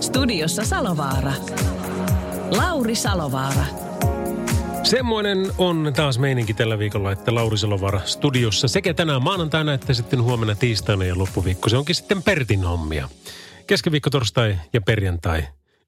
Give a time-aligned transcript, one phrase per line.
[0.00, 1.32] Studiossa Salovaara.
[2.50, 3.64] Lauri Salovaara.
[4.82, 10.22] Semmoinen on taas meininki tällä viikolla, että Lauri Salovaara studiossa sekä tänään maanantaina että sitten
[10.22, 11.68] huomenna tiistaina ja loppuviikko.
[11.68, 13.08] Se onkin sitten Pertin hommia.
[13.66, 15.42] Keskiviikko, torstai ja perjantai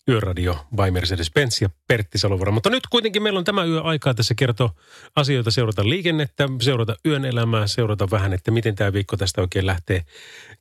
[0.09, 2.53] Yöradio by Mercedes-Benz ja Pertti Salovara.
[2.53, 4.75] Mutta nyt kuitenkin meillä on tämä yö aikaa tässä kertoa
[5.17, 10.05] asioita, seurata liikennettä, seurata yön elämää, seurata vähän, että miten tämä viikko tästä oikein lähtee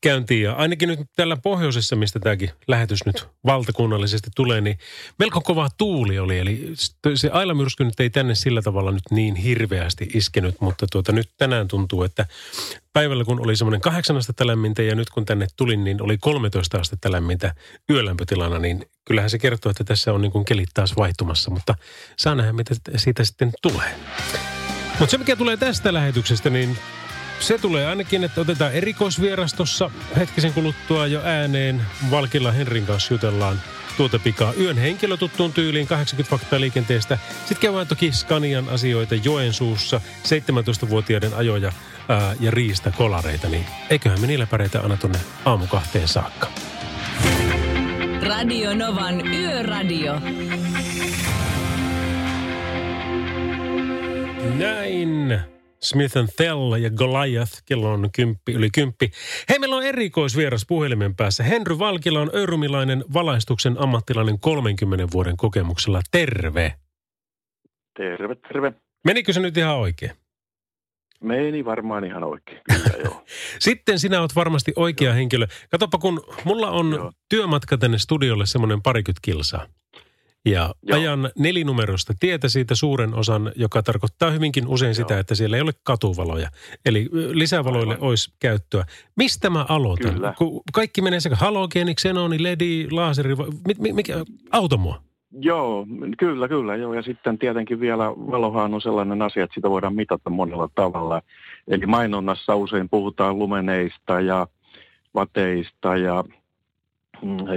[0.01, 0.43] käyntiin.
[0.43, 4.77] Ja ainakin nyt tällä pohjoisessa, mistä tämäkin lähetys nyt valtakunnallisesti tulee, niin
[5.19, 6.39] melko kova tuuli oli.
[6.39, 6.73] Eli
[7.15, 11.67] se ailamyrsky nyt ei tänne sillä tavalla nyt niin hirveästi iskenyt, mutta tuota, nyt tänään
[11.67, 12.25] tuntuu, että
[12.93, 16.77] päivällä kun oli semmoinen 8 astetta lämmintä ja nyt kun tänne tulin, niin oli 13
[16.77, 17.55] astetta lämmintä
[17.89, 21.75] yölämpötilana, niin kyllähän se kertoo, että tässä on niin kuin kelit taas vaihtumassa, mutta
[22.17, 23.95] saa nähdä, mitä siitä sitten tulee.
[24.99, 26.77] Mutta se, mikä tulee tästä lähetyksestä, niin
[27.41, 31.81] se tulee ainakin, että otetaan erikoisvierastossa hetkisen kuluttua jo ääneen.
[32.11, 33.61] Valkilla Henrin kanssa jutellaan
[33.97, 37.17] tuota pikaa yön henkilötuttuun tyyliin 80 faktaa liikenteestä.
[37.39, 41.71] Sitten käydään toki Scanian asioita Joensuussa, 17-vuotiaiden ajoja
[42.09, 46.47] ää, ja riistä kolareita, niin eiköhän me niillä pärjätä aina tuonne aamukahteen saakka.
[48.23, 50.21] Radio Novan Yöradio.
[54.57, 55.60] Näin.
[55.83, 57.63] Smith and Thell ja Goliath.
[57.65, 59.11] Kello on kymppi, yli kymppi.
[59.49, 61.43] Hei, meillä on erikoisvieras puhelimen päässä.
[61.43, 66.01] Henry Valkila on örumilainen valaistuksen ammattilainen 30 vuoden kokemuksella.
[66.11, 66.73] Terve.
[67.97, 68.73] Terve, terve.
[69.05, 70.11] Menikö se nyt ihan oikein?
[71.23, 73.23] Meni varmaan ihan oikein, kyllä joo.
[73.59, 75.15] Sitten sinä olet varmasti oikea joo.
[75.15, 75.47] henkilö.
[75.71, 77.11] Katoppa, kun mulla on joo.
[77.29, 79.67] työmatka tänne studiolle semmoinen parikymmentä kilsaa.
[80.45, 80.99] Ja Joo.
[80.99, 84.93] ajan nelinumerosta tietä siitä suuren osan, joka tarkoittaa hyvinkin usein Joo.
[84.93, 86.49] sitä, että siellä ei ole katuvaloja.
[86.85, 88.07] Eli lisävaloille Aivan.
[88.07, 88.83] olisi käyttöä.
[89.15, 90.13] Mistä mä aloitan?
[90.13, 90.33] Kyllä.
[90.37, 93.35] Kun kaikki menee sekä halogeeni, xenoni, ledi, laaseri,
[93.93, 94.13] mikä,
[94.51, 95.01] auto mua?
[95.31, 95.85] Joo,
[96.17, 96.75] kyllä, kyllä.
[96.75, 96.93] Joo.
[96.93, 101.21] Ja sitten tietenkin vielä valohan on sellainen asia, että sitä voidaan mitata monella tavalla.
[101.67, 104.47] Eli mainonnassa usein puhutaan lumeneista ja
[105.15, 106.23] vateista ja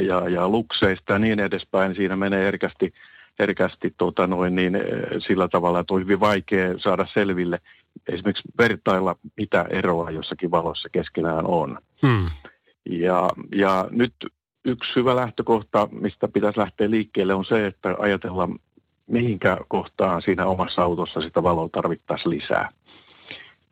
[0.07, 1.95] ja, ja lukseista ja niin edespäin.
[1.95, 2.93] Siinä menee herkästi,
[3.39, 4.83] herkästi tota noin, niin, eh,
[5.19, 7.61] sillä tavalla, että on hyvin vaikea saada selville
[8.09, 11.79] esimerkiksi vertailla, mitä eroa jossakin valossa keskenään on.
[12.07, 12.31] Hmm.
[12.91, 14.15] Ja, ja nyt
[14.65, 18.59] yksi hyvä lähtökohta, mistä pitäisi lähteä liikkeelle, on se, että ajatellaan,
[19.07, 22.69] mihinkä kohtaan siinä omassa autossa sitä valoa tarvittaisiin lisää.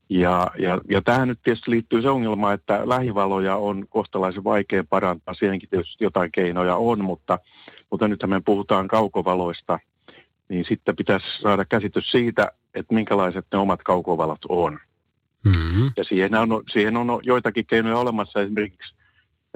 [0.09, 5.35] Ja, ja, ja tähän nyt tietysti liittyy se ongelma, että lähivaloja on kohtalaisen vaikea parantaa.
[5.35, 7.39] Siihenkin tietysti jotain keinoja on, mutta,
[7.91, 9.79] mutta nyt me puhutaan kaukovaloista,
[10.49, 14.79] niin sitten pitäisi saada käsitys siitä, että minkälaiset ne omat kaukovalot on.
[15.45, 15.91] Mm-hmm.
[15.97, 18.41] Ja siihen on, siihen on joitakin keinoja olemassa.
[18.41, 18.95] Esimerkiksi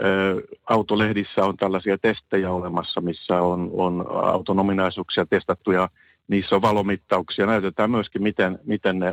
[0.00, 5.88] ö, autolehdissä on tällaisia testejä olemassa, missä on, on auton ominaisuuksia testattu ja
[6.28, 7.46] niissä on valomittauksia.
[7.46, 9.12] Näytetään myöskin, miten, miten ne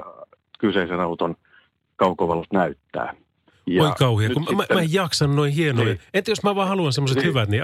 [0.64, 1.36] kyseisen auton
[1.96, 3.14] kaukovalot näyttää.
[3.68, 5.86] Ja Oi kauhea, kun sitten, mä, mä en jaksa noin hienoja.
[5.86, 7.64] Niin, Entä jos mä vaan haluan semmoiset niin, hyvät, niin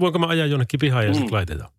[0.00, 1.14] voinko mä ajaa jonnekin pihaan ja mm.
[1.14, 1.70] sitten laitetaan?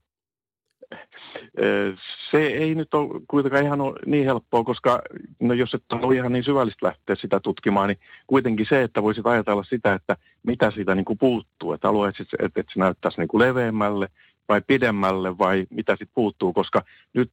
[2.31, 5.01] Se ei nyt ole kuitenkaan ihan ole niin helppoa, koska
[5.39, 9.25] no jos et ole ihan niin syvällistä lähteä sitä tutkimaan, niin kuitenkin se, että voisit
[9.25, 11.73] ajatella sitä, että mitä siitä niin kuin puuttuu.
[11.73, 14.07] Että haluaisit, että, että se näyttäisi niin kuin leveämmälle
[14.49, 16.83] vai pidemmälle vai mitä sitten puuttuu, koska
[17.13, 17.29] nyt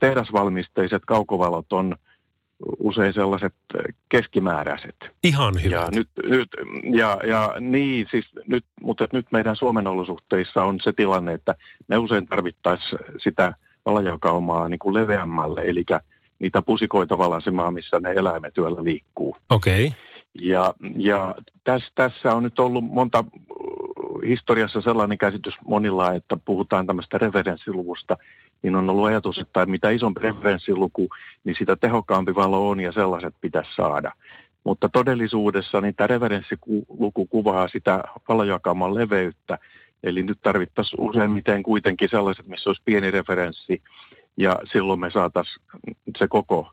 [0.00, 1.96] tehdasvalmisteiset kaukovalot on–
[2.78, 3.54] usein sellaiset
[4.08, 4.96] keskimääräiset.
[5.22, 5.76] Ihan hyvä.
[5.76, 6.48] Ja, nyt, nyt,
[6.94, 11.54] ja, ja niin, siis nyt, mutta nyt meidän Suomen olosuhteissa on se tilanne, että
[11.88, 13.54] me usein tarvittaisiin sitä
[13.86, 15.84] valajakaumaa niin kuin leveämmälle, eli
[16.38, 19.36] niitä pusikoita valasemaan, missä ne eläimet yöllä liikkuu.
[19.50, 19.86] Okei.
[19.86, 19.98] Okay.
[20.40, 21.34] Ja, ja
[21.64, 23.24] tässä, tässä on nyt ollut monta
[24.26, 28.16] historiassa sellainen käsitys monilla, että puhutaan tämmöistä referenssiluvusta,
[28.62, 31.08] niin on ollut ajatus, että mitä isompi referenssiluku,
[31.44, 34.12] niin sitä tehokkaampi valo on ja sellaiset pitäisi saada.
[34.64, 39.58] Mutta todellisuudessa niin tämä referenssiluku kuvaa sitä valojakaman leveyttä,
[40.02, 43.82] eli nyt tarvittaisiin useimmiten kuitenkin sellaiset, missä olisi pieni referenssi,
[44.36, 45.64] ja silloin me saataisiin
[46.18, 46.70] se koko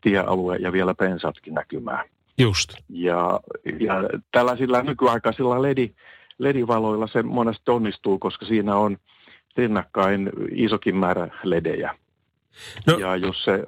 [0.00, 2.08] tiealue ja vielä pensatkin näkymään.
[2.42, 2.74] Just.
[2.88, 3.40] Ja,
[3.80, 3.94] ja
[4.32, 5.88] tällaisilla nykyaikaisilla LED,
[6.38, 8.96] LED-valoilla se monesti onnistuu, koska siinä on
[9.56, 11.94] rinnakkain isokin määrä ledejä.
[12.86, 12.98] No.
[12.98, 13.64] Ja jos se,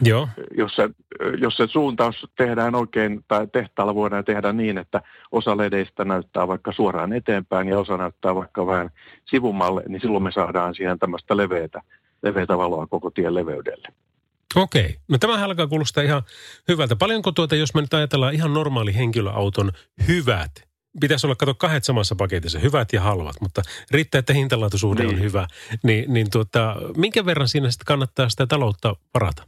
[0.00, 0.28] Joo.
[0.56, 0.90] jos, se,
[1.38, 6.72] jos se suuntaus tehdään oikein, tai tehtaalla voidaan tehdä niin, että osa ledeistä näyttää vaikka
[6.72, 8.90] suoraan eteenpäin ja osa näyttää vaikka vähän
[9.24, 11.82] sivumalle, niin silloin me saadaan siihen tämmöistä leveätä,
[12.22, 13.88] leveätä valoa koko tien leveydelle.
[14.56, 14.96] Okei.
[15.08, 16.22] No tämä alkaa kuulostaa ihan
[16.68, 16.96] hyvältä.
[16.96, 19.72] Paljonko tuota, jos me nyt ajatellaan ihan normaali henkilöauton
[20.08, 20.50] hyvät,
[21.00, 25.14] pitäisi olla, kato, kahdet samassa paketissa, hyvät ja halvat, mutta riittää, että hintalaatusuhde niin.
[25.14, 25.46] on hyvä.
[25.82, 29.42] Niin, niin tuota, minkä verran siinä sitten kannattaa sitä taloutta varata?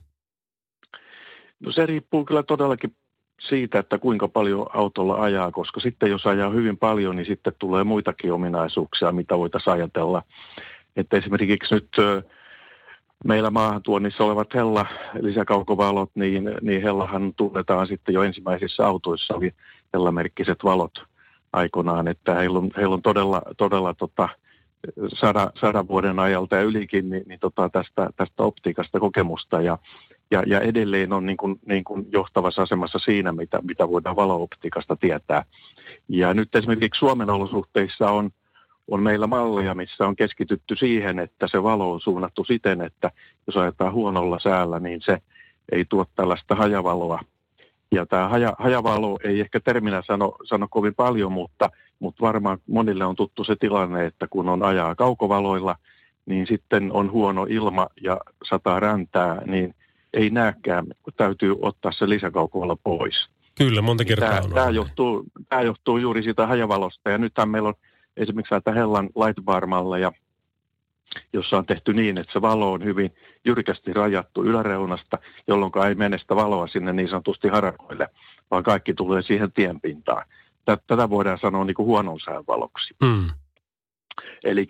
[1.60, 2.96] No se riippuu kyllä todellakin
[3.40, 7.84] siitä, että kuinka paljon autolla ajaa, koska sitten jos ajaa hyvin paljon, niin sitten tulee
[7.84, 10.22] muitakin ominaisuuksia, mitä voitaisiin ajatella.
[10.96, 11.88] Että esimerkiksi nyt
[13.24, 14.86] meillä maahantuonnissa olevat Hella
[15.20, 19.54] lisäkaukovalot, niin, niin Hellahan tunnetaan sitten jo ensimmäisissä autoissa oli
[19.94, 20.92] Hella-merkkiset valot
[21.52, 24.28] aikoinaan, että heillä on, heillä on todella, todella tota,
[25.14, 29.78] sadan, sadan vuoden ajalta ja ylikin niin, niin tota, tästä, tästä optiikasta kokemusta ja
[30.30, 34.96] ja, ja edelleen on niin kuin, niin kuin johtavassa asemassa siinä, mitä, mitä voidaan valooptiikasta
[34.96, 35.44] tietää.
[36.08, 38.30] Ja nyt esimerkiksi Suomen olosuhteissa on,
[38.88, 43.10] on meillä malleja, missä on keskitytty siihen, että se valo on suunnattu siten, että
[43.46, 45.18] jos ajetaan huonolla säällä, niin se
[45.72, 47.20] ei tuo tällaista hajavaloa.
[47.92, 53.04] Ja tämä haja, hajavalo ei ehkä terminä sano, sano kovin paljon, mutta, mutta varmaan monille
[53.04, 55.76] on tuttu se tilanne, että kun on ajaa kaukovaloilla,
[56.26, 59.74] niin sitten on huono ilma ja sataa räntää, niin
[60.14, 60.86] ei näkään,
[61.16, 63.28] täytyy ottaa se lisäkaukovalo pois.
[63.58, 67.68] Kyllä, monta kertaa Tämä, on tämä, johtuu, tämä johtuu juuri siitä hajavalosta ja nythän meillä
[67.68, 67.74] on
[68.16, 70.12] esimerkiksi näitä Hellan lightbar-malleja,
[71.32, 73.14] jossa on tehty niin, että se valo on hyvin
[73.44, 75.18] jyrkästi rajattu yläreunasta,
[75.48, 78.08] jolloin ei mene sitä valoa sinne niin sanotusti harakoille,
[78.50, 80.26] vaan kaikki tulee siihen tienpintaan.
[80.64, 82.94] Tä- Tätä voidaan sanoa niin kuin huonon sään valoksi.
[83.02, 83.30] Mm.
[84.44, 84.66] Eli,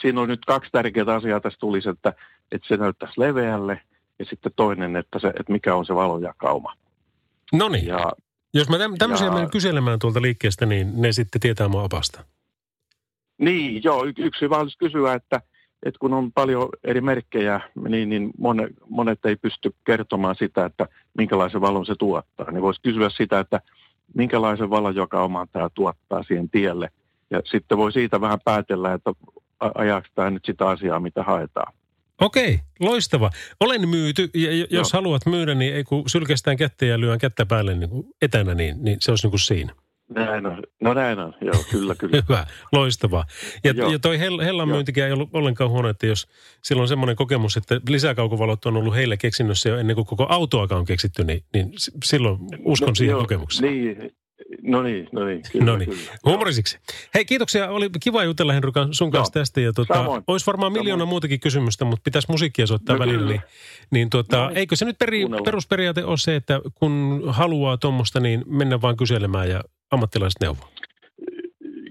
[0.00, 2.12] siinä on nyt kaksi tärkeää asiaa tässä tulisi, että,
[2.52, 3.80] että se näyttäisi leveälle
[4.18, 6.74] ja sitten toinen, että, se, että mikä on se valojakauma.
[7.52, 7.86] No niin,
[8.54, 12.24] jos mä täm- tämmöisiä ja- menen kyselemään tuolta liikkeestä, niin ne sitten tietää mua opasta.
[13.38, 15.40] Niin, joo, y- yksi hyvä olisi kysyä, että,
[15.82, 20.88] että kun on paljon eri merkkejä, niin, niin monet, monet ei pysty kertomaan sitä, että
[21.18, 22.50] minkälaisen valon se tuottaa.
[22.50, 23.60] Niin voisi kysyä sitä, että
[24.14, 26.88] minkälaisen valon joka omaan tämä tuottaa siihen tielle.
[27.30, 29.12] Ja sitten voi siitä vähän päätellä, että
[29.74, 31.72] ajaako tämä nyt sitä asiaa, mitä haetaan.
[32.20, 33.30] Okei, loistava.
[33.60, 34.84] Olen myyty, ja jos Joo.
[34.92, 37.90] haluat myydä, niin ei kun sylkästään kättä ja lyön kättä päälle niin
[38.22, 39.74] etänä, niin, niin se olisi niin kuin siinä.
[40.10, 40.62] Näin on.
[40.82, 42.22] No näin on, joo, kyllä, kyllä.
[42.28, 43.24] Hyvä, loistavaa.
[43.64, 43.90] Ja, Joo.
[43.92, 44.76] ja toi hell, hellan Joo.
[44.76, 46.28] myyntikään ei ollut ollenkaan huono, että jos
[46.62, 50.78] sillä on semmoinen kokemus, että lisäkaukovalot on ollut heillä keksinnössä jo ennen kuin koko autoakaan
[50.78, 51.72] on keksitty, niin, niin
[52.04, 53.72] silloin uskon No, siihen joo, kokemukseen.
[53.72, 54.10] Niin,
[54.62, 56.02] no niin, no niin, kyllä, No niin, kyllä.
[56.26, 56.78] humorisiksi.
[57.14, 57.70] Hei, kiitoksia.
[57.70, 59.42] Oli kiva jutella Henrukan sun kanssa Joo.
[59.42, 59.60] tästä.
[59.60, 60.22] Ja tuota, Samoin.
[60.26, 61.08] olisi varmaan miljoona Samoin.
[61.08, 63.30] muutakin kysymystä, mutta pitäisi musiikkia soittaa No välillä.
[63.30, 63.40] Niin,
[63.90, 64.56] niin tuota, No niin.
[64.58, 69.50] eikö se nyt peri, perusperiaate ole se, että kun haluaa tuommoista, niin mennä vaan kyselemään
[69.50, 69.60] ja
[69.94, 70.68] ammattilaiset neuvoo?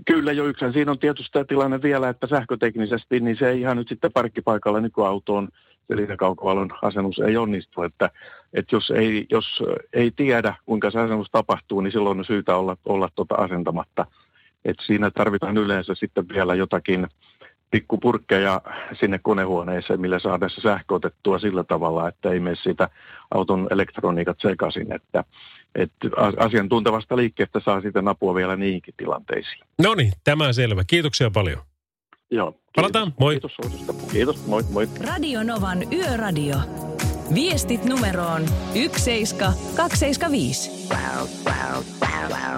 [0.05, 0.73] Kyllä jo yksin.
[0.73, 4.81] Siinä on tietysti tämä tilanne vielä, että sähköteknisesti niin se ei ihan nyt sitten parkkipaikalla
[4.81, 5.47] nykyautoon
[5.87, 7.83] se lisäkaukovalon asennus ei onnistu.
[7.83, 8.09] Että,
[8.53, 9.63] että jos, ei, jos
[9.93, 14.05] ei tiedä, kuinka se asennus tapahtuu, niin silloin on syytä olla, olla tuota asentamatta.
[14.65, 17.07] että siinä tarvitaan yleensä sitten vielä jotakin
[17.71, 18.61] pikkupurkkeja
[18.99, 22.89] sinne konehuoneeseen, millä saadaan se sähkö otettua sillä tavalla, että ei mene siitä
[23.31, 24.93] auton elektroniikat sekaisin.
[24.93, 25.23] Että,
[25.75, 29.59] että asiantuntevasta liikkeestä saa sitten apua vielä niihinkin tilanteisiin.
[29.83, 30.83] No niin, tämä selvä.
[30.87, 31.61] Kiitoksia paljon.
[32.31, 32.51] Joo.
[32.51, 32.71] kiitos.
[32.75, 33.13] Palataan.
[33.19, 33.33] Moi.
[33.33, 33.93] Kiitos soitosta.
[34.11, 34.47] Kiitos.
[34.47, 34.87] Moi, moi.
[35.07, 36.57] Radio Novan Yöradio.
[37.35, 40.71] Viestit numeroon 17275.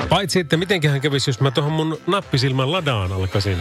[0.10, 3.58] Paitsi, että mitenköhän kävisi, jos mä tuohon mun nappisilmän ladaan alkaisin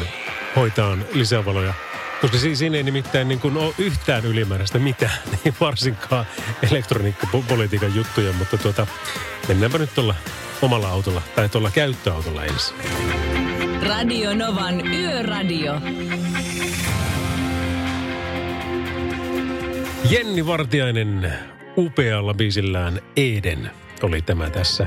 [0.56, 1.74] hoitaan lisävaloja.
[2.24, 6.26] Koska si- siinä ei nimittäin niin kuin ole yhtään ylimääräistä mitään, niin varsinkaan
[6.70, 8.86] elektroniikkapolitiikan juttuja, mutta tuota,
[9.48, 10.14] mennäänpä nyt tuolla
[10.62, 12.76] omalla autolla tai tuolla käyttöautolla ensin.
[13.86, 15.80] Radio Novan Yöradio.
[20.10, 21.32] Jenni Vartiainen
[21.76, 23.70] upealla biisillään Eden
[24.02, 24.86] oli tämä tässä.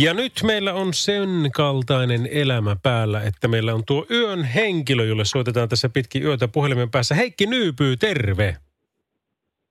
[0.00, 5.24] Ja nyt meillä on sen kaltainen elämä päällä, että meillä on tuo yön henkilö, jolle
[5.24, 7.14] soitetaan tässä pitkin yötä puhelimen päässä.
[7.14, 8.56] Heikki Nyypyy, terve!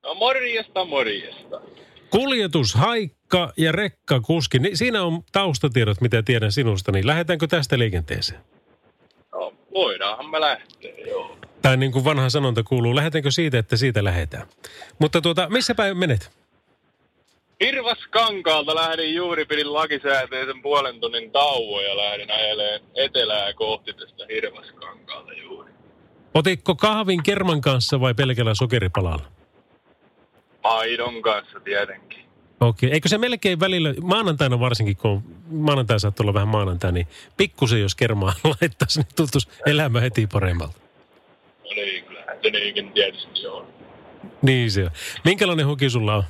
[0.04, 1.62] No morjesta, morjesta.
[2.10, 4.60] Kuljetus, haikka ja rekkakuski.
[4.60, 6.92] Ni- Siinä on taustatiedot, mitä tiedän sinusta.
[6.92, 8.42] Niin lähdetäänkö tästä liikenteeseen?
[9.32, 11.38] No, voidaanhan me lähteä, joo.
[11.62, 14.48] Tai niin kuin vanha sanonta kuuluu, lähdetäänkö siitä, että siitä lähdetään?
[15.00, 16.41] Mutta tuota, missä päin menet?
[17.62, 25.34] Hirvaskankaalta lähdin juuri, pidin lakisääteisen puolen tunnin tauon ja lähdin ajeleen etelää kohti tästä Hirvaskankaalta
[25.34, 25.72] juuri.
[26.34, 29.25] Otitko kahvin kerman kanssa vai pelkällä sokeripalalla?
[30.63, 32.25] Maidon kanssa tietenkin.
[32.60, 37.82] Okei, eikö se melkein välillä, maanantaina varsinkin, kun maanantai saattaa olla vähän maanantai, niin pikkusen
[37.82, 40.80] jos kermaa laittaisi, niin tuntuisi elämä heti paremmalta.
[41.63, 43.68] No niin, kyllä se niinkin tietysti on.
[44.41, 44.91] Niin se on.
[45.25, 46.24] Minkälainen hoki sulla on?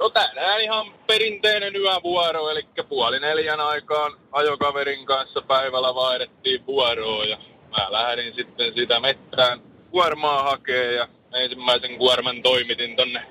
[0.00, 7.38] No tänään ihan perinteinen yövuoro, eli puoli neljän aikaan ajokaverin kanssa päivällä vaihdettiin vuoroa ja
[7.70, 13.22] mä lähdin sitten sitä mettään kuormaa hakee ja ensimmäisen kuorman toimitin tonne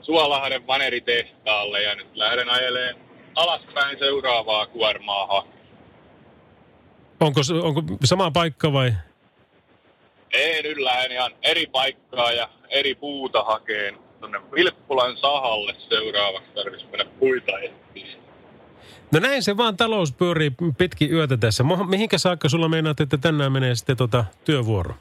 [0.00, 2.96] Suolahden vaneritehtaalle ja nyt lähden ajeleen
[3.34, 5.44] alaspäin seuraavaa kuormaa.
[7.20, 8.92] Onko, onko sama paikka vai?
[10.32, 16.90] Ei, nyt lähden ihan eri paikkaa ja eri puuta hakeen tonne Vilppulan sahalle seuraavaksi tarvitsisi
[16.90, 18.16] mennä puita etsiä.
[19.12, 21.64] No näin se vaan talous pyörii pitkin yötä tässä.
[21.88, 24.94] Mihinkä saakka sulla meinaat, että tänään menee sitten tota työvuoro?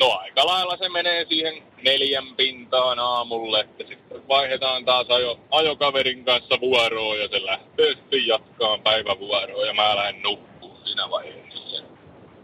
[0.00, 6.24] No aika lailla se menee siihen neljän pintaan aamulle, että sitten vaihdetaan taas ajo, ajokaverin
[6.24, 11.82] kanssa vuoroon ja se lähtee sitten jatkaan päivävuoroa ja mä lähden nukkuun siinä vaiheessa.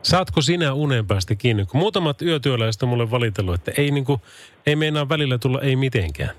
[0.04, 1.66] Saatko sinä unen päästä kiinni?
[1.66, 4.20] Kun muutamat yötyöläiset on mulle valitellut, että ei, niinku,
[4.66, 6.30] ei meinaa välillä tulla ei mitenkään.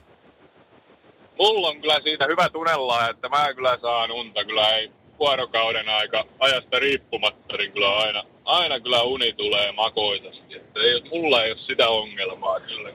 [1.40, 6.26] Mulla on kyllä siitä hyvä tunnella, että mä kyllä saan unta kyllä ei vuorokauden aika
[6.40, 10.56] ajasta riippumatta, niin kyllä aina, aina kyllä uni tulee makoisasti.
[10.56, 12.90] Että ei, mulla ei ole sitä ongelmaa kyllä.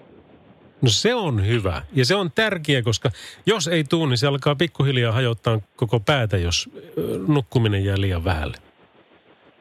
[0.82, 1.82] No se on hyvä.
[1.92, 3.10] Ja se on tärkeä, koska
[3.46, 6.70] jos ei tuu, niin se alkaa pikkuhiljaa hajottaa koko päätä, jos
[7.28, 8.69] nukkuminen jää liian vähälle.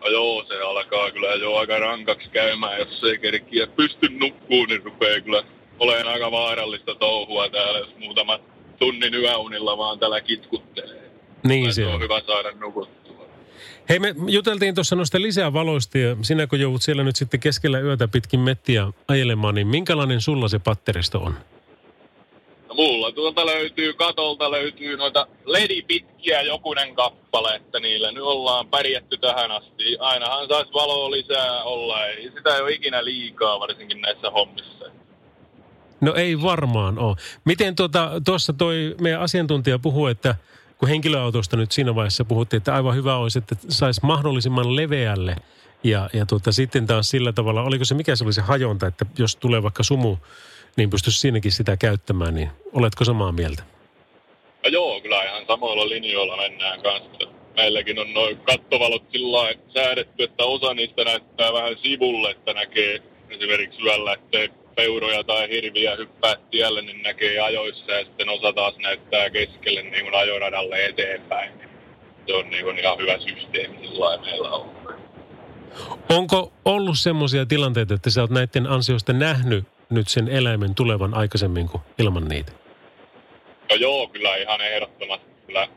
[0.02, 4.84] No joo, se alkaa kyllä jo aika rankaksi käymään, jos ei kerkiä pysty nukkuun, niin
[4.84, 5.44] rupeaa kyllä
[5.80, 8.40] olemaan aika vaarallista touhua täällä, jos muutama
[8.80, 11.12] tunnin yöunilla vaan täällä kitkuttelee.
[11.44, 12.02] Niin se on on.
[12.02, 13.26] hyvä saada nukuttua.
[13.90, 17.80] Hei, me juteltiin tuossa noista lisää valoista ja sinä kun joudut siellä nyt sitten keskellä
[17.80, 21.34] yötä pitkin mettiä ajelemaan, niin minkälainen sulla se patteristo on?
[22.70, 29.18] No mulla tuolta löytyy, katolta löytyy noita ledipitkiä jokunen kappale, että niillä nyt ollaan pärjätty
[29.18, 29.98] tähän asti.
[30.00, 34.86] Ainahan saisi valoa lisää olla, ei sitä ei ole ikinä liikaa, varsinkin näissä hommissa.
[36.02, 37.16] No ei varmaan ole.
[37.46, 40.36] Miten tuota, tuossa toi meidän asiantuntija puhuu, että
[40.78, 45.36] kun henkilöautosta nyt siinä vaiheessa puhuttiin, että aivan hyvä olisi, että saisi mahdollisimman leveälle
[45.84, 49.06] ja, ja tuota, sitten taas sillä tavalla, oliko se mikä se oli se hajonta, että
[49.18, 50.18] jos tulee vaikka sumu,
[50.78, 53.64] niin pystyisi siinäkin sitä käyttämään, niin oletko samaa mieltä?
[54.64, 57.30] No joo, kyllä ihan samoilla linjoilla mennään kanssa.
[57.56, 63.82] Meilläkin on noin kattovalot sillä säädetty, että osa niistä näyttää vähän sivulle, että näkee esimerkiksi
[63.82, 69.30] yöllä, ettei peuroja tai hirviä hyppää tielle, niin näkee ajoissa ja sitten osa taas näyttää
[69.30, 71.52] keskelle niin kuin ajoradalle eteenpäin.
[72.28, 74.72] Se on niin kuin ihan hyvä systeemi sillä meillä on.
[76.10, 81.70] Onko ollut semmoisia tilanteita, että sä oot näiden ansiosta nähnyt nyt sen eläimen tulevan aikaisemmin
[81.70, 82.52] kuin ilman niitä?
[83.70, 85.68] No joo, kyllä ihan ehdottomasti kyllä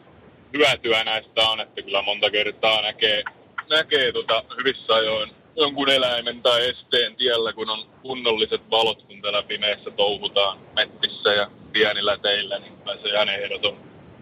[0.53, 3.23] hyötyä näistä on, että kyllä monta kertaa näkee,
[3.71, 9.43] näkee tota hyvissä ajoin jonkun eläimen tai esteen tiellä, kun on kunnolliset valot, kun täällä
[9.43, 13.77] pimeässä touhutaan mettissä ja pienillä teillä, niin se ihan ehdoton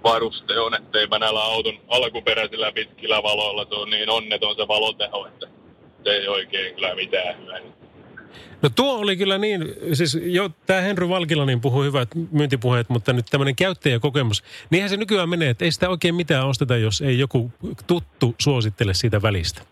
[0.05, 5.47] varuste on, ettei näillä auton alkuperäisillä pitkillä valoilla se on niin onneton se valoteho, että
[6.05, 7.90] se ei oikein kyllä mitään hyödytä.
[8.63, 13.27] No tuo oli kyllä niin, siis jo tämä Henry Valkilanin puhui hyvät myyntipuheet, mutta nyt
[13.31, 14.45] tämmöinen käyttäjäkokemus.
[14.71, 17.53] Niinhän se nykyään menee, että ei sitä oikein mitään osteta, jos ei joku
[17.87, 19.63] tuttu suosittele siitä välistä.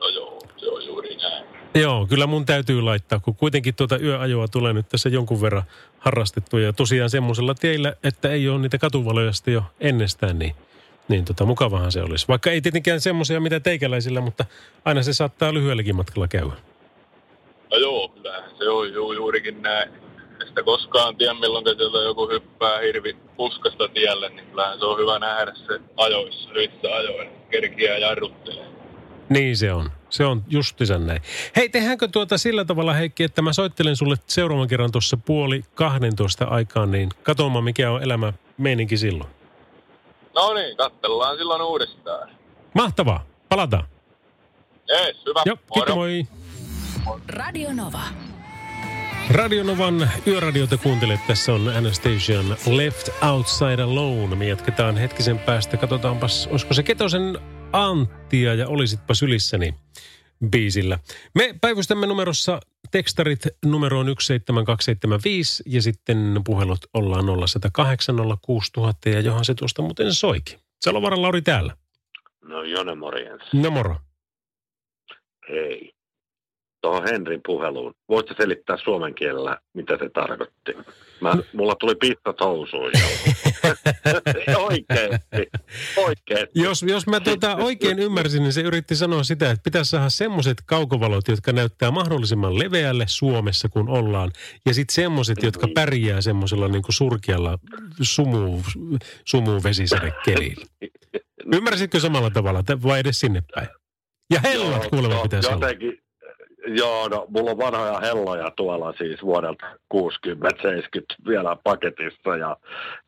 [0.00, 1.44] No joo, se on juuri näin.
[1.74, 5.62] Joo, kyllä mun täytyy laittaa, kun kuitenkin tuota yöajoa tulee nyt tässä jonkun verran
[5.98, 6.60] harrastettua.
[6.60, 10.54] Ja tosiaan semmoisella teillä, että ei ole niitä katuvaloja sitten jo ennestään, niin,
[11.08, 12.28] niin tota, mukavahan se olisi.
[12.28, 14.44] Vaikka ei tietenkään semmoisia mitä teikäläisillä, mutta
[14.84, 16.67] aina se saattaa lyhyelläkin matkalla käydä.
[17.70, 19.90] No joo, kyllähän se on ju, juurikin näin.
[20.48, 25.18] Sitä koskaan tiedä, milloin sieltä joku hyppää hirvi puskasta tielle, niin kyllähän se on hyvä
[25.18, 28.66] nähdä se ajoissa, hyvissä ajoin, kerkiä jarruttelee.
[29.28, 29.90] Niin se on.
[30.10, 31.22] Se on justisan näin.
[31.56, 36.44] Hei, tehdäänkö tuota sillä tavalla, Heikki, että mä soittelen sulle seuraavan kerran tuossa puoli 12
[36.44, 39.30] aikaan, niin katsomaan mikä on elämä meininki silloin.
[40.34, 42.30] No niin, katsellaan silloin uudestaan.
[42.74, 43.24] Mahtavaa.
[43.48, 43.84] Palataan.
[44.88, 45.42] Jees, hyvä.
[45.46, 46.26] Joo, kiitos moi.
[47.28, 48.02] Radio Nova.
[49.30, 51.20] Radionovan yöradiota kuuntelet.
[51.26, 54.36] Tässä on Anastasian Left Outside Alone.
[54.36, 55.76] Me jatketaan hetkisen päästä.
[55.76, 57.38] Katsotaanpas, olisiko se Ketosen
[57.72, 59.74] Anttia ja olisitpa sylissäni
[60.50, 60.98] biisillä.
[61.34, 62.60] Me päivystämme numerossa
[62.90, 70.58] tekstarit numeroon 17275 ja sitten puhelut ollaan 0108 06000 ja johan se tuosta muuten soikin.
[70.80, 71.76] Salovaran Lauri täällä.
[72.42, 73.42] No Jone morjens.
[73.52, 73.96] No moro.
[75.48, 75.97] Hei.
[76.80, 77.94] Tuohon Henrin puheluun.
[78.08, 80.72] Voitko selittää suomen kielellä, mitä se tarkoitti?
[81.20, 82.90] Mä, mulla tuli pizzat housuun.
[84.56, 85.50] oikeesti,
[85.96, 86.62] oikeesti.
[86.62, 90.56] Jos, jos mä tuota oikein ymmärsin, niin se yritti sanoa sitä, että pitäisi saada semmoiset
[90.66, 94.30] kaukovalot, jotka näyttää mahdollisimman leveälle Suomessa, kun ollaan.
[94.66, 95.74] Ja sitten semmoiset, jotka Niin.
[95.74, 97.58] pärjää semmoisella niin surkealla
[98.02, 98.62] sumu,
[99.24, 100.64] sumuvesisadekelillä.
[101.56, 103.68] Ymmärsitkö samalla tavalla vai edes sinne päin?
[104.32, 105.66] Ja hellat kuulemma pitäisi olla.
[106.76, 109.98] Joo, no mulla on vanhoja helloja tuolla siis vuodelta 60-70
[111.28, 112.56] vielä paketissa ja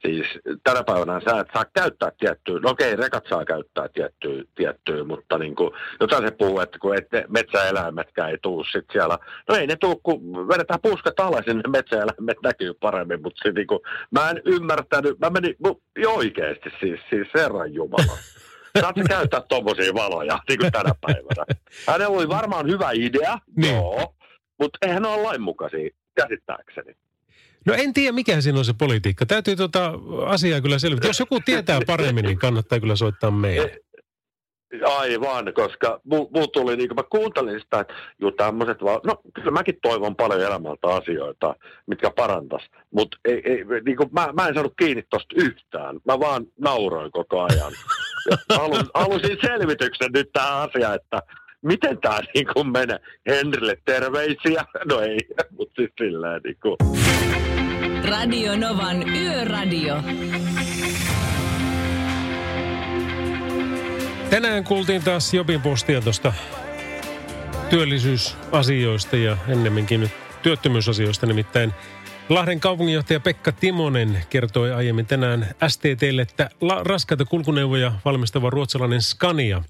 [0.06, 0.26] siis
[0.64, 5.38] tänä päivänä sä et saa käyttää tiettyä, no okei, rekat saa käyttää tiettyä, tiettyä mutta
[5.38, 9.66] niin kuin, jotain se puhuu, että kun et, metsäeläimetkään ei tuu sit siellä, no ei
[9.66, 14.30] ne tuu, kun vedetään puskat alas, niin metsäeläimet näkyy paremmin, mutta sit niin kuin, mä
[14.30, 18.18] en ymmärtänyt, mä menin, mu- oikeesti siis, siis Herran Jumala.
[18.80, 21.44] Saat sä käyttää tommosia valoja niin kuin tänä päivänä.
[21.86, 23.74] Hänellä oli varmaan hyvä idea, Niin.
[23.74, 24.14] joo,
[24.60, 26.94] mutta eihän ne ole lainmukaisia, käsittääkseni.
[27.66, 29.26] No en tiedä, mikä siinä on se politiikka.
[29.26, 29.92] Täytyy tuota
[30.26, 31.08] asiaa kyllä selvittää.
[31.08, 33.80] Jos joku tietää paremmin, niin kannattaa kyllä soittaa meille.
[34.84, 39.16] Aivan, koska mul, mul tuli, niin kuin mä kuuntelin sitä, että juu tämmöiset vaan, no
[39.34, 41.54] kyllä mäkin toivon paljon elämältä asioita,
[41.86, 42.62] mitkä parantas,
[42.94, 47.10] mutta ei, ei, niin kuin mä, mä en saanut kiinni tosta yhtään, mä vaan nauroin
[47.12, 47.72] koko ajan.
[48.58, 51.22] Halus, halusin selvityksen nyt tähän asiaan, että
[51.62, 52.98] miten tämä niin kuin menee.
[53.26, 55.18] Henrille terveisiä, no ei,
[55.58, 56.76] mutta siis silleen niin kuin.
[58.08, 59.96] Radio Novan Yöradio.
[64.30, 66.32] Tänään kuultiin taas Jobin postia tuosta
[67.70, 70.10] työllisyysasioista ja ennemminkin nyt
[70.42, 71.26] työttömyysasioista.
[71.26, 71.72] Nimittäin
[72.28, 79.62] Lahden kaupunginjohtaja Pekka Timonen kertoi aiemmin tänään STTlle, että la- raskaita kulkuneuvoja valmistava ruotsalainen Scania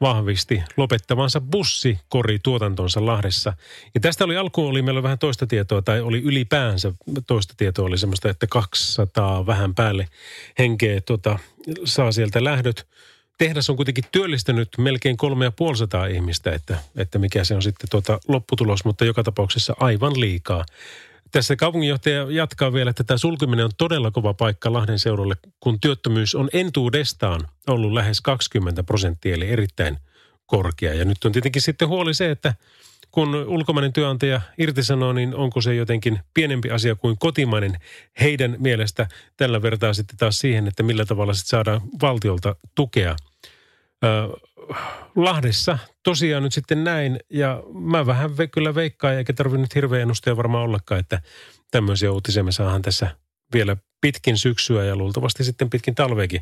[0.00, 3.52] vahvisti lopettavansa bussikori-tuotantonsa Lahdessa.
[3.94, 6.92] Ja tästä oli alkuun oli meillä vähän toista tietoa, tai oli ylipäänsä
[7.26, 10.08] toista tietoa, oli semmoista, että 200 vähän päälle
[10.58, 11.38] henkeä tota,
[11.84, 12.86] saa sieltä lähdöt.
[13.40, 18.84] Tehdas on kuitenkin työllistänyt melkein 350 ihmistä, että, että mikä se on sitten tuota lopputulos,
[18.84, 20.64] mutta joka tapauksessa aivan liikaa.
[21.30, 26.34] Tässä kaupunginjohtaja jatkaa vielä, että tämä sulkeminen on todella kova paikka Lahden seudulle, kun työttömyys
[26.34, 29.98] on entuudestaan ollut lähes 20 prosenttia, eli erittäin
[30.46, 30.94] korkea.
[30.94, 32.54] Ja nyt on tietenkin sitten huoli se, että
[33.10, 37.76] kun ulkomainen työnantaja irtisanoo, niin onko se jotenkin pienempi asia kuin kotimainen
[38.20, 39.08] heidän mielestä.
[39.36, 43.16] Tällä vertaa sitten taas siihen, että millä tavalla sitten saadaan valtiolta tukea.
[45.16, 50.36] Lahdessa tosiaan nyt sitten näin, ja mä vähän kyllä veikkaan, eikä tarvitse nyt hirveän ennustaja
[50.36, 51.22] varmaan ollakaan, että
[51.70, 53.16] tämmöisiä uutisia me saadaan tässä
[53.54, 56.40] vielä pitkin syksyä ja luultavasti sitten pitkin talveekin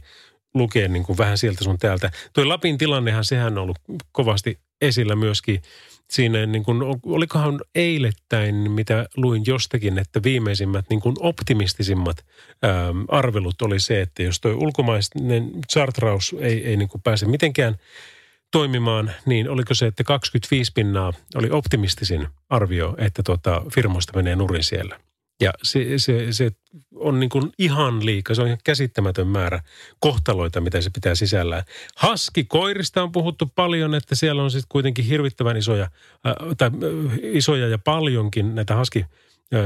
[0.55, 2.11] lukea niin kuin vähän sieltä sun täältä.
[2.33, 3.79] Toi Lapin tilannehan, sehän on ollut
[4.13, 5.63] kovasti esillä myöskin
[6.11, 12.25] siinä, niin kuin, olikohan eilettäin, mitä luin jostakin, että viimeisimmät niin kuin optimistisimmat
[12.65, 17.77] ähm, arvelut oli se, että jos toi ulkomainen chartraus ei, ei niin kuin pääse mitenkään
[18.51, 24.65] toimimaan, niin oliko se, että 25 pinnaa oli optimistisin arvio, että tuota, firmoista menee nurin
[24.65, 25.01] siellä.
[25.41, 26.51] Ja se, se, se
[26.95, 29.61] on niin kuin ihan liika, se on ihan käsittämätön määrä
[30.01, 31.63] kohtaloita, mitä se pitää sisällään.
[31.97, 35.85] Haski-koirista on puhuttu paljon, että siellä on sitten kuitenkin hirvittävän isoja,
[36.27, 39.05] äh, tai äh, isoja ja paljonkin näitä haski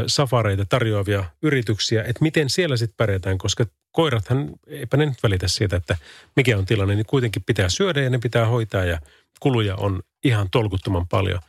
[0.07, 5.77] safareita tarjoavia yrityksiä, että miten siellä sitten pärjätään, koska koirathan, eipä ne nyt välitä siitä,
[5.77, 5.97] että
[6.37, 8.99] mikä on tilanne, niin kuitenkin pitää syödä ja ne pitää hoitaa ja
[9.41, 11.41] kuluja on ihan tolkuttoman paljon.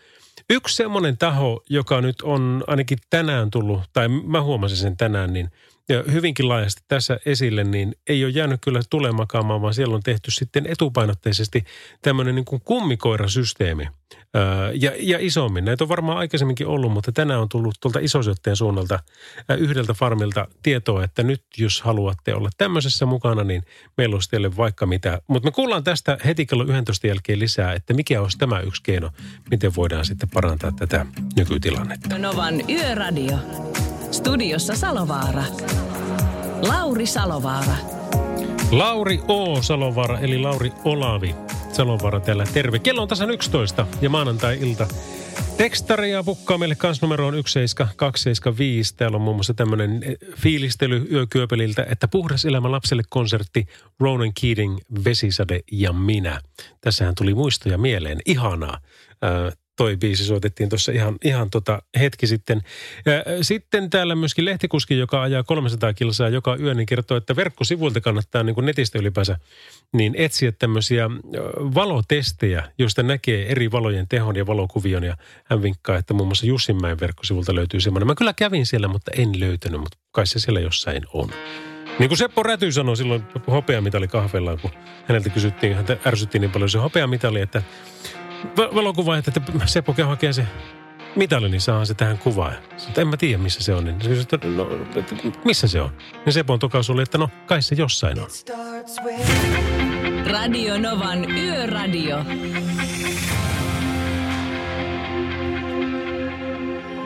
[0.49, 5.49] Yksi semmoinen taho, joka nyt on ainakin tänään tullut, tai mä huomasin sen tänään, niin
[5.89, 10.31] ja hyvinkin laajasti tässä esille, niin ei ole jäänyt kyllä tulemakaamaan, vaan siellä on tehty
[10.31, 11.63] sitten etupainotteisesti
[12.01, 13.87] tämmöinen niin kuin kummikoirasysteemi.
[14.35, 15.65] Öö, ja, ja isommin.
[15.65, 18.99] Näitä on varmaan aikaisemminkin ollut, mutta tänään on tullut tuolta isosyötteen suunnalta
[19.49, 23.63] ää, yhdeltä farmilta tietoa, että nyt jos haluatte olla tämmöisessä mukana, niin
[23.97, 25.21] meillä olisi teille vaikka mitä.
[25.27, 29.11] Mutta me kuullaan tästä heti kello 11 jälkeen lisää, että mikä olisi tämä yksi keino,
[29.51, 32.17] miten voidaan sitten parantaa tätä nykytilannetta.
[32.17, 33.39] Novan Yöradio.
[34.13, 35.43] Studiossa Salovaara.
[36.67, 37.75] Lauri Salovaara.
[38.71, 39.61] Lauri O.
[39.61, 41.35] Salovaara, eli Lauri Olavi
[41.71, 42.45] Salovaara täällä.
[42.53, 42.79] Terve.
[42.79, 44.87] Kello on tasan 11 ja maanantai-ilta.
[45.57, 48.95] Tekstaria pukkaa meille kans numeroon 17275.
[48.95, 50.01] Täällä on muun muassa tämmöinen
[50.37, 53.65] fiilistely yökyöpeliltä, että puhdas elämä lapselle konsertti
[53.99, 56.41] Ronan Keating, Vesisade ja minä.
[56.81, 58.19] Tässähän tuli muistoja mieleen.
[58.25, 58.77] Ihanaa.
[59.75, 62.61] Toi biisi soitettiin tuossa ihan, ihan tota hetki sitten.
[63.41, 68.43] Sitten täällä myöskin lehtikuski, joka ajaa 300 kilsaa joka yö, niin kertoo, että verkkosivuilta kannattaa
[68.43, 69.37] niin kuin netistä ylipäänsä
[69.93, 71.09] niin etsiä tämmöisiä
[71.75, 75.03] valotestejä, joista näkee eri valojen tehon ja valokuvion.
[75.03, 78.07] Ja hän vinkkaa, että muun muassa Jussinmäen verkkosivulta löytyy semmoinen.
[78.07, 81.29] Mä kyllä kävin siellä, mutta en löytänyt, mutta kai se siellä jossain on.
[81.99, 84.71] Niin kuin Seppo Räty sanoi silloin hopeamitali kahvellaan, kun
[85.07, 87.63] häneltä kysyttiin, hän ärsyttiin niin paljon se hopeamitali, että
[88.75, 89.31] valokuva, että
[89.65, 90.47] Seppo käy hakee se
[91.15, 92.53] mitali, niin saa se tähän kuvaan.
[92.77, 93.85] Sitten en mä tiedä, missä se on.
[93.85, 95.89] Niin että no, että missä se on?
[96.25, 98.27] Niin Seppo on tokaus oli, että no, kai se jossain on.
[100.31, 102.17] Radio Novan Yöradio.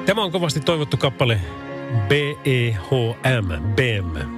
[0.05, 1.41] Tämä on kovasti toivottu kappale
[2.07, 4.29] B-E-H-M, BEM.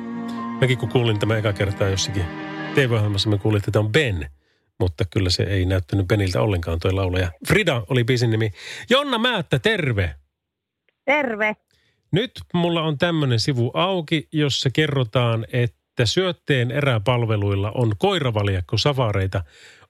[0.62, 2.26] Mäkin kun kuulin tämä eka kertaa jossakin
[2.76, 4.30] TV-ohjelmassa, mä kuulin, että tämä on Ben.
[4.80, 7.32] Mutta kyllä se ei näyttänyt Beniltä ollenkaan toi laulaja.
[7.48, 8.52] Frida oli biisin nimi.
[8.89, 10.15] Jonna Määttä, terve!
[11.06, 11.56] Terve!
[12.12, 19.44] Nyt mulla on tämmöinen sivu auki, jossa kerrotaan, että syötteen eräpalveluilla on koiravaljakko savareita.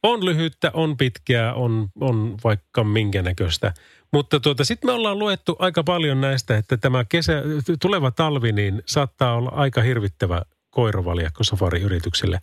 [0.04, 3.74] On lyhyttä, on pitkää, on, on vaikka minkä näköistä.
[4.14, 7.44] Mutta tuota, sitten me ollaan luettu aika paljon näistä, että tämä kesä,
[7.82, 12.40] tuleva talvi niin saattaa olla aika hirvittävä koiravaljakko safariyrityksille.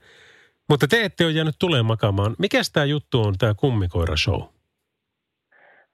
[0.68, 2.36] Mutta te ette ole jäänyt tuleen makaamaan.
[2.38, 4.42] Mikä tämä juttu on, tämä kummikoira-show?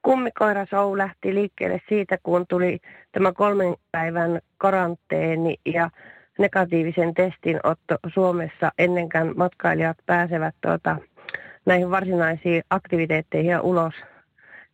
[0.01, 2.79] Kummikoira-show lähti liikkeelle siitä, kun tuli
[3.11, 5.89] tämä kolmen päivän karanteeni ja
[6.39, 10.97] negatiivisen testin otto Suomessa ennenkään matkailijat pääsevät tuota,
[11.65, 13.93] näihin varsinaisiin aktiviteetteihin ja ulos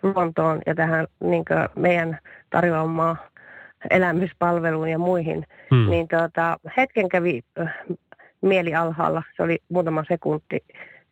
[0.04, 3.20] luontoon ja tähän niin meidän tarjoamaan
[3.90, 5.90] elämyspalveluun ja muihin, hmm.
[5.90, 7.42] niin tuota, hetken kävi
[8.42, 10.64] mieli alhaalla, se oli muutama sekunti.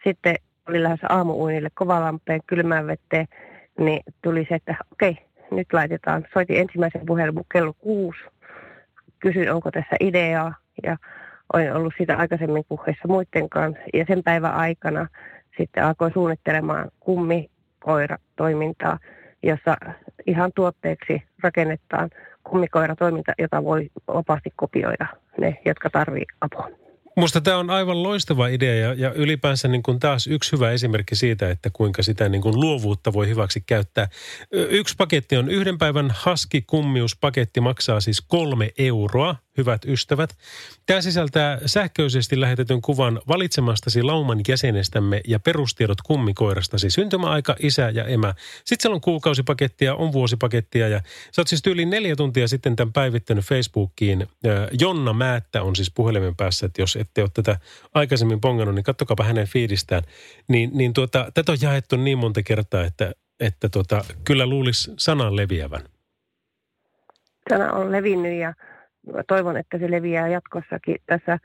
[0.04, 0.36] Sitten
[0.70, 3.28] oli lähes aamuuinille kovalampeen kylmään vetteen,
[3.80, 5.18] niin tuli se, että okei,
[5.52, 6.28] nyt laitetaan.
[6.34, 8.20] Soitin ensimmäisen puhelun kello kuusi.
[9.20, 10.98] Kysyin, onko tässä ideaa ja
[11.54, 13.84] olen ollut sitä aikaisemmin puheessa muiden kanssa.
[13.94, 15.08] Ja sen päivän aikana
[15.58, 19.00] sitten alkoi suunnittelemaan kummikoira-toimintaa,
[19.44, 19.78] jossa
[20.28, 22.10] ihan tuotteeksi rakennetaan
[22.44, 26.87] kummikoira-toiminta, jota voi vapaasti kopioida ne, jotka tarvitsevat apua.
[27.18, 31.16] Musta tämä on aivan loistava idea ja, ja ylipäänsä niin kuin taas yksi hyvä esimerkki
[31.16, 34.10] siitä, että kuinka sitä niin kuin luovuutta voi hyväksi käyttää.
[34.52, 40.38] Yksi paketti on yhden päivän haskikummiuspaketti, maksaa siis kolme euroa hyvät ystävät.
[40.86, 46.90] Tämä sisältää sähköisesti lähetetyn kuvan valitsemastasi lauman jäsenestämme ja perustiedot kummikoirastasi.
[46.90, 48.34] Syntymäaika, isä ja emä.
[48.58, 52.94] Sitten siellä on kuukausipakettia, on vuosipakettia ja sä oot siis yli neljä tuntia sitten tämän
[52.94, 54.28] päivittänyt Facebookiin.
[54.80, 57.60] Jonna Määttä on siis puhelimen päässä, että jos ette ole tätä
[57.94, 60.04] aikaisemmin pongannut, niin kattokaapa hänen fiidistään.
[60.48, 65.36] Niin, niin tuota, tätä on jaettu niin monta kertaa, että, että tuota, kyllä luulisi sanan
[65.36, 65.82] leviävän.
[67.50, 68.54] Sana on levinnyt ja
[69.28, 70.96] toivon, että se leviää jatkossakin.
[71.06, 71.38] Tässä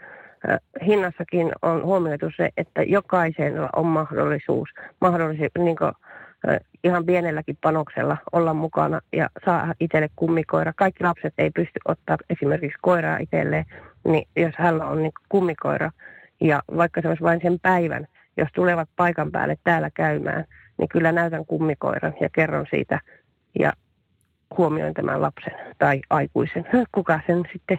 [0.86, 4.68] hinnassakin on huomioitu se, että jokaisella on mahdollisuus,
[5.00, 5.92] mahdollisuus niin kuin,
[6.84, 10.72] ihan pienelläkin panoksella olla mukana ja saa itselle kummikoira.
[10.76, 13.64] Kaikki lapset ei pysty ottaa esimerkiksi koiraa itselleen,
[14.04, 15.90] niin jos hänellä on niin kummikoira
[16.40, 20.44] ja vaikka se olisi vain sen päivän, jos tulevat paikan päälle täällä käymään,
[20.78, 23.00] niin kyllä näytän kummikoiran ja kerron siitä
[23.58, 23.72] ja
[24.58, 27.78] huomioin tämän lapsen tai aikuisen, kuka sen sitten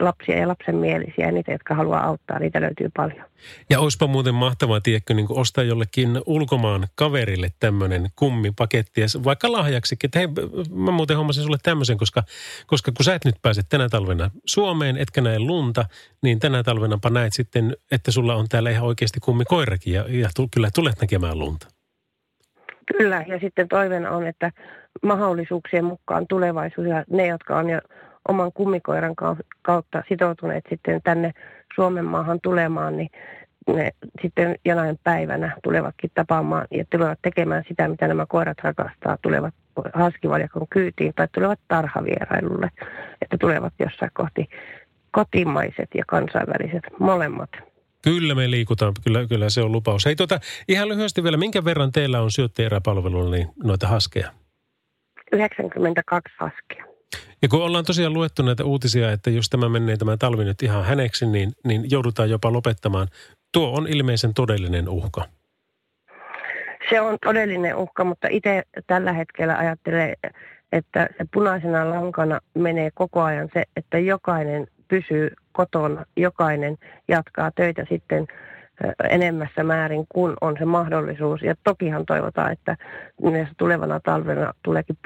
[0.00, 3.24] lapsia ja lapsen mielisiä niitä, jotka haluaa auttaa, niitä löytyy paljon.
[3.70, 10.08] Ja olisipa muuten mahtavaa, tiedätkö, niin ostaa jollekin ulkomaan kaverille tämmöinen kummipaketti, ja vaikka lahjaksikin,
[10.08, 10.28] että hei,
[10.70, 12.22] mä muuten hommasin sulle tämmöisen, koska,
[12.66, 15.84] koska kun sä et nyt pääse tänä talvena Suomeen, etkä näe lunta,
[16.22, 20.48] niin tänä talvenapa näet sitten, että sulla on täällä ihan oikeasti kummikoirakin, ja, ja tu,
[20.54, 21.68] kyllä tulet näkemään lunta.
[22.98, 24.50] Kyllä, ja sitten toivena on, että
[25.02, 27.80] mahdollisuuksien mukaan tulevaisuus ja ne, jotka on jo
[28.28, 29.14] oman kummikoiran
[29.62, 31.32] kautta sitoutuneet sitten tänne
[31.74, 33.10] Suomen maahan tulemaan, niin
[33.66, 33.90] ne
[34.22, 39.54] sitten jonain päivänä tulevatkin tapaamaan ja tulevat tekemään sitä, mitä nämä koirat rakastaa, tulevat
[39.94, 42.70] haskivaljakon kyytiin tai tulevat tarhavierailulle,
[43.22, 44.48] että tulevat jossain kohti
[45.10, 47.71] kotimaiset ja kansainväliset molemmat.
[48.02, 50.04] Kyllä me liikutaan, kyllä, kyllä se on lupaus.
[50.04, 54.32] Hei tuota, ihan lyhyesti vielä, minkä verran teillä on syötteeräpalvelulla niin noita haskeja?
[55.32, 56.84] 92 haskia.
[57.42, 60.84] Ja kun ollaan tosiaan luettu näitä uutisia, että jos tämä menee tämä talvi nyt ihan
[60.84, 63.08] häneksi, niin, niin joudutaan jopa lopettamaan.
[63.52, 65.24] Tuo on ilmeisen todellinen uhka.
[66.90, 70.16] Se on todellinen uhka, mutta itse tällä hetkellä ajattelen,
[70.72, 77.86] että se punaisena lankana menee koko ajan se, että jokainen pysyy kotona, jokainen jatkaa töitä
[77.88, 78.26] sitten
[79.10, 81.42] enemmässä määrin, kun on se mahdollisuus.
[81.42, 82.76] Ja tokihan toivotaan, että
[83.22, 84.96] myös tulevana talvena tuleekin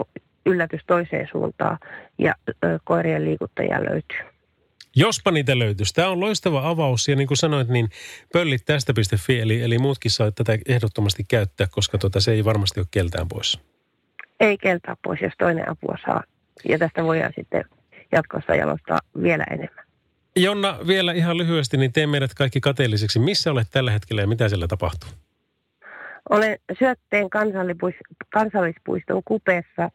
[0.47, 1.79] yllätys toiseen suuntaan
[2.19, 2.35] ja
[2.85, 4.19] koirien liikuttajia löytyy.
[4.97, 5.95] Jospa niitä löytyisi.
[5.95, 7.89] Tämä on loistava avaus ja niin kuin sanoit, niin
[8.33, 12.87] pöllit tästä.fi, eli, eli muutkin saa tätä ehdottomasti käyttää, koska tuota, se ei varmasti ole
[12.91, 13.61] keltään pois.
[14.41, 16.23] Ei keltää pois, jos toinen apua saa.
[16.69, 17.65] Ja tästä voidaan sitten
[18.13, 19.86] jatkossa jalostaa vielä enemmän.
[20.37, 23.19] Jonna, vielä ihan lyhyesti, niin tee meidät kaikki kateelliseksi.
[23.19, 25.11] Missä olet tällä hetkellä ja mitä siellä tapahtuu?
[26.31, 27.31] Olen Syötteen
[28.31, 29.91] kansallispuiston kupeessa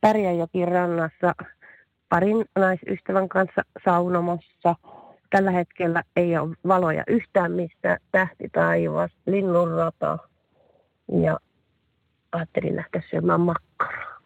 [0.00, 1.34] Pärjäjokin rannassa
[2.08, 4.74] parin naisystävän kanssa saunomassa.
[5.30, 10.18] Tällä hetkellä ei ole valoja yhtään mistä tähti taivas, linnunrata
[11.22, 11.38] ja
[12.32, 14.20] ajattelin lähteä syömään makkaraa.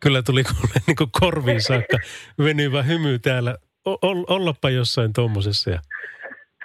[0.00, 1.98] Kyllä tuli kuule niin korviin saakka
[2.38, 3.56] venyvä hymy täällä.
[3.88, 5.80] O- ollapa jossain tuommoisessa ja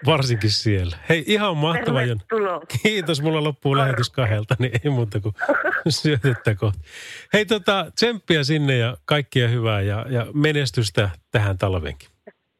[0.05, 0.97] varsinkin siellä.
[1.09, 1.99] Hei, ihan mahtava.
[2.83, 5.35] Kiitos, mulla loppuu lähetys kahdelta, niin ei muuta kuin
[6.01, 6.79] syötettä kohta.
[7.33, 12.09] Hei, tota, tsemppiä sinne ja kaikkia hyvää ja, ja menestystä tähän talvenkin.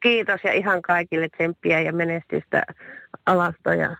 [0.02, 2.62] Kiitos ja ihan kaikille tsemppiä ja menestystä
[3.26, 3.96] alasta ja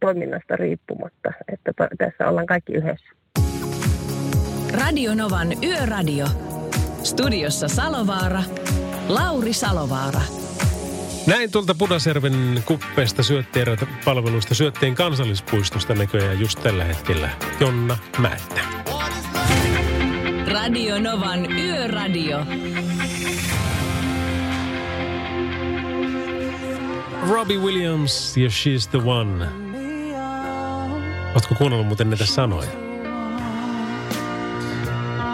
[0.00, 3.06] toiminnasta riippumatta, että tässä ollaan kaikki yhdessä.
[4.72, 6.26] Radio Novan Yöradio.
[7.02, 8.42] Studiossa Salovaara.
[9.08, 10.20] Lauri Salovaara.
[11.26, 18.60] Näin tuolta Pudasjärven kuppeesta syötteerät palveluista syötteen kansallispuistosta näköjään just tällä hetkellä Jonna Määttä.
[20.52, 22.46] Radio Novan Yöradio.
[27.28, 29.46] Robbie Williams ja She's the One.
[31.32, 32.70] Oletko kuunnellut muuten näitä sanoja?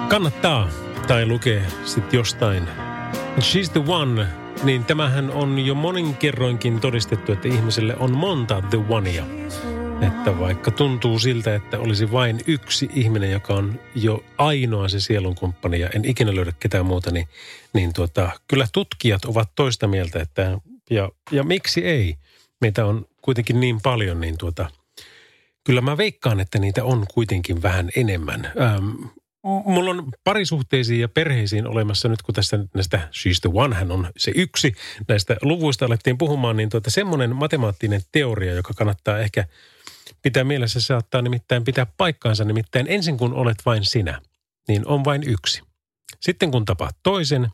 [0.09, 0.69] Kannattaa
[1.09, 2.90] tai lukee sitten jostain.
[3.39, 4.27] She's the One
[4.65, 9.25] niin tämähän on jo monin kerroinkin todistettu, että ihmiselle on monta the onea.
[10.01, 15.81] Että vaikka tuntuu siltä, että olisi vain yksi ihminen, joka on jo ainoa se sielunkumppani
[15.81, 17.29] ja en ikinä löydä ketään muuta, niin,
[17.73, 20.59] niin tuota, kyllä tutkijat ovat toista mieltä, että
[20.91, 22.17] ja, ja miksi ei?
[22.61, 24.71] Meitä on kuitenkin niin paljon, niin tuota,
[25.65, 28.53] kyllä mä veikkaan, että niitä on kuitenkin vähän enemmän.
[28.61, 28.91] Ähm,
[29.43, 34.11] mulla on parisuhteisiin ja perheisiin olemassa nyt, kun tässä näistä She's the One, hän on
[34.17, 34.75] se yksi
[35.09, 39.45] näistä luvuista alettiin puhumaan, niin tuota semmoinen matemaattinen teoria, joka kannattaa ehkä
[40.23, 42.45] pitää mielessä, se saattaa nimittäin pitää paikkaansa.
[42.45, 44.21] Nimittäin ensin kun olet vain sinä,
[44.69, 45.63] niin on vain yksi.
[46.21, 47.49] Sitten kun tapaat toisen,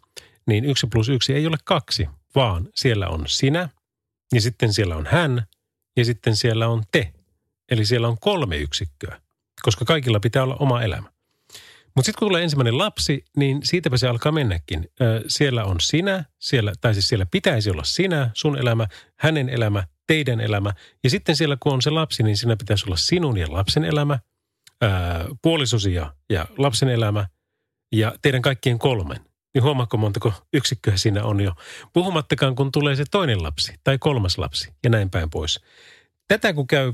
[0.46, 3.68] niin yksi plus yksi ei ole kaksi, vaan siellä on sinä,
[4.34, 5.46] ja sitten siellä on hän,
[5.96, 7.12] ja sitten siellä on te.
[7.70, 9.20] Eli siellä on kolme yksikköä,
[9.62, 11.15] koska kaikilla pitää olla oma elämä.
[11.96, 14.90] Mutta sitten kun tulee ensimmäinen lapsi, niin siitäpä se alkaa mennäkin.
[15.00, 18.86] Ö, siellä on sinä, siellä, tai siis siellä pitäisi olla sinä, sun elämä,
[19.18, 20.72] hänen elämä, teidän elämä.
[21.04, 24.18] Ja sitten siellä kun on se lapsi, niin siinä pitäisi olla sinun ja lapsen elämä,
[24.84, 24.88] ö,
[25.42, 27.26] puolisosi ja, ja lapsen elämä
[27.92, 29.20] ja teidän kaikkien kolmen.
[29.54, 31.52] Niin huomaako montako yksikköä siinä on jo.
[31.92, 35.60] Puhumattakaan kun tulee se toinen lapsi tai kolmas lapsi ja näin päin pois.
[36.28, 36.92] Tätä kun käy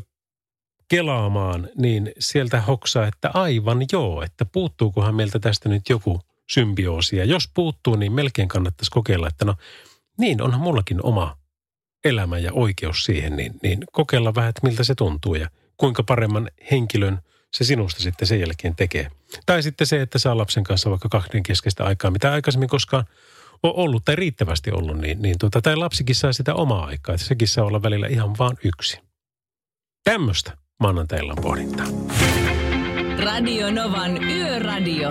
[0.92, 7.16] kelaamaan, niin sieltä hoksaa, että aivan joo, että puuttuukohan meiltä tästä nyt joku symbioosi.
[7.16, 9.54] Ja jos puuttuu, niin melkein kannattaisi kokeilla, että no
[10.18, 11.36] niin, onhan mullakin oma
[12.04, 16.50] elämä ja oikeus siihen, niin, niin kokeilla vähän, että miltä se tuntuu ja kuinka paremman
[16.70, 17.18] henkilön
[17.52, 19.10] se sinusta sitten sen jälkeen tekee.
[19.46, 23.04] Tai sitten se, että saa lapsen kanssa vaikka kahden keskeistä aikaa, mitä aikaisemmin koskaan
[23.62, 27.26] on ollut tai riittävästi ollut, niin, niin tuota, tai lapsikin saa sitä omaa aikaa, että
[27.26, 29.00] sekin saa olla välillä ihan vaan yksi.
[30.04, 31.86] Tämmöistä maanantailla pohdintaa.
[33.24, 35.10] Radio Novan Yöradio.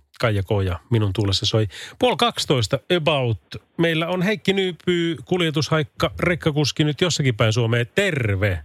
[0.21, 1.67] Kaija Koja, minun tuulessa soi.
[1.99, 3.39] Puoli 12 about.
[3.77, 7.87] Meillä on Heikki Nyypyy, kuljetushaikka, rekkakuski nyt jossakin päin Suomeen.
[7.95, 8.59] Terve!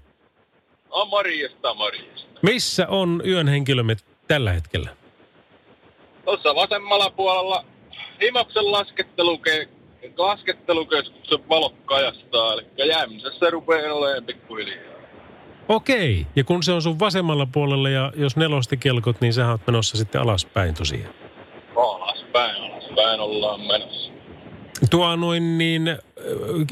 [0.90, 2.40] Ah, morjesta, morjesta.
[2.42, 3.96] Missä on yön henkilömme
[4.28, 4.90] tällä hetkellä?
[6.24, 7.64] Tuossa vasemmalla puolella
[8.22, 9.68] Himoksen lasketteluke,
[10.16, 14.96] laskettelukeskuksen valot kajastaa, eli Jämsässä rupeaa olemaan pikkuhiljaa.
[15.68, 19.66] Okei, ja kun se on sun vasemmalla puolella ja jos nelosti kelkot, niin sä oot
[19.66, 21.25] menossa sitten alaspäin tosiaan.
[21.76, 24.12] Alaspäin, alaspäin ollaan menossa.
[24.90, 25.98] Tuo noin niin,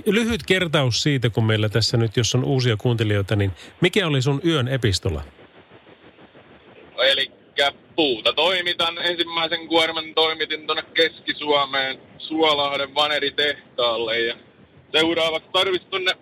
[0.07, 4.41] lyhyt kertaus siitä, kun meillä tässä nyt, jos on uusia kuuntelijoita, niin mikä oli sun
[4.45, 5.23] yön epistola?
[6.99, 7.31] Eli
[7.97, 8.99] puuta toimitan.
[8.99, 14.37] Ensimmäisen kuorman toimitin tuonne Keski-Suomeen Suolahden vaneritehtaalle ja
[14.93, 16.13] seuraavaksi tarvitsi tuonne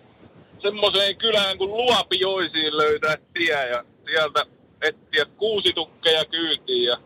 [0.61, 4.45] semmoiseen kylään kuin Luopioisiin löytää tie ja sieltä
[4.81, 6.97] etsiä kuusi tukkeja kyytiin ja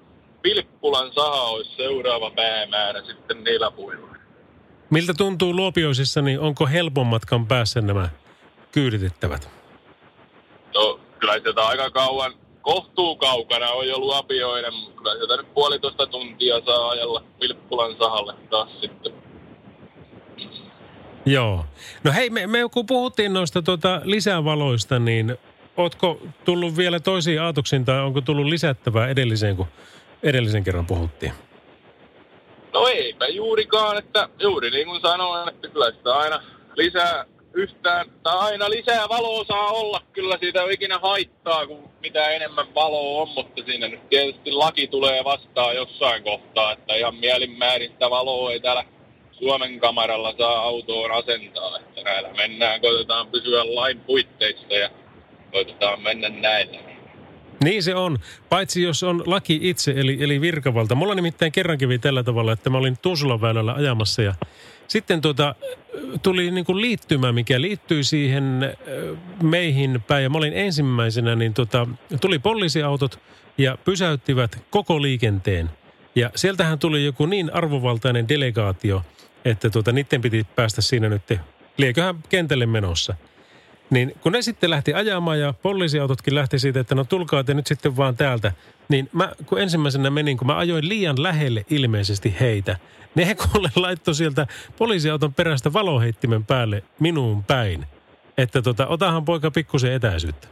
[0.43, 4.08] Vilppulan saha olisi seuraava päämäärä sitten niillä puilla.
[4.89, 8.10] Miltä tuntuu Luopioisissa, niin onko helpon matkan päässä nämä
[8.71, 9.50] kyyditettävät?
[10.73, 16.08] No, kyllä sieltä aika kauan, kohtuu kaukana on jo Luopioinen, mutta kyllä sieltä nyt puolitoista
[16.08, 19.13] tuntia saa ajalla Vilppulan sahalle taas sitten.
[21.26, 21.65] Joo.
[22.04, 25.38] No hei, me, me kun puhuttiin noista tuota lisävaloista, niin
[25.78, 29.67] ootko tullut vielä toisiin aatoksiin tai onko tullut lisättävää edelliseen, kun
[30.23, 31.32] edellisen kerran puhuttiin?
[32.73, 36.43] No eipä juurikaan, että juuri niin kuin sanoin, että kyllä sitä aina
[36.75, 40.01] lisää yhtään, tai aina lisää valoa saa olla.
[40.13, 44.88] Kyllä siitä ei ikinä haittaa, kun mitä enemmän valoa on, mutta siinä nyt tietysti laki
[44.88, 48.86] tulee vastaan jossain kohtaa, että ihan mielinmäärin sitä valoa ei täällä
[49.32, 51.80] Suomen kamaralla saa autoon asentaa.
[51.80, 54.89] Että näillä mennään, koitetaan pysyä lain puitteissa ja
[55.51, 56.87] koitetaan mennä näillä.
[57.63, 58.17] Niin se on,
[58.50, 60.96] paitsi jos on laki itse, eli, eli virkavalta.
[60.96, 64.36] Mulla nimittäin kerran kävi tällä tavalla, että mä olin Tuusulan väylällä ajamassa ja
[64.88, 65.56] sitten tuota,
[66.22, 68.76] tuli niin kuin liittymä, mikä liittyi siihen
[69.43, 70.24] meihin päin.
[70.24, 71.88] Ja mä olin ensimmäisenä, niin tuota,
[72.22, 73.20] tuli poliisiautot
[73.58, 75.70] ja pysäyttivät koko liikenteen.
[76.15, 79.02] Ja sieltähän tuli joku niin arvovaltainen delegaatio,
[79.46, 81.24] että tuota, niiden piti päästä siinä nyt,
[81.78, 83.15] lieköhän kentälle menossa–
[83.89, 87.67] niin kun ne sitten lähti ajamaan ja poliisiautotkin lähti siitä, että no tulkaa te nyt
[87.67, 88.52] sitten vaan täältä.
[88.89, 92.78] Niin mä kun ensimmäisenä menin, kun mä ajoin liian lähelle ilmeisesti heitä,
[93.15, 94.47] ne he kuule laittoi sieltä
[94.78, 97.86] poliisiauton perästä valoheittimen päälle minuun päin.
[98.38, 100.47] Että tota, otahan poika pikkusen etäisyyttä.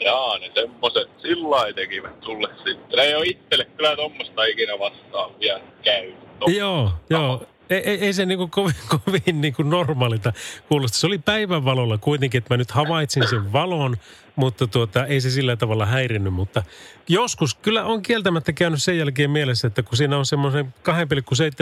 [0.00, 2.96] Jaa, ne semmoset sillä tekivät sulle sitten.
[2.96, 6.12] Ne ei ole itselle kyllä tuommoista ikinä vastaan vielä käy.
[6.46, 10.32] Joo, joo ei, ei, ei se niin kuin kovin, kovin niin kuin normaalilta
[10.68, 10.98] kuulosta.
[10.98, 13.96] Se oli päivänvalolla kuitenkin, että mä nyt havaitsin sen valon,
[14.36, 16.32] mutta tuota, ei se sillä tavalla häirinnyt.
[16.32, 16.62] Mutta
[17.08, 20.74] joskus kyllä on kieltämättä käynyt sen jälkeen mielessä, että kun siinä on semmoisen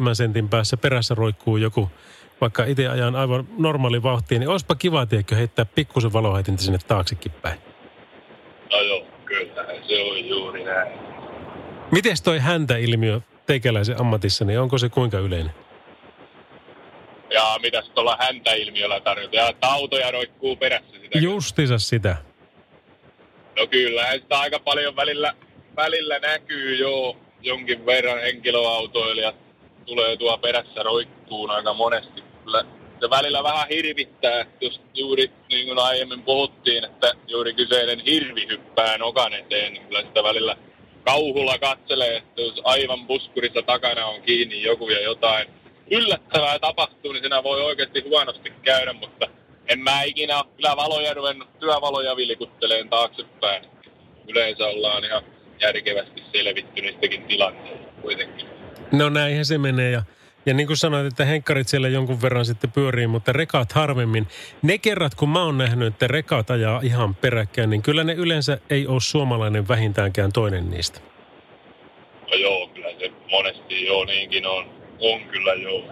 [0.09, 1.91] 2,7 sentin päässä perässä roikkuu joku,
[2.41, 7.33] vaikka itse ajan aivan normaali vauhtiin, niin olisipa kiva, tiedätkö, heittää pikkusen valohaitinta sinne taaksekin
[7.33, 7.59] päin.
[8.73, 10.93] No joo, kyllä se on juuri näin.
[11.91, 15.66] Miten toi häntä-ilmiö teikäläisen ammatissa, niin onko se kuinka yleinen?
[17.37, 19.51] Ja mitäs tuolla häntä-ilmiöllä tarjotaan?
[19.51, 21.19] Että autoja roikkuu perässä sitä.
[21.19, 22.17] Justiinsa sitä.
[23.59, 25.33] No kyllä, sitä aika paljon välillä,
[25.77, 29.35] välillä näkyy jo jonkin verran henkilöautoilijat
[29.87, 32.23] tulee tuo perässä roikkuun aika monesti.
[32.45, 32.65] Kyllä
[33.01, 38.47] se välillä vähän hirvittää, että jos juuri niin kuin aiemmin puhuttiin, että juuri kyseinen hirvi
[38.49, 40.57] hyppää nokan eteen, niin kyllä sitä välillä
[41.05, 45.49] kauhulla katselee, että jos aivan puskurissa takana on kiinni joku ja jotain
[45.91, 49.29] yllättävää tapahtuu, niin siinä voi oikeasti huonosti käydä, mutta
[49.69, 53.65] en mä ikinä ole kyllä valoja ruvennut työvaloja vilkutteleen taaksepäin.
[54.29, 55.23] Yleensä ollaan ihan
[55.61, 58.49] järkevästi selvitty niistäkin tilanteista kuitenkin.
[58.93, 60.03] No näinhän se menee ja
[60.47, 64.27] ja niin kuin sanoit, että henkkarit siellä jonkun verran sitten pyörii, mutta rekat harvemmin.
[64.63, 68.59] Ne kerrat, kun mä oon nähnyt, että rekat ajaa ihan peräkkäin, niin kyllä ne yleensä
[68.71, 71.01] ei ole suomalainen vähintäänkään toinen niistä.
[72.31, 74.86] No joo, kyllä se monesti joo niinkin on.
[75.01, 75.85] On kyllä joo.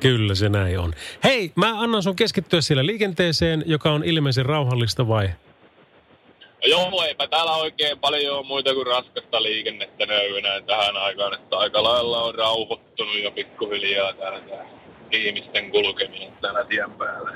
[0.00, 0.92] Kyllä se näin on.
[1.24, 5.30] Hei, mä annan sun keskittyä siellä liikenteeseen, joka on ilmeisen rauhallista vai?
[6.62, 11.56] No joo, eipä täällä oikein paljon ole muita kuin raskasta liikennettä enää tähän aikaan, että
[11.56, 14.62] aika lailla on rauhoittunut jo pikkuhiljaa täällä tämä
[15.12, 17.30] ihmisten kulkeminen täällä tien päällä.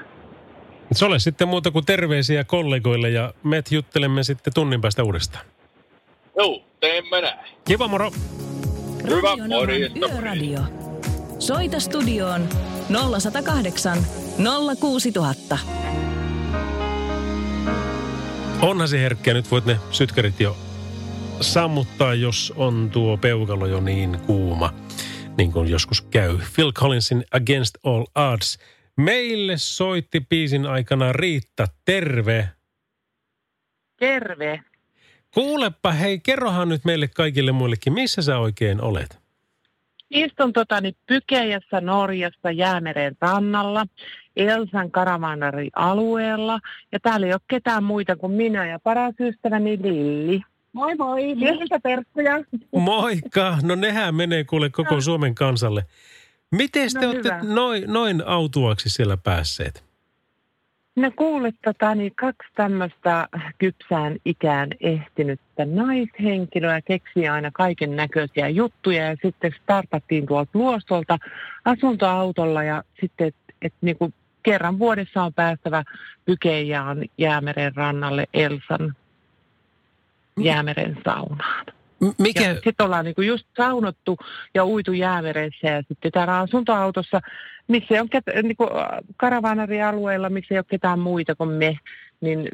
[0.93, 5.45] Se ole sitten muuta kuin terveisiä kollegoille ja me juttelemme sitten tunnin päästä uudestaan.
[6.37, 7.39] Joo, teemme näin.
[7.65, 8.11] Kiva moro!
[9.09, 10.07] Hyvä, morjesta.
[10.13, 10.61] Yöradio.
[11.39, 12.49] Soita studioon
[13.21, 13.99] 0108
[14.81, 15.59] 06000.
[18.63, 20.57] Onhan se herkkä, nyt voit ne sytkärit jo
[21.41, 24.75] sammuttaa, jos on tuo peukalo jo niin kuuma,
[25.39, 26.39] niin kuin joskus käy.
[26.55, 28.59] Phil Collinsin Against All Odds.
[28.97, 32.49] Meille soitti biisin aikana Riitta, terve.
[33.99, 34.61] Terve.
[35.35, 39.19] Kuulepa, hei, kerrohan nyt meille kaikille muillekin, missä sä oikein olet?
[40.11, 43.87] Istun tota nyt Pykejässä Norjassa Jäämeren rannalla,
[44.37, 46.61] Elsan Karamanari alueella.
[46.93, 50.41] Ja täällä ei ole ketään muita kuin minä ja paras ystäväni Lilli.
[50.73, 52.33] Moi moi, Lilliltä terkkuja.
[52.77, 55.85] Moikka, no nehän menee kuule koko Suomen kansalle.
[56.51, 57.55] Miten te No olette hyvä.
[57.55, 59.85] noin, noin autuaksi siellä päässeet?
[60.97, 63.29] No kuulet, tota, niin kaksi tämmöistä
[63.59, 71.19] kypsään ikään ehtinyttä naishenkilöä keksii aina kaiken näköisiä juttuja ja sitten startattiin tuolta luostolta
[71.65, 75.85] asuntoautolla ja sitten, että et, niinku kerran vuodessa on päästävä
[76.25, 78.97] Pykejaan jäämeren rannalle Elsan
[80.41, 81.67] jäämeren saunaan.
[82.19, 84.19] Mikä, sitten ollaan niinku just saunottu
[84.55, 87.21] ja uitu jäämeressä ja sitten täällä asuntoautossa,
[87.69, 88.67] missä ei ole ket, niinku
[89.17, 91.79] karavaanarialueella, missä ei ole ketään muita kuin me,
[92.21, 92.49] niin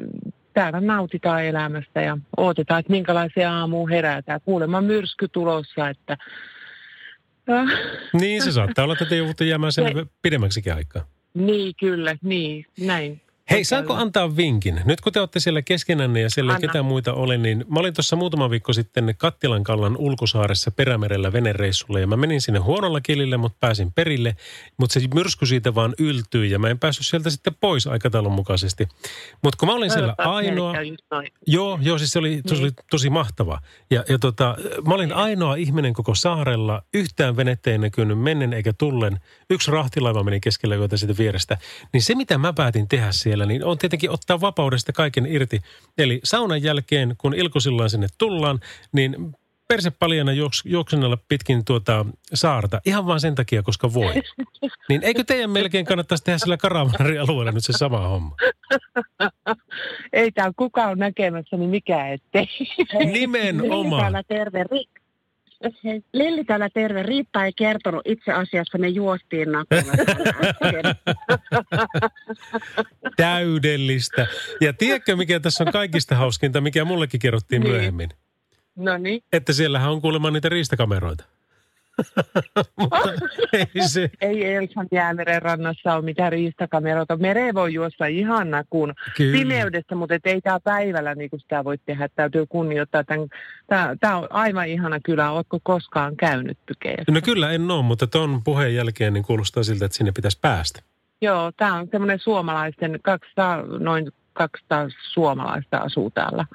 [0.53, 4.41] täällä nautitaan elämästä ja odotetaan, että minkälaisia aamuun herätään.
[4.45, 6.17] Kuulemma myrsky tulossa, että
[7.49, 7.65] äh,
[8.13, 11.05] niin se saattaa olla, että te joudutte jäämään sen Se- pidemmäksikin aikaa.
[11.33, 13.21] niin kyllä, niin, näin.
[13.51, 14.81] Hei, saanko antaa vinkin?
[14.85, 16.67] Nyt kun te olette siellä keskenänne ja siellä Anna.
[16.67, 21.99] ketään muita ole, niin mä olin tuossa muutama viikko sitten Kattilan kallan ulkosaaressa Perämerellä venereissulla
[21.99, 24.35] ja mä menin sinne huonolla kilille, mutta pääsin perille,
[24.77, 28.87] mutta se myrsky siitä vaan yltyi ja mä en päässyt sieltä sitten pois aikataulun mukaisesti.
[29.43, 30.73] Mutta kun mä olin siellä ainoa...
[31.47, 32.63] Joo, joo, siis se oli, se Niin.
[32.63, 33.59] oli tosi mahtava.
[33.91, 34.55] Ja, ja tota,
[34.87, 36.81] mä olin ainoa ihminen koko saarella.
[36.93, 39.19] Yhtään venettä ei näkynyt mennen eikä tullen.
[39.49, 41.57] Yksi rahtilaiva meni keskellä yötä siitä vierestä.
[41.93, 45.61] Niin se, mitä mä päätin tehdä siellä, niin on tietenkin ottaa vapaudesta kaiken irti.
[45.97, 48.59] Eli saunan jälkeen, kun ilkosillaan sinne tullaan,
[48.91, 49.35] niin
[49.67, 52.81] persepaljana juoks, juoksennella pitkin tuota saarta.
[52.85, 54.13] Ihan vaan sen takia, koska voi.
[54.89, 58.35] Niin eikö teidän melkein kannattaisi tehdä sillä karavanialueella nyt se sama homma?
[60.13, 62.47] Ei täällä kukaan näkemässä, niin mikä ettei.
[63.11, 64.01] Nimenomaan.
[64.01, 64.65] täällä terve.
[66.13, 67.03] Lilli täällä terve.
[67.03, 69.93] Riitta ei kertonut itse asiassa, me juostiin nakulla.
[73.17, 74.27] Täydellistä.
[74.61, 77.71] Ja tiedätkö, mikä tässä on kaikista hauskinta, mikä mullekin kerrottiin Niin.
[77.73, 78.09] myöhemmin?
[78.75, 79.23] No niin.
[79.33, 81.23] Että siellähän on kuulemma niitä riistakameroita.
[82.77, 83.13] Mutta
[83.53, 87.17] ei se, Ei Elsan jäämeren rannassa ole mitään riistakameroita.
[87.17, 89.37] Mere voi juosta ihan nakuun kyllä.
[89.37, 92.09] pimeydessä, mutta ei tämä päivällä niin kuin sitä voi tehdä.
[92.15, 93.03] Täytyy kunnioittaa.
[93.99, 95.31] Tämä on aivan ihana kylä.
[95.31, 97.11] Oletko koskaan käynyt Pykeessä?
[97.11, 100.81] No kyllä en ole, mutta ton puheen jälkeen niin kuulostaa siltä, että sinne pitäisi päästä.
[101.21, 106.45] Joo, tämä on semmoinen suomalaisten, 200, noin 200 suomalaista asuu täällä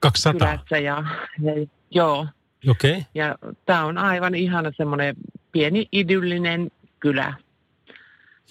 [0.00, 0.48] 200.
[0.48, 0.78] kylässä.
[0.78, 1.04] Ja,
[1.42, 2.26] ja, joo.
[2.68, 3.02] Okay.
[3.14, 3.34] ja
[3.66, 5.16] tämä on aivan ihana semmoinen
[5.52, 7.34] pieni idyllinen kylä.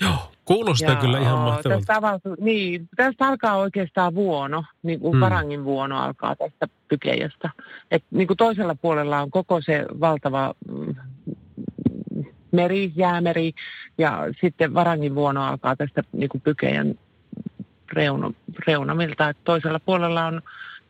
[0.02, 1.78] Joo, kuulostaa kyllä ihan mahtavalta.
[1.78, 5.20] Tästä, avautuu, niin, tästä alkaa oikeastaan vuono, niin kuin Mm.
[5.20, 7.50] Varangin vuono alkaa tästä Pykejästä.
[7.92, 10.96] Et niin kuin toisella puolella on koko se valtava mm,
[12.52, 13.54] meri, jäämeri,
[13.98, 16.96] ja sitten Varangin vuono alkaa tästä niin kuin Pykejän
[17.92, 18.32] reuna,
[18.68, 19.30] reunamilta.
[19.30, 20.42] Et toisella puolella on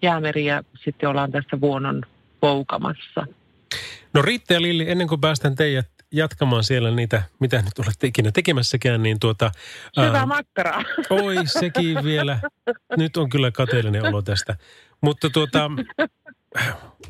[0.01, 2.01] jäämeri ja sitten ollaan tässä vuonon
[2.43, 3.27] poukamassa.
[4.13, 8.31] No Riitta ja Lilli, ennen kuin päästän teidät jatkamaan siellä niitä, mitä nyt olette ikinä
[8.31, 9.51] tekemässäkään, niin tuota...
[9.97, 10.83] Hyvää ää, makkaraa!
[11.09, 12.39] Oi, sekin vielä.
[12.97, 14.57] Nyt on kyllä kateellinen olo tästä.
[15.01, 15.71] Mutta tuota,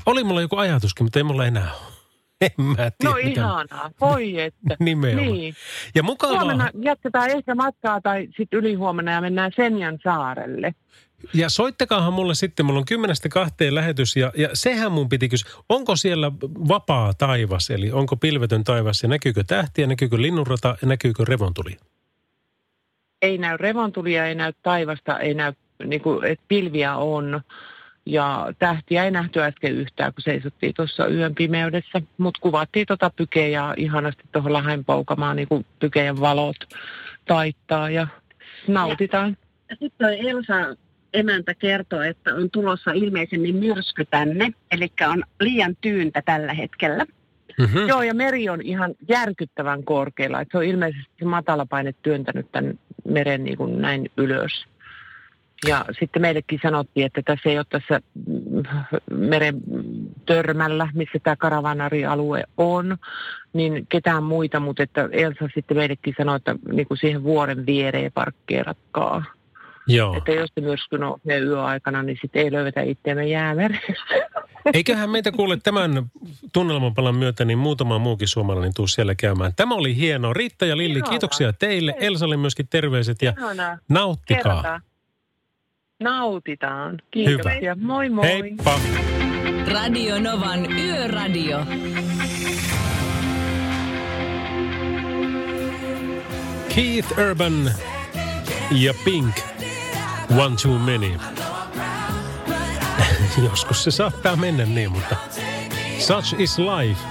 [0.05, 1.93] oli mulla joku ajatuskin, mutta ei mulla enää ole.
[2.41, 2.91] En mä tiedä.
[3.03, 4.75] No mitä- ihanaa, voi että.
[4.79, 5.33] Nimenomaan.
[5.33, 5.55] Niin.
[5.95, 6.39] Ja mukavaa.
[6.39, 10.75] Huomenna jatketaan ehkä matkaa tai sitten ylihuomenna ja mennään Senjan saarelle.
[11.33, 15.51] Ja soittakaahan mulle sitten, mulla on kymmenestä kahteen lähetys ja, ja sehän mun piti kysyä,
[15.69, 16.31] onko siellä
[16.67, 21.77] vapaa taivas, eli onko pilvetön taivas ja näkyykö tähtiä, näkyykö linnunrata ja näkyykö revontuli?
[23.21, 25.53] Ei näy revontulia, ei näy taivasta, ei näy,
[25.85, 27.41] niin kuin, että pilviä on.
[28.05, 32.01] Ja tähtiä ei nähty äsken yhtään, kun seisottiin tuossa yön pimeydessä.
[32.17, 36.55] Mutta kuvattiin tota pykejä ihanasti tuohon lähen poukamaan, niin kuin pykejen valot
[37.27, 38.07] taittaa ja
[38.67, 39.37] nautitaan.
[39.69, 40.53] Sitten toi Elsa
[41.13, 47.05] emäntä kertoo, että on tulossa ilmeisemmin myrsky tänne, eli on liian tyyntä tällä hetkellä.
[47.59, 47.87] Mm-hmm.
[47.87, 50.41] Joo, ja meri on ihan järkyttävän korkealla.
[50.41, 54.65] Et se on ilmeisesti se matalapaine työntänyt tämän meren niin kuin näin ylös.
[55.67, 58.63] Ja sitten meillekin sanottiin, että tässä ei ole tässä mm,
[59.11, 59.61] meren
[60.25, 62.97] törmällä, missä tämä karavanarialue on,
[63.53, 68.11] niin ketään muita, mutta että Elsa sitten meillekin sanoi, että niin kuin siihen vuoren viereen
[68.11, 69.23] parkkeerakkaa.
[69.87, 70.17] Joo.
[70.17, 73.93] Että jos se myrsky nousee yöaikana, niin sitten ei löydetä itseämme jäämerestä.
[74.73, 76.05] Eiköhän meitä kuule tämän
[76.53, 79.53] tunnelmanpalan myötä, niin muutama muukin suomalainen tuu siellä käymään.
[79.55, 80.33] Tämä oli hienoa.
[80.33, 81.09] Riitta ja Lilli, Ihanaa.
[81.09, 81.95] kiitoksia teille.
[81.99, 83.77] Elsalle myöskin terveiset ja Ihanaa.
[83.89, 84.43] nauttikaa.
[84.43, 84.81] Kerrataan.
[85.99, 87.01] Nautitaan.
[87.11, 87.75] Kiitoksia.
[87.75, 88.27] Moi moi.
[88.27, 88.79] Heippa.
[89.73, 91.65] Radio Novan Yöradio.
[96.75, 97.71] Keith Urban
[98.71, 99.52] ja Pink.
[100.29, 101.19] One too many.
[103.49, 105.15] Joskus se saattaa mennä niin, mutta
[105.99, 107.01] such is life.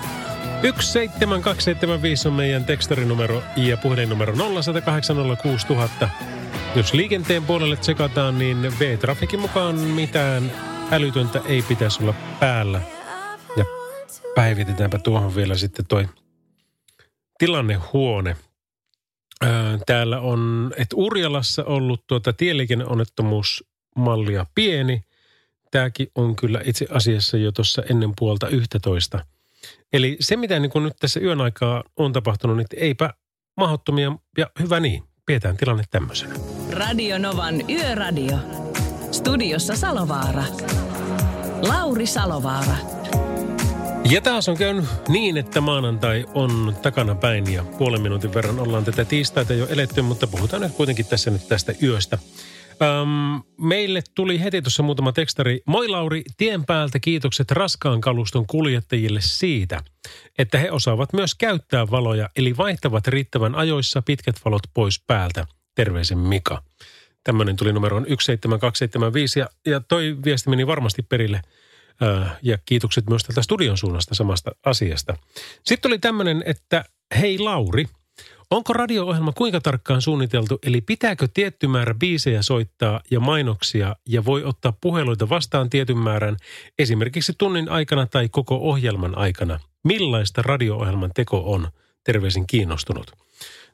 [0.63, 6.09] 17275 on meidän tekstarinumero ja puhelinnumero 0806000.
[6.75, 10.53] Jos liikenteen puolelle tsekataan, niin V-trafikin mukaan mitään
[10.91, 12.81] älytöntä ei pitäisi olla päällä.
[13.57, 13.65] Ja
[14.35, 16.09] päivitetäänpä tuohon vielä sitten toi
[17.39, 18.37] tilannehuone.
[19.86, 25.05] Täällä on, että Urjalassa ollut tuota tieliikenneonnettomuusmallia pieni.
[25.70, 29.24] Tämäkin on kyllä itse asiassa jo tuossa ennen puolta 11.
[29.93, 33.11] Eli se, mitä niin kuin nyt tässä yön aikaa on tapahtunut, niin eipä
[33.57, 35.03] mahdottomia ja hyvä niin.
[35.26, 36.34] Pidetään tilanne tämmöisenä.
[36.70, 38.38] Radio Novan Yöradio.
[39.12, 40.45] Studiossa Salovaara.
[41.68, 42.76] Lauri Salovaara.
[44.11, 48.85] Ja taas on käynyt niin, että maanantai on takana päin ja puolen minuutin verran ollaan
[48.85, 52.19] tätä tiistaita jo eletty, mutta puhutaan nyt kuitenkin tässä nyt tästä yöstä.
[52.83, 55.61] Öm, meille tuli heti tuossa muutama tekstari.
[55.67, 59.81] Moi Lauri, tien päältä kiitokset raskaan kaluston kuljettajille siitä,
[60.39, 65.47] että he osaavat myös käyttää valoja, eli vaihtavat riittävän ajoissa pitkät valot pois päältä.
[65.75, 66.63] Terveisen Mika.
[67.25, 71.41] Tämmöinen tuli numeroon 17275 ja, ja toi viesti meni varmasti perille.
[72.03, 75.16] Ö, ja kiitokset myös tältä studion suunnasta samasta asiasta.
[75.64, 76.84] Sitten oli tämmöinen, että
[77.20, 77.86] hei Lauri–
[78.53, 84.45] Onko radio-ohjelma kuinka tarkkaan suunniteltu, eli pitääkö tietty määrä biisejä soittaa ja mainoksia ja voi
[84.45, 86.36] ottaa puheluita vastaan tietyn määrän
[86.78, 89.61] esimerkiksi tunnin aikana tai koko ohjelman aikana?
[89.84, 91.68] Millaista radio-ohjelman teko on?
[92.05, 93.12] Terveisin kiinnostunut.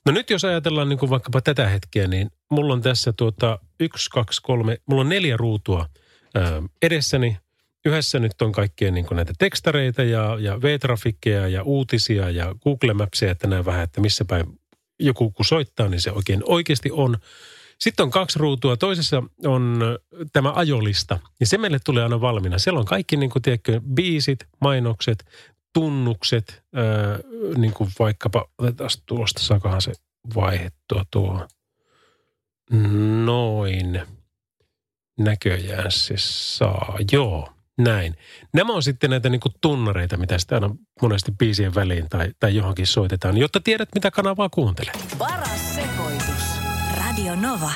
[0.06, 4.10] No nyt jos ajatellaan niin kuin vaikkapa tätä hetkeä, niin mulla on tässä tuota yksi,
[4.10, 5.86] kaksi, kolme, mulla on neljä ruutua
[6.34, 7.36] ää, edessäni.
[7.88, 13.30] Yhdessä nyt on kaikkea niin näitä tekstareita ja, ja V-trafikkeja ja uutisia ja Google Mapsia,
[13.30, 14.60] että näen vähän, että missä päin
[15.00, 17.16] joku kun soittaa, niin se oikein oikeasti on.
[17.78, 18.76] Sitten on kaksi ruutua.
[18.76, 19.80] Toisessa on
[20.32, 21.18] tämä ajolista.
[21.40, 22.58] Ja se meille tulee aina valmiina.
[22.58, 25.24] Siellä on kaikki, niin kuin tiedätkö, biisit, mainokset,
[25.74, 27.18] tunnukset, ää,
[27.56, 29.92] niin kuin vaikkapa, otetaan tuosta, saakohan se
[30.34, 31.48] vaihettua tuo.
[33.24, 34.02] Noin.
[35.18, 36.98] Näköjään se saa.
[37.12, 38.14] Joo, näin.
[38.54, 42.86] Nämä on sitten näitä niin tunnareita, mitä sitten aina monesti biisien väliin tai, tai johonkin
[42.86, 45.14] soitetaan, jotta tiedät, mitä kanavaa kuuntelet.
[45.18, 46.44] Paras sekoitus.
[46.96, 47.70] Radio Nova.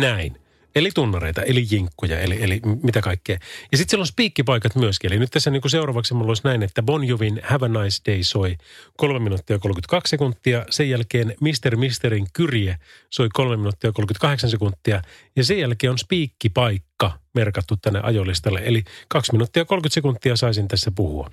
[0.00, 0.43] Näin.
[0.74, 3.38] Eli tunnareita, eli jinkkuja, eli, eli mitä kaikkea.
[3.72, 5.12] Ja sitten siellä on spiikkipaikat myöskin.
[5.12, 8.12] Eli nyt tässä niin kuin seuraavaksi mulla olisi näin, että Bon Jovin Have a Nice
[8.12, 8.56] Day soi
[8.96, 10.64] 3 minuuttia 32 sekuntia.
[10.70, 11.76] Sen jälkeen Mr.
[11.76, 12.76] Misterin Kyrje
[13.10, 15.02] soi 3 minuuttia 38 sekuntia.
[15.36, 18.62] Ja sen jälkeen on spiikkipaikka merkattu tänne ajolistalle.
[18.64, 21.30] Eli 2 minuuttia 30 sekuntia saisin tässä puhua.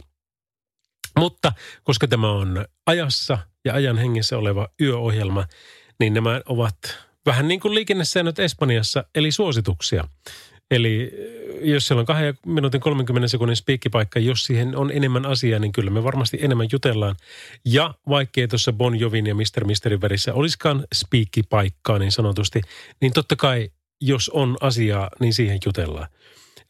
[1.18, 5.46] Mutta koska tämä on ajassa ja ajan hengessä oleva yöohjelma,
[6.00, 6.76] niin nämä ovat
[7.26, 10.08] vähän niin kuin liikennesäännöt Espanjassa, eli suosituksia.
[10.72, 15.60] Eli eh, jos siellä on kahden minuutin 30 sekunnin spiikkipaikka, jos siihen on enemmän asiaa,
[15.60, 17.16] niin kyllä me varmasti enemmän jutellaan.
[17.66, 19.66] Ja vaikkei tuossa Bon Jovin ja Mr.
[19.66, 22.62] Misterin värissä olisikaan spiikkipaikkaa niin sanotusti,
[23.02, 23.70] niin totta kai
[24.02, 26.08] jos on asiaa, niin siihen jutellaan.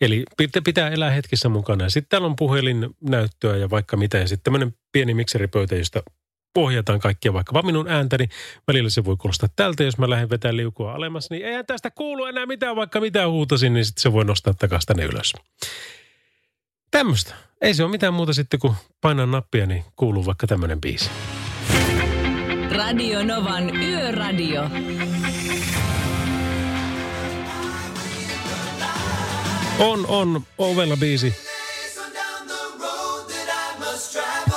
[0.01, 0.23] Eli
[0.63, 1.89] pitää elää hetkessä mukana.
[1.89, 4.17] Sitten täällä on puhelinnäyttöä ja vaikka mitä.
[4.17, 6.03] Ja sitten tämmöinen pieni mikseripöytä, josta
[6.57, 8.27] ohjataan kaikkia vaikka minun ääntäni.
[8.67, 12.25] Välillä se voi kuulostaa tältä, jos mä lähden vetämään liukua alemmas, niin eihän tästä kuulu
[12.25, 15.33] enää mitään, vaikka mitä huutasin, niin sitten se voi nostaa takaisin tänne ylös.
[16.91, 17.33] Tämmöistä.
[17.61, 21.09] Ei se ole mitään muuta sitten, kun painaa nappia, niin kuuluu vaikka tämmöinen biisi.
[22.71, 24.69] Radio Novan Yöradio.
[29.79, 31.35] On, on, ovella biisi.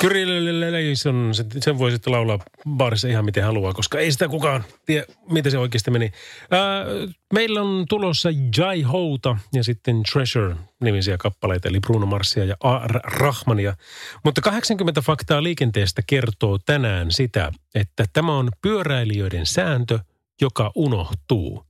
[0.07, 2.39] Kyrileleison, sen voi sitten laulaa
[2.69, 6.11] baarissa ihan miten haluaa, koska ei sitä kukaan tiedä, miten se oikeasti meni.
[6.51, 6.85] Ää,
[7.33, 12.79] meillä on tulossa Jai Houta ja sitten Treasure-nimisiä kappaleita, eli Bruno Marsia ja A.
[13.03, 13.75] Rahmania.
[14.23, 19.99] Mutta 80 faktaa liikenteestä kertoo tänään sitä, että tämä on pyöräilijöiden sääntö,
[20.41, 21.65] joka unohtuu.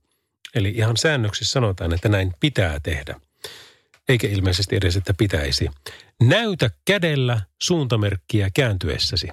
[0.54, 3.20] Eli ihan säännöksissä sanotaan, että näin pitää tehdä
[4.08, 5.70] eikä ilmeisesti edes, että pitäisi.
[6.22, 9.28] Näytä kädellä suuntamerkkiä kääntyessäsi.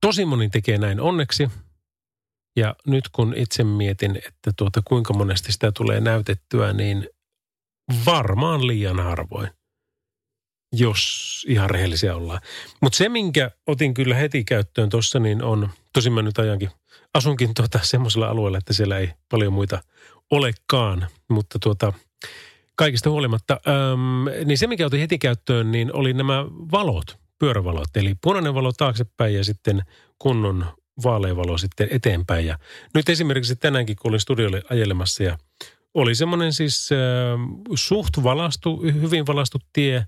[0.00, 1.48] Tosi moni tekee näin onneksi.
[2.56, 7.08] Ja nyt kun itse mietin, että tuota, kuinka monesti sitä tulee näytettyä, niin
[8.06, 9.50] varmaan liian harvoin,
[10.72, 12.40] jos ihan rehellisiä ollaan.
[12.80, 16.70] Mutta se, minkä otin kyllä heti käyttöön tuossa, niin on, tosin mä nyt ajankin,
[17.14, 19.82] asunkin tuota semmoisella alueella, että siellä ei paljon muita
[20.30, 21.92] olekaan, mutta tuota,
[22.76, 27.96] kaikista huolimatta, äm, niin se mikä otin heti käyttöön, niin oli nämä valot, pyörävalot.
[27.96, 29.82] Eli punainen valo taaksepäin ja sitten
[30.18, 30.66] kunnon
[31.04, 32.46] vaaleavalo sitten eteenpäin.
[32.46, 32.58] Ja
[32.94, 35.38] nyt esimerkiksi tänäänkin, kun olin studiolle ajelemassa ja
[35.94, 36.98] oli semmoinen siis äh,
[37.74, 40.06] suht valastu, hyvin valastu tie,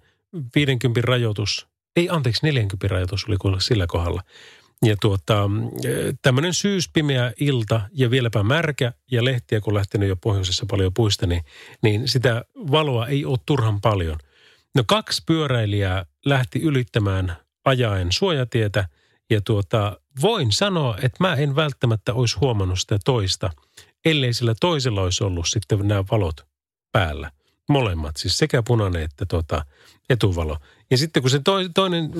[0.54, 4.22] 50 rajoitus Ei anteeksi, 40 rajoitus oli sillä kohdalla.
[4.85, 5.51] Ja tuota,
[6.22, 11.43] tämmöinen syyspimeä ilta ja vieläpä märkä ja lehtiä, kun lähtenyt jo pohjoisessa paljon puista, niin,
[11.82, 14.18] niin sitä valoa ei ole turhan paljon.
[14.74, 18.89] No kaksi pyöräilijää lähti ylittämään ajaen suojatietä
[19.30, 23.51] ja tuota, voin sanoa, että mä en välttämättä olisi huomannut sitä toista,
[24.05, 26.47] ellei sillä toisella olisi ollut sitten nämä valot
[26.93, 27.30] päällä.
[27.68, 29.64] Molemmat, siis sekä punainen että tuota,
[30.11, 30.59] etuvalo.
[30.91, 31.41] Ja sitten kun se
[31.74, 32.11] toinen,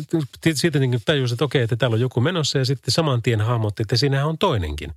[0.55, 3.83] siitä niin tajusi, että okei, että täällä on joku menossa ja sitten saman tien hahmotti,
[3.83, 4.93] että siinähän on toinenkin.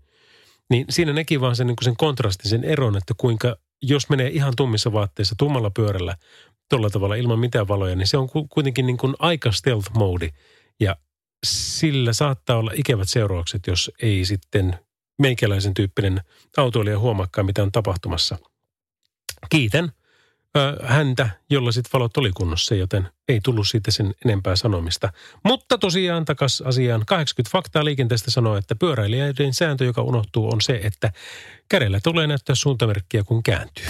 [0.70, 4.53] Niin siinä näki vaan sen, niin sen kontrastin, sen eron, että kuinka, jos menee ihan
[4.57, 6.18] tummissa vaatteissa, tummalla pyörällä,
[6.70, 10.30] tuolla tavalla ilman mitään valoja, niin se on kuitenkin niin kuin aika stealth mode.
[10.80, 10.95] Ja
[11.45, 14.80] sillä saattaa olla ikävät seuraukset, jos ei sitten
[15.22, 16.22] meikäläisen tyyppinen
[16.57, 18.38] autoilija huomaakaan, mitä on tapahtumassa.
[19.49, 19.91] Kiitän
[20.84, 25.10] häntä, jolla sitten valot oli kunnossa, joten ei tullut siitä sen enempää sanomista.
[25.43, 30.80] Mutta tosiaan takas asiaan 80 faktaa liikenteestä sanoo, että pyöräilijöiden sääntö, joka unohtuu, on se,
[30.84, 31.12] että
[31.70, 33.86] kädellä tulee näyttää suuntamerkkiä, kun kääntyy.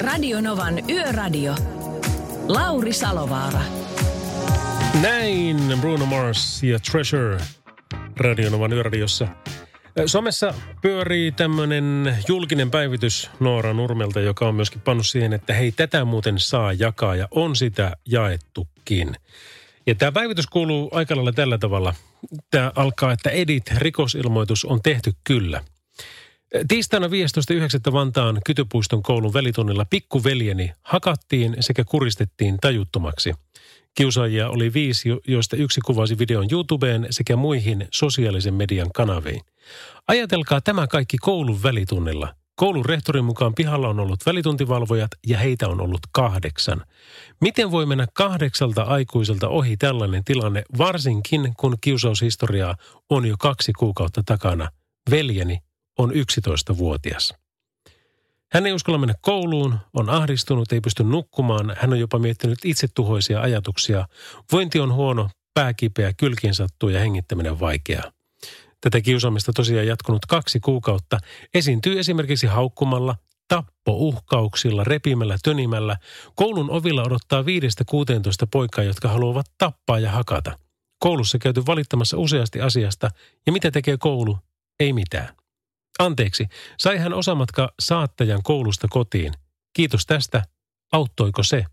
[0.00, 1.54] Radio Novan Yöradio.
[2.48, 3.60] Lauri Salovaara.
[5.02, 7.38] Näin Bruno Mars ja Treasure
[8.16, 9.28] Radio Novan Yöradiossa.
[10.06, 16.04] Somessa pyörii tämmöinen julkinen päivitys Noora Nurmelta, joka on myöskin pannut siihen, että hei, tätä
[16.04, 19.16] muuten saa jakaa ja on sitä jaettukin.
[19.86, 21.94] Ja tämä päivitys kuuluu aika lailla tällä tavalla.
[22.50, 25.62] Tämä alkaa, että edit, rikosilmoitus on tehty kyllä.
[26.68, 27.92] Tiistaina 15.9.
[27.92, 33.32] Vantaan Kytöpuiston koulun välitunnilla pikkuveljeni hakattiin sekä kuristettiin tajuttomaksi–
[33.96, 39.40] Kiusaajia oli viisi, joista yksi kuvasi videon YouTubeen sekä muihin sosiaalisen median kanaviin.
[40.08, 42.34] Ajatelkaa tämä kaikki koulun välitunnilla.
[42.56, 46.84] Koulun rehtorin mukaan pihalla on ollut välituntivalvojat ja heitä on ollut kahdeksan.
[47.40, 52.76] Miten voi mennä kahdeksalta aikuiselta ohi tällainen tilanne, varsinkin kun kiusaushistoriaa
[53.10, 54.68] on jo kaksi kuukautta takana?
[55.10, 55.58] Veljeni
[55.98, 57.34] on 11-vuotias.
[58.52, 61.76] Hän ei uskalla mennä kouluun, on ahdistunut, ei pysty nukkumaan.
[61.78, 64.06] Hän on jopa miettinyt itsetuhoisia ajatuksia.
[64.52, 68.12] Vointi on huono, pääkipeä, kylkiin sattuu ja hengittäminen vaikeaa.
[68.80, 71.18] Tätä kiusaamista tosiaan jatkunut kaksi kuukautta.
[71.54, 73.16] Esiintyy esimerkiksi haukkumalla,
[73.48, 75.96] tappouhkauksilla, repimällä, tönimällä.
[76.34, 77.44] Koulun ovilla odottaa 5-16
[78.52, 80.58] poikaa, jotka haluavat tappaa ja hakata.
[80.98, 83.10] Koulussa käyty valittamassa useasti asiasta,
[83.46, 84.38] ja mitä tekee koulu?
[84.80, 85.28] Ei mitään.
[85.98, 86.46] Anteeksi,
[86.78, 89.32] sai hän osamatka saattajan koulusta kotiin.
[89.72, 90.42] Kiitos tästä.
[90.92, 91.64] Auttoiko se?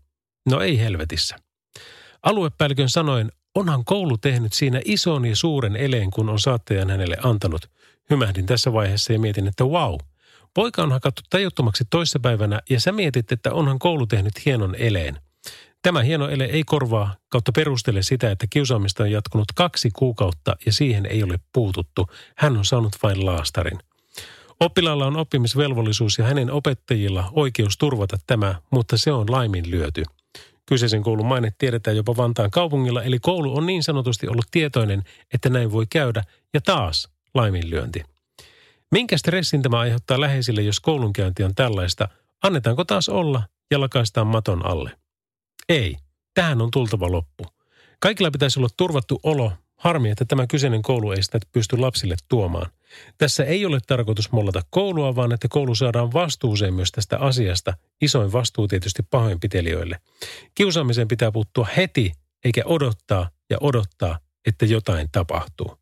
[0.50, 1.36] No ei helvetissä.
[2.22, 7.70] Aluepäällikön sanoen, onhan koulu tehnyt siinä ison ja suuren eleen, kun on saattajan hänelle antanut.
[8.10, 9.94] Hymähdin tässä vaiheessa ja mietin, että wow,
[10.54, 15.18] poika on hakattu tajuttomaksi toissapäivänä ja sä mietit, että onhan koulu tehnyt hienon eleen.
[15.82, 20.72] Tämä hieno ele ei korvaa kautta perustele sitä, että kiusaamista on jatkunut kaksi kuukautta ja
[20.72, 22.10] siihen ei ole puututtu.
[22.36, 23.78] Hän on saanut vain laastarin.
[24.60, 30.02] Oppilaalla on oppimisvelvollisuus ja hänen opettajilla oikeus turvata tämä, mutta se on laiminlyöty.
[30.66, 35.02] Kyseisen koulun maine tiedetään jopa Vantaan kaupungilla, eli koulu on niin sanotusti ollut tietoinen,
[35.34, 36.22] että näin voi käydä,
[36.54, 38.02] ja taas laiminlyönti.
[38.90, 42.08] Minkä stressin tämä aiheuttaa läheisille, jos koulunkäynti on tällaista?
[42.42, 44.90] Annetaanko taas olla ja lakaistaan maton alle?
[45.68, 45.96] Ei.
[46.34, 47.44] Tähän on tultava loppu.
[48.00, 52.70] Kaikilla pitäisi olla turvattu olo Harmi, että tämä kyseinen koulu ei sitä pysty lapsille tuomaan.
[53.18, 57.74] Tässä ei ole tarkoitus mollata koulua, vaan että koulu saadaan vastuuseen myös tästä asiasta.
[58.00, 60.00] Isoin vastuu tietysti pahoinpitelijöille.
[60.54, 62.12] Kiusaamiseen pitää puuttua heti,
[62.44, 65.78] eikä odottaa ja odottaa, että jotain tapahtuu.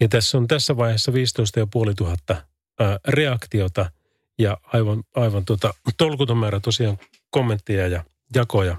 [0.00, 2.36] Ja tässä on tässä vaiheessa 15 500
[3.08, 3.90] reaktiota
[4.38, 6.98] ja aivan, aivan tuota, tolkuton määrä tosiaan
[7.30, 8.04] kommentteja ja
[8.34, 8.76] jakoja.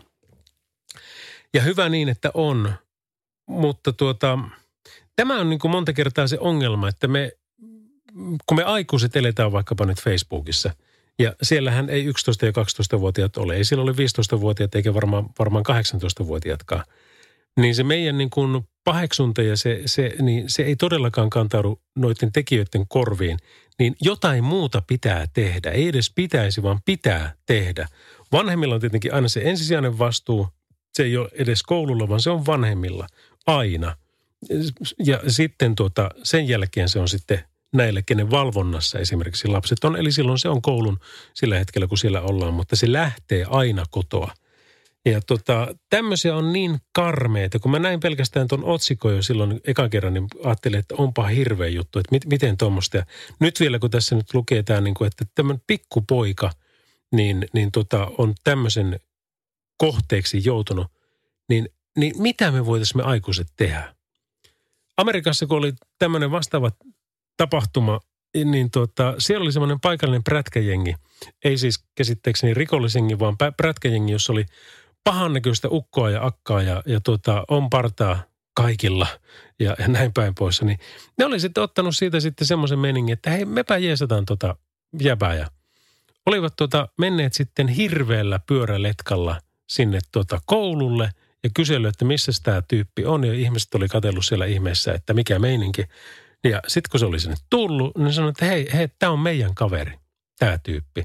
[1.53, 2.73] Ja hyvä niin, että on,
[3.47, 4.39] mutta tuota,
[5.16, 7.32] tämä on niin kuin monta kertaa se ongelma, että me,
[8.45, 10.74] kun me aikuiset eletään vaikkapa nyt Facebookissa,
[11.20, 12.11] ja siellähän ei 11-
[12.45, 13.55] ja 12-vuotiaat ole.
[13.55, 16.84] Ei siellä ole 15-vuotiaat eikä varmaan, varmaan 18-vuotiaatkaan.
[17.57, 22.32] Niin se meidän niin kuin paheksunta ja se, se, niin se ei todellakaan kantaudu noiden
[22.32, 23.38] tekijöiden korviin.
[23.80, 25.72] Niin jotain muuta pitää tehdä.
[25.72, 27.88] Ei edes pitäisi, vaan pitää tehdä.
[28.32, 30.47] Vanhemmilla on tietenkin aina se ensisijainen vastuu.
[30.93, 33.07] Se ei ole edes koululla, vaan se on vanhemmilla
[33.47, 33.95] aina.
[35.05, 39.95] Ja sitten tuota, sen jälkeen se on sitten näille, kenen valvonnassa esimerkiksi lapset on.
[39.95, 40.99] Eli silloin se on koulun
[41.33, 44.31] sillä hetkellä, kun siellä ollaan, mutta se lähtee aina kotoa.
[45.05, 47.59] Ja tota, tämmöisiä on niin karmeita.
[47.59, 51.67] Kun mä näin pelkästään tuon otsikon jo silloin eka kerran, niin ajattelin, että onpa hirveä
[51.67, 53.05] juttu, että mit, miten tuommoista.
[53.39, 56.51] Nyt vielä, kun tässä nyt lukee tämä, niin kuin, että tämmöinen pikkupoika
[57.11, 58.99] niin, niin tota, on tämmöisen
[59.77, 60.87] kohteeksi joutunut,
[61.49, 63.92] niin niin mitä me voitaisiin me aikuiset tehdä?
[64.97, 66.71] Amerikassa, kun oli tämmöinen vastaava
[67.37, 67.99] tapahtuma,
[68.45, 70.95] niin tuota, siellä oli semmoinen paikallinen prätkäjengi.
[71.45, 74.45] Ei siis käsitteekseni rikollisengi, vaan prätkäjengi, jossa oli
[75.03, 78.23] pahannäköistä ukkoa ja akkaa ja, ja tuota, on partaa
[78.55, 79.07] kaikilla
[79.59, 80.61] ja, ja näin päin pois.
[80.61, 80.79] Niin
[81.17, 84.55] ne oli sitten ottanut siitä sitten semmoisen meningin, että hei, mepä jeesataan tota
[85.01, 85.35] jäbää.
[85.35, 85.47] Ja
[86.25, 91.09] olivat tuota, menneet sitten hirveällä pyöräletkalla sinne tuota koululle
[91.43, 93.23] ja kysellyt, että missä tämä tyyppi on.
[93.23, 95.85] Ja ihmiset oli katsellut siellä ihmeessä, että mikä meininki.
[96.43, 99.55] Ja sitten kun se oli sinne tullut, niin sanoi, että hei, hei tämä on meidän
[99.55, 99.93] kaveri,
[100.39, 101.03] tämä tyyppi.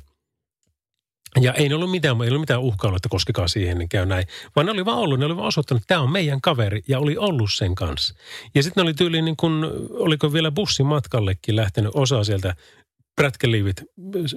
[1.41, 4.27] Ja ei ollut mitään, ei ollut mitään uhkailua, että koskekaa siihen, niin käy näin.
[4.57, 6.99] Vaan ne oli vaan ollut, ne oli vaan osoittanut, että tämä on meidän kaveri ja
[6.99, 8.15] oli ollut sen kanssa.
[8.55, 12.55] Ja sitten oli tyyliin niin kuin, oliko vielä bussimatkallekin lähtenyt osa sieltä
[13.17, 13.83] prätkeliivit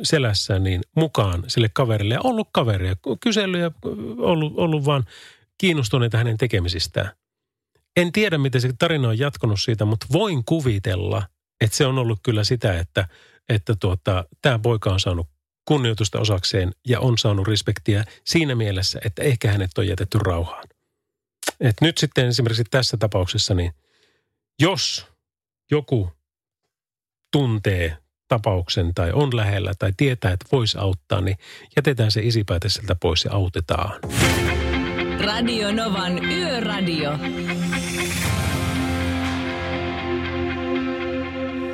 [0.03, 2.13] selässään niin mukaan sille kaverille.
[2.13, 3.71] Ja ollut kaveria, kysellyt ja
[4.17, 5.05] ollut, ollut vaan
[5.61, 7.11] kiinnostuneita hänen tekemisistään.
[7.95, 11.23] En tiedä, miten se tarina on jatkunut siitä, mutta voin kuvitella,
[11.61, 13.07] että se on ollut kyllä sitä, että,
[13.49, 15.27] että tuota, tämä poika on saanut
[15.65, 20.63] kunnioitusta osakseen ja on saanut respektiä siinä mielessä, että ehkä hänet on jätetty rauhaan.
[21.59, 23.71] Et nyt sitten esimerkiksi tässä tapauksessa, niin
[24.59, 25.07] jos
[25.71, 26.11] joku
[27.31, 27.97] tuntee
[28.27, 31.37] tapauksen tai on lähellä tai tietää, että voisi auttaa, niin
[31.75, 33.99] jätetään se isipäätä sieltä pois ja autetaan.
[35.25, 37.11] Radio Novan Yöradio.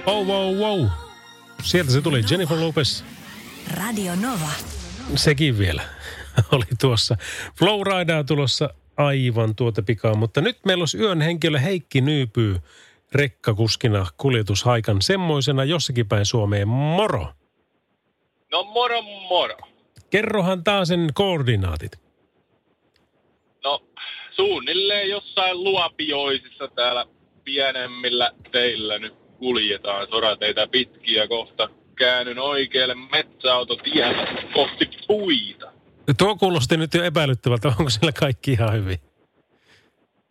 [0.05, 0.85] Oh, wow, wow.
[1.63, 3.03] Sieltä se tuli Jennifer Lopez.
[3.77, 4.49] Radio Nova.
[5.15, 5.81] Sekin vielä
[6.51, 7.17] oli tuossa.
[7.55, 12.57] Flowridaa tulossa aivan tuota pikaa, mutta nyt meillä olisi yön henkilö Heikki Nyypyy
[13.11, 16.67] rekkakuskina kuljetushaikan semmoisena jossakin päin Suomeen.
[16.67, 17.33] Moro!
[18.51, 19.57] No moro moro.
[20.09, 22.06] Kerrohan taas sen koordinaatit.
[24.37, 27.05] No suunnilleen jossain luopioisissa täällä
[27.43, 35.71] pienemmillä teillä nyt kuljetaan sorateitä pitkiä kohta käännyn oikealle metsäautotielle kohti puita.
[36.17, 37.67] Tuo kuulosti nyt jo epäilyttävältä.
[37.67, 38.99] Onko siellä kaikki ihan hyvin?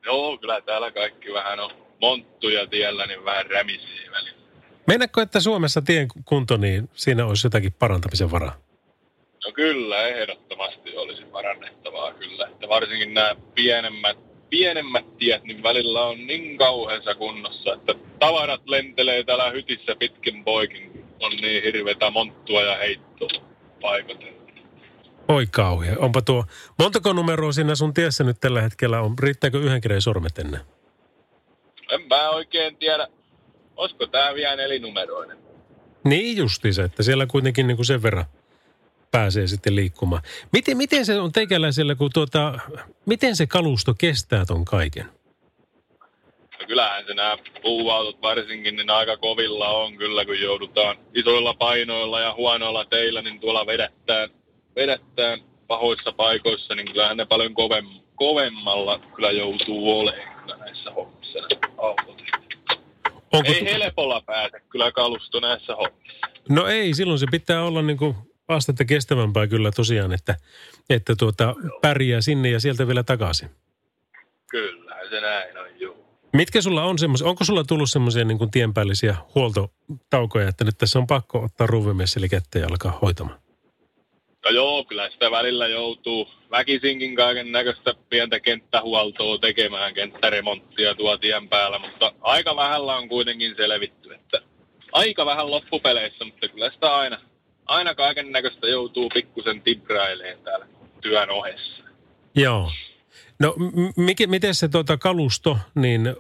[0.05, 4.39] Joo, kyllä täällä kaikki vähän on monttuja tiellä, niin vähän rämisiä välillä.
[4.87, 8.66] Meinaatko, että Suomessa tien kunto, niin siinä olisi jotakin parantamisen varaa?
[9.47, 12.47] No kyllä, ehdottomasti olisi parannettavaa kyllä.
[12.47, 14.19] Että varsinkin nämä pienemmät,
[14.51, 21.05] pienemmät tiet, niin välillä on niin kauheassa kunnossa, että tavarat lentelee täällä hytissä pitkin poikin,
[21.21, 23.29] on niin hirveätä monttua ja heittoa
[23.81, 24.37] paikoitella.
[25.29, 25.97] Oi kauhea.
[25.99, 26.45] Onpa tuo,
[26.79, 29.15] montako numeroa siinä sun tiessä nyt tällä hetkellä on?
[29.19, 30.61] Riittääkö yhden kirjan sormet ennen?
[31.91, 33.09] En mä oikein tiedä.
[33.77, 35.39] Olisiko tää vielä nelinumeroinen?
[36.05, 38.25] Niin justi se, että siellä kuitenkin niin kuin sen verran
[39.17, 40.23] pääsee sitten liikkumaan.
[40.53, 42.59] Miten, miten se on teikäläisellä, kun tuota,
[43.07, 45.07] miten se kalusto kestää ton kaiken?
[46.61, 52.21] No kyllähän se nämä puuautot varsinkin, niin aika kovilla on kyllä, kun joudutaan isoilla painoilla
[52.21, 54.31] ja huonoilla teillä, niin tuolla vedättään,
[54.77, 61.39] vedättään pahoissa paikoissa, niin kyllähän ne paljon kovem, kovemmalla kyllä joutuu olemaan kyllä näissä hommissa
[61.79, 62.23] autot.
[63.33, 66.27] Onko ei tu- helpolla pääse kyllä kalusto näissä hommissa.
[66.49, 68.17] No ei, silloin se pitää olla niin kuin
[68.49, 70.37] astetta kestävämpää kyllä tosiaan, että,
[70.91, 73.51] että tuota, pärjää sinne ja sieltä vielä takaisin.
[74.51, 76.07] Kyllä, se näin on, juu.
[76.33, 81.07] Mitkä sulla on semmoisia, onko sulla tullut semmoisia niin tienpäällisiä huoltotaukoja, että nyt tässä on
[81.07, 81.67] pakko ottaa
[82.17, 83.39] eli kättä ja alkaa hoitamaan?
[84.45, 91.49] No joo, kyllä sitä välillä joutuu väkisinkin kaiken näköistä pientä kenttähuoltoa tekemään, kenttäremonttia tuo tien
[91.49, 94.41] päällä, mutta aika vähällä on kuitenkin selvitty, että
[94.93, 97.19] aika vähän loppupeleissä, mutta kyllä sitä aina,
[97.67, 100.67] aina kaiken näköistä joutuu pikkusen tibraileen täällä
[101.01, 101.83] työn ohessa.
[102.35, 102.73] Joo.
[103.41, 106.17] No m- miten se tuota kalusto, niin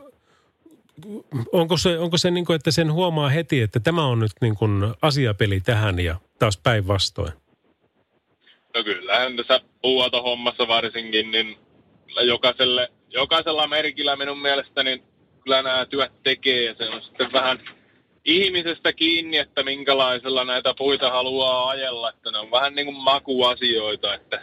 [1.52, 4.56] onko se, onko se niin kuin, että sen huomaa heti, että tämä on nyt niin
[4.56, 7.32] kuin asiapeli tähän ja taas päinvastoin?
[8.74, 11.58] No kyllähän tässä puuatohommassa varsinkin, niin
[12.22, 15.02] jokaiselle, jokaisella merkillä minun mielestäni
[15.44, 17.58] kyllä nämä työt tekee ja se on sitten vähän
[18.26, 24.14] ihmisestä kiinni, että minkälaisella näitä puita haluaa ajella, että ne on vähän niin kuin makuasioita,
[24.14, 24.42] että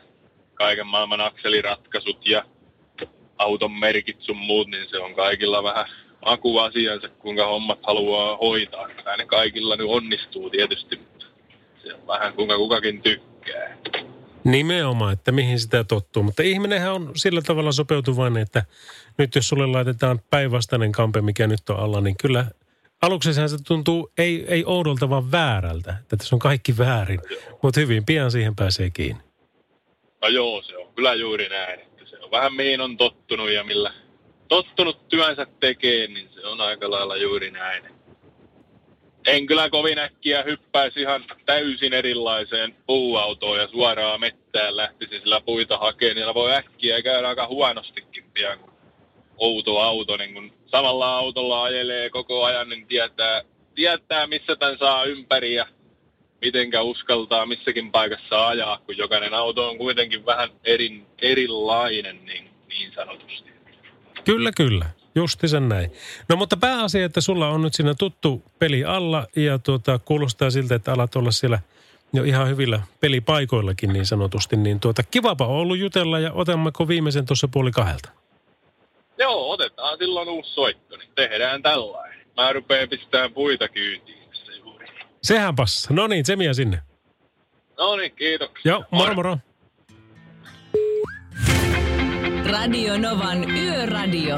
[0.53, 2.45] kaiken maailman akseliratkaisut ja
[3.37, 5.85] auton merkit sun muut, niin se on kaikilla vähän
[6.25, 8.87] makuasiansa, kuinka hommat haluaa hoitaa.
[8.87, 11.25] Kyllä ne kaikilla nyt onnistuu tietysti, mutta
[11.83, 13.77] se on vähän kuinka kukakin tykkää.
[14.43, 16.23] Nimenomaan, että mihin sitä tottuu.
[16.23, 18.63] Mutta ihminenhän on sillä tavalla sopeutuvainen, että
[19.17, 22.45] nyt jos sulle laitetaan päinvastainen kampe, mikä nyt on alla, niin kyllä
[23.03, 25.95] aluksi se tuntuu ei, ei oudolta, vaan väärältä.
[26.01, 27.19] Että tässä on kaikki väärin,
[27.61, 29.23] mutta hyvin pian siihen pääsee kiinni.
[30.21, 31.79] No joo, se on kyllä juuri näin.
[31.79, 33.93] Että se on vähän mihin on tottunut ja millä
[34.47, 37.83] tottunut työnsä tekee, niin se on aika lailla juuri näin.
[39.27, 45.77] En kyllä kovin äkkiä hyppäisi ihan täysin erilaiseen puuautoon ja suoraan mettään lähtisi sillä puita
[45.77, 46.15] hakemaan.
[46.15, 48.73] Niillä voi äkkiä käydä aika huonostikin pian, kun
[49.37, 53.41] outo auto, niin kun samalla autolla ajelee koko ajan, niin tietää,
[53.75, 55.65] tietää missä tämän saa ympäri ja
[56.41, 62.91] mitenkä uskaltaa missäkin paikassa ajaa, kun jokainen auto on kuitenkin vähän eri, erilainen niin, niin
[62.95, 63.49] sanotusti.
[64.23, 64.85] Kyllä, kyllä.
[65.15, 65.91] Justi sen näin.
[66.29, 70.75] No mutta pääasia, että sulla on nyt siinä tuttu peli alla ja tuota, kuulostaa siltä,
[70.75, 71.59] että alat olla siellä
[72.13, 74.55] jo ihan hyvillä pelipaikoillakin niin sanotusti.
[74.55, 78.22] Niin tuota, kivapa on ollut jutella ja otammeko viimeisen tuossa puoli kahdelta?
[79.17, 82.19] Joo, otetaan silloin uusi soitto, niin tehdään tällainen.
[82.37, 84.87] Mä rupean pistämään puita kyytiin tässä juuri.
[85.23, 85.93] Sehän passa.
[85.93, 86.81] No niin, Tsemiä sinne.
[87.77, 88.71] No niin, kiitoksia.
[88.71, 89.37] Joo, moro moro.
[92.51, 94.37] Radio Novan Yöradio.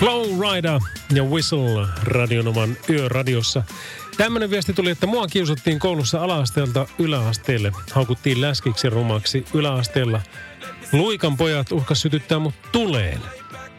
[0.00, 0.80] Flow Rider
[1.14, 3.62] ja Whistle Radionoman yöradiossa.
[4.16, 7.72] Tämmöinen viesti tuli, että mua kiusattiin koulussa alaasteelta yläasteelle.
[7.92, 10.20] Haukuttiin läskiksi rumaksi yläasteella.
[10.92, 13.20] Luikan pojat uhkas sytyttää mut tuleen.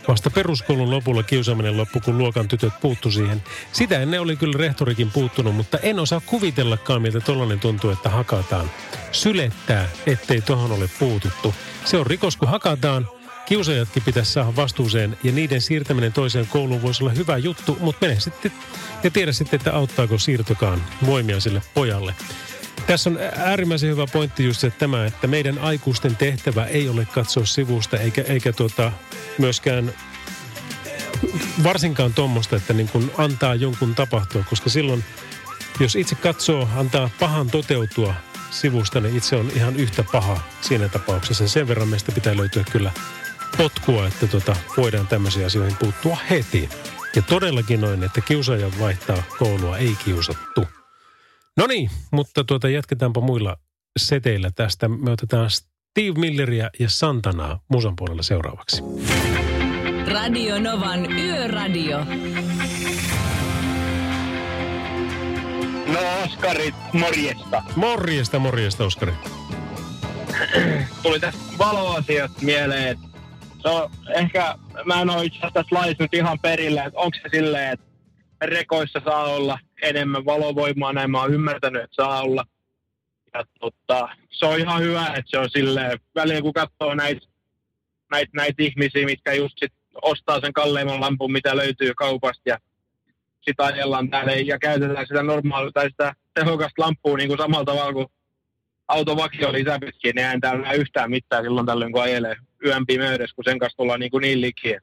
[0.07, 3.43] Vasta peruskoulun lopulla kiusaaminen loppu, kun luokan tytöt puuttu siihen.
[3.71, 8.71] Sitä ennen oli kyllä rehtorikin puuttunut, mutta en osaa kuvitellakaan, miltä tollanen tuntuu, että hakataan.
[9.11, 11.55] Sylettää, ettei tohon ole puututtu.
[11.85, 13.20] Se on rikos, kun hakataan.
[13.45, 18.19] Kiusajatkin pitäisi saada vastuuseen ja niiden siirtäminen toiseen kouluun voisi olla hyvä juttu, mutta mene
[18.19, 18.51] sitten
[19.03, 22.15] ja tiedä sitten, että auttaako siirtokaan voimia sille pojalle.
[22.87, 27.05] Tässä on äärimmäisen hyvä pointti just se, että tämä, että meidän aikuisten tehtävä ei ole
[27.05, 28.91] katsoa sivusta eikä, eikä tuota,
[29.37, 29.93] myöskään
[31.63, 35.03] varsinkaan tuommoista, että niin kuin antaa jonkun tapahtua, koska silloin,
[35.79, 38.13] jos itse katsoo, antaa pahan toteutua
[38.51, 41.47] sivusta, niin itse on ihan yhtä paha siinä tapauksessa.
[41.47, 42.91] Sen verran meistä pitää löytyä kyllä
[43.57, 46.69] potkua, että tuota, voidaan tämmöisiin asioihin puuttua heti.
[47.15, 50.67] Ja todellakin noin, että kiusaaja vaihtaa koulua, ei kiusattu.
[51.57, 53.57] No niin, mutta tuota, jatketaanpa muilla
[53.99, 54.87] seteillä tästä.
[54.87, 58.83] Me otetaan Steve Milleria ja Santanaa musan puolella seuraavaksi.
[60.07, 62.05] Radio Novan Yöradio.
[65.93, 67.63] No Oskari, morjesta.
[67.75, 69.13] Morjesta, morjesta Oskari.
[71.03, 73.10] Tuli tästä valoasiasta mieleen, että
[73.69, 74.55] on ehkä,
[74.85, 77.85] mä en ole itse asiassa tässä laissa nyt ihan perillä, että onko se silleen, että
[78.41, 82.45] rekoissa saa olla enemmän valovoimaa, näin mä oon ymmärtänyt, että saa olla.
[83.33, 87.27] Ja tota, se on ihan hyvä, että se on silleen, välillä kun katsoo näitä
[88.11, 92.57] näit, näit ihmisiä, mitkä just sit ostaa sen kalleimman lampun, mitä löytyy kaupasta ja
[93.41, 97.93] sitä ajellaan täällä ja käytetään sitä normaalia tai sitä tehokasta lampua niin kuin samalla tavalla
[97.93, 98.07] kuin
[98.87, 102.35] autovakio lisäpitkin, niin ei täällä yhtään mitään silloin tällöin, kun ajelee
[102.65, 104.81] yön pimeydessä, kun sen kanssa tullaan niin, kuin niin likiä.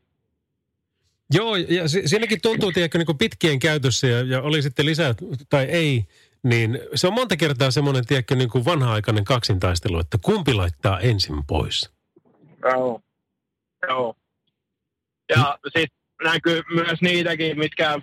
[1.31, 5.15] Joo, ja siinäkin tuntuu, tiedätkö, niin pitkien käytössä ja, ja oli sitten lisää
[5.49, 6.05] tai ei,
[6.43, 11.47] niin se on monta kertaa semmoinen, tiedätkö, niin kuin vanha-aikainen kaksintaistelu, että kumpi laittaa ensin
[11.47, 11.91] pois.
[12.63, 13.03] Joo,
[13.89, 14.15] joo.
[15.29, 15.71] Ja hmm.
[15.81, 17.99] sitten näkyy myös niitäkin, mitkä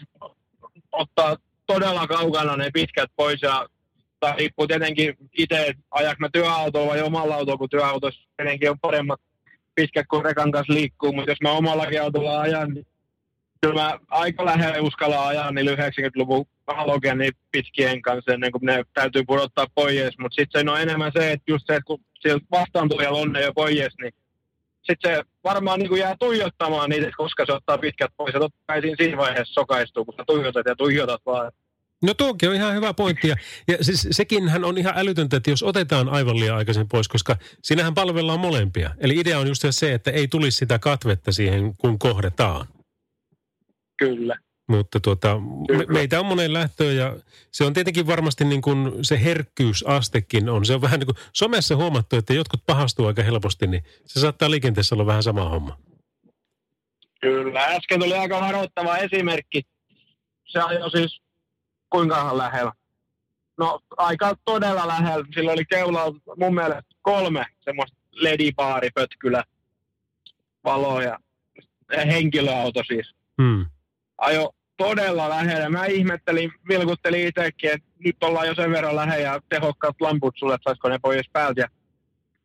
[0.92, 3.70] ottaa todella kaukana ne pitkät pois ja
[4.20, 9.22] tai riippuu tietenkin itse, ajaks mä työautolla vai omalla autolla, kun työautossa tietenkin on paremmat
[9.76, 12.86] pitkät, kun rekan kanssa liikkuu, mutta jos mä omallakin autolla ajan, niin
[13.62, 18.84] kyllä mä aika lähellä uskalla ajaa niin 90-luvun halogen niin pitkien kanssa ennen kuin ne
[18.94, 20.18] täytyy pudottaa pois.
[20.20, 23.42] Mutta sitten se on enemmän se, että just se, että kun sieltä vastaantujalla on ne
[23.42, 24.14] jo pois, niin
[24.84, 28.34] sitten se varmaan niin kuin jää tuijottamaan niitä, koska se ottaa pitkät pois.
[28.34, 31.52] Ja totta kai siinä vaiheessa sokaistuu, kun sä tuijotat ja tuijotat vaan.
[32.06, 33.28] No tuokin on ihan hyvä pointti.
[33.28, 33.36] Ja,
[33.68, 37.94] ja siis sekinhän on ihan älytöntä, että jos otetaan aivan liian aikaisin pois, koska siinähän
[37.94, 38.92] palvellaan molempia.
[38.98, 42.68] Eli idea on just se, että ei tulisi sitä katvetta siihen, kun kohdetaan.
[43.98, 44.38] Kyllä.
[44.68, 45.40] Mutta tuota,
[45.78, 47.16] me, meitä on monen lähtöön ja
[47.52, 50.66] se on tietenkin varmasti niin kuin se herkkyysastekin on.
[50.66, 54.52] Se on vähän niin kuin somessa huomattu, että jotkut pahastuu aika helposti, niin se saattaa
[54.52, 55.78] liikenteessä olla vähän sama homma.
[57.22, 59.64] Kyllä, äsken tuli aika varoittava esimerkki.
[60.46, 61.22] Se ajoi siis
[61.90, 62.72] kuinka lähellä?
[63.58, 65.26] No aika todella lähellä.
[65.34, 66.06] Sillä oli keula
[66.38, 69.44] mun mielestä kolme semmoista ledibaaripötkylä
[70.64, 71.20] valo ja
[72.06, 73.12] henkilöauto siis.
[73.42, 73.66] Hmm.
[74.18, 75.70] Ajo todella lähellä.
[75.70, 80.54] Mä ihmettelin, vilkuttelin itsekin, että nyt ollaan jo sen verran lähellä ja tehokkaat lamput sulle,
[80.56, 81.62] että saisiko ne pois päältä.
[81.62, 81.68] Ja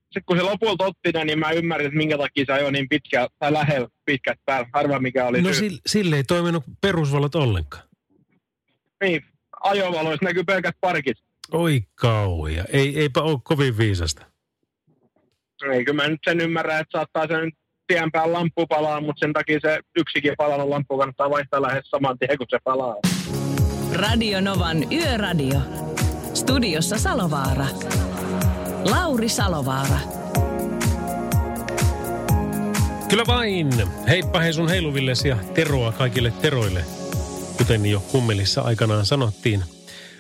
[0.01, 2.89] sitten kun se lopulta otti ne, niin mä ymmärrin, että minkä takia se ajoi niin
[2.89, 4.69] pitkä tai lähellä pitkät päällä.
[4.73, 5.55] Arva mikä oli No syy.
[5.55, 7.83] sille, sille ei toiminut perusvalot ollenkaan.
[9.03, 9.25] Niin,
[9.61, 11.19] ajovaloissa näkyy pelkät parkit.
[11.53, 12.65] Oi kauhia.
[12.73, 14.27] Ei, eipä ole kovin viisasta.
[15.73, 17.53] Eikö mä nyt sen ymmärrä, että saattaa sen
[17.87, 22.19] tien päällä lamppu palaa, mutta sen takia se yksikin palannut lamppu kannattaa vaihtaa lähes saman
[22.19, 22.97] tien, kun se palaa.
[23.95, 25.61] Radio Novan Yöradio.
[26.35, 27.67] Studiossa Salovaara.
[28.91, 29.99] Lauri Salovaara.
[33.09, 33.69] Kyllä vain.
[34.09, 36.85] Heippa hei sun heiluvillesi ja teroa kaikille teroille,
[37.61, 39.65] kuten jo kummelissa aikanaan sanottiin.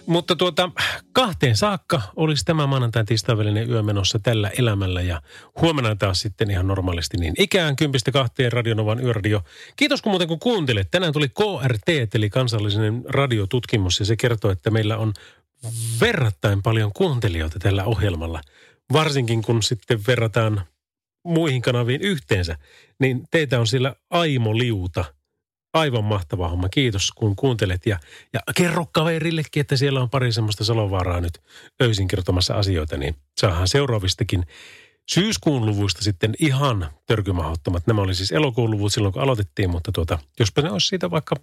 [0.07, 0.71] Mutta tuota,
[1.13, 5.23] kahteen saakka olisi tämä maanantain tiistain välinen yö menossa tällä elämällä ja
[5.61, 9.41] huomenna taas sitten ihan normaalisti niin ikään kympistä kahteen Radionovan yöradio.
[9.77, 10.89] Kiitos kun muuten kun kuuntelet.
[10.91, 15.13] Tänään tuli KRT eli kansallinen radiotutkimus ja se kertoo, että meillä on
[16.01, 18.41] verrattain paljon kuuntelijoita tällä ohjelmalla.
[18.93, 20.63] Varsinkin kun sitten verrataan
[21.25, 22.59] muihin kanaviin yhteensä,
[22.99, 25.20] niin teitä on siellä aimo liuta.
[25.73, 26.69] Aivan mahtava homma.
[26.69, 27.99] Kiitos kun kuuntelet ja,
[28.33, 31.41] ja kerro kaverillekin, että siellä on pari semmoista salovaaraa nyt
[31.83, 34.47] öisin kertomassa asioita, niin saahan seuraavistakin
[35.11, 37.87] syyskuun luvuista sitten ihan törkymahottomat.
[37.87, 41.37] Nämä oli siis elokuun luvut silloin, kun aloitettiin, mutta tuota, jospa ne olisi siitä vaikka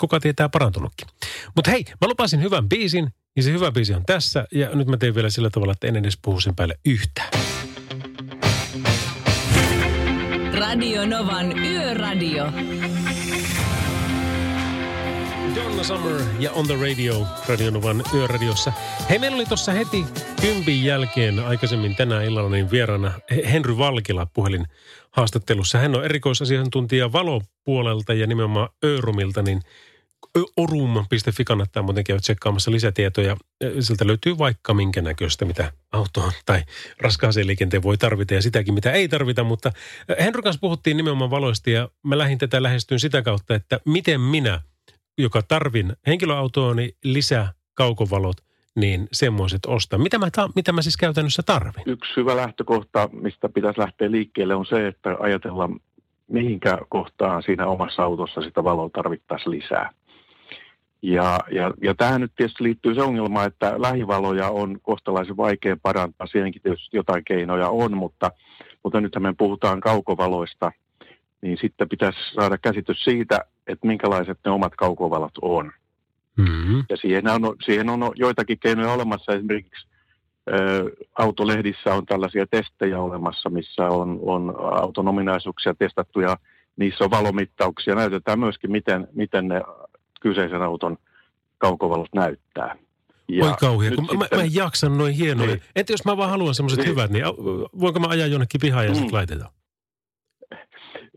[0.00, 1.08] kuka tietää parantunutkin.
[1.56, 4.96] Mutta hei, mä lupasin hyvän biisin, ja se hyvä biisi on tässä, ja nyt mä
[4.96, 7.30] teen vielä sillä tavalla, että en edes puhu sen päälle yhtään.
[10.58, 12.44] Radio Novan Yöradio.
[15.54, 18.72] Donna Summer ja On the Radio, Radionovan yöradiossa.
[19.10, 20.04] Hei, meillä oli tuossa heti
[20.40, 23.12] kympin jälkeen aikaisemmin tänä illalla niin vieraana
[23.52, 24.66] Henry Valkila puhelin
[25.10, 25.78] haastattelussa.
[25.78, 29.60] Hän on erikoisasiantuntija valopuolelta ja nimenomaan Örumilta, niin
[30.56, 33.36] orum.fi kannattaa muuten käydä tsekkaamassa lisätietoja.
[33.80, 36.62] Siltä löytyy vaikka minkä näköistä, mitä autoon tai
[37.00, 39.44] raskaaseen liikenteen voi tarvita ja sitäkin, mitä ei tarvita.
[39.44, 39.72] Mutta
[40.20, 44.60] Henry kanssa puhuttiin nimenomaan valoista ja mä lähdin tätä lähestyyn sitä kautta, että miten minä,
[45.18, 48.36] joka tarvin henkilöautooni lisää kaukovalot,
[48.76, 49.98] niin semmoiset ostaa.
[49.98, 51.82] Mitä mä, ta- mitä mä siis käytännössä tarvin?
[51.86, 55.80] Yksi hyvä lähtökohta, mistä pitäisi lähteä liikkeelle, on se, että ajatellaan,
[56.28, 59.90] mihinkä kohtaan siinä omassa autossa sitä valoa tarvittaisiin lisää.
[61.02, 66.26] Ja, ja, ja tähän nyt tietysti liittyy se ongelma, että lähivaloja on kohtalaisen vaikea parantaa.
[66.26, 68.30] Siihenkin tietysti jotain keinoja on, mutta,
[68.82, 70.72] mutta nyt me puhutaan kaukovaloista,
[71.42, 75.72] niin sitten pitäisi saada käsitys siitä, että minkälaiset ne omat kaukovalot on.
[76.36, 76.84] Mm-hmm.
[76.90, 79.32] Ja siihen on, siihen on joitakin keinoja olemassa.
[79.32, 79.86] Esimerkiksi
[80.48, 86.36] ö, autolehdissä on tällaisia testejä olemassa, missä on, on auton ominaisuuksia testattu ja
[86.76, 87.94] niissä on valomittauksia.
[87.94, 89.62] Näytetään myöskin, miten, miten ne
[90.20, 90.96] kyseisen auton
[91.58, 92.76] kaukovalot näyttää.
[93.28, 95.48] Ja Oi kun nyt mä, mä en jaksa noin hienoja.
[95.48, 95.62] Niin.
[95.76, 96.90] Entä jos mä vaan haluan semmoiset Niin.
[96.90, 97.24] hyvät, niin
[97.80, 98.94] voinko mä ajaa jonnekin pihaan ja Mm.
[98.94, 99.50] sitten laitetaan?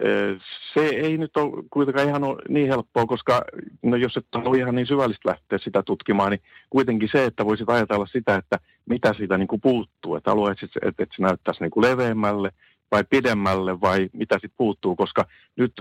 [0.06, 0.38] Ö,
[0.74, 3.46] Se ei nyt ole kuitenkaan ihan ole niin helppoa, koska
[3.84, 7.70] no jos et ole ihan niin syvällistä lähteä sitä tutkimaan, niin kuitenkin se, että voisit
[7.70, 10.16] ajatella sitä, että mitä siitä niin kuin puuttuu.
[10.16, 12.52] Että haluaisit, että, että se näyttäisi niin kuin leveämmälle
[12.92, 15.26] vai pidemmälle vai mitä sitten puuttuu, koska
[15.56, 15.74] nyt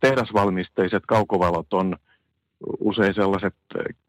[0.00, 1.96] tehdasvalmisteiset kaukovalot on
[2.80, 3.54] usein sellaiset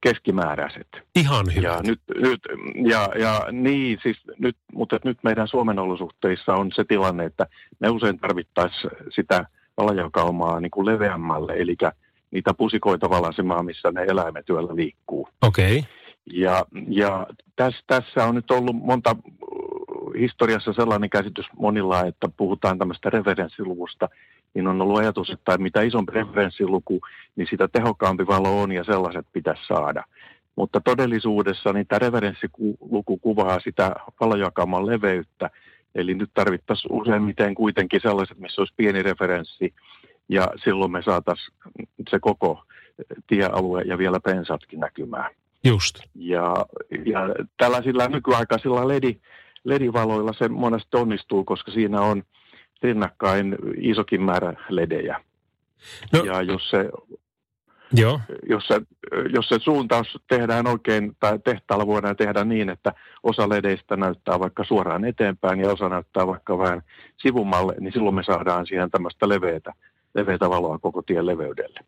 [0.01, 0.87] keskimääräiset.
[1.15, 1.67] Ihan hyvä.
[1.67, 2.41] Ja nyt, nyt
[2.89, 7.47] ja, ja niin, siis nyt, mutta nyt meidän Suomen olosuhteissa on se tilanne, että
[7.79, 9.45] me usein tarvittaisiin sitä
[9.77, 11.75] valajakaumaa niin kuin leveämmälle, eli
[12.31, 15.27] niitä pusikoita valaisemaan, missä ne eläimet yöllä liikkuu.
[15.41, 15.77] Okei.
[15.79, 15.91] Okay.
[16.33, 19.15] Ja, ja tässä, tässä on nyt ollut monta
[20.19, 24.09] historiassa sellainen käsitys monilla, että puhutaan tämmöistä referenssiluvusta,
[24.53, 27.01] niin on ollut ajatus, että mitä isompi referenssiluku,
[27.35, 30.03] niin sitä tehokkaampi valo on ja sellaiset pitäisi saada.
[30.55, 35.49] Mutta todellisuudessa niin tämä referenssiluku kuvaa sitä valojakauman leveyttä,
[35.95, 39.73] eli nyt tarvittaisiin useimmiten kuitenkin sellaiset, missä olisi pieni referenssi,
[40.29, 41.57] ja silloin me saataisiin
[42.09, 42.63] se koko
[43.27, 45.31] tiealue ja vielä pensatkin näkymään.
[45.63, 45.99] Just.
[46.15, 46.65] Ja,
[47.05, 47.19] ja
[47.57, 49.15] tällaisilla nykyaikaisilla LED,
[49.63, 52.23] LED-valoilla se monesti onnistuu, koska siinä on
[52.81, 55.21] rinnakkain isokin määrä ledejä.
[56.13, 56.23] No.
[56.23, 56.89] Ja jos se,
[57.97, 58.19] Joo.
[58.49, 58.81] jos, se,
[59.33, 62.93] jos se suuntaus tehdään oikein, tai tehtaalla voidaan tehdä niin, että
[63.23, 66.81] osa ledeistä näyttää vaikka suoraan eteenpäin ja osa näyttää vaikka vähän
[67.17, 69.73] sivumalle, niin silloin me saadaan siihen tämmöistä leveätä,
[70.15, 71.79] leveätä valoa koko tien leveydelle.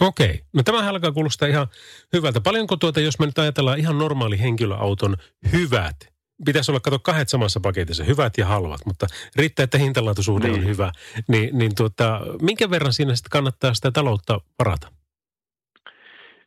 [0.00, 0.40] Okei.
[0.52, 1.66] No tämä alkaa kuulostaa ihan
[2.12, 2.40] hyvältä.
[2.40, 5.16] Paljonko tuota, jos me nyt ajatellaan ihan normaali henkilöauton
[5.52, 5.96] hyvät
[6.44, 10.60] pitäisi olla, kato, kahdet samassa paketissa, hyvät ja halvat, mutta riittää, että hintalaatusuhde niin.
[10.60, 10.92] on hyvä.
[11.28, 14.88] Niin, niin tuota, minkä verran siinä sitten kannattaa sitä taloutta parata?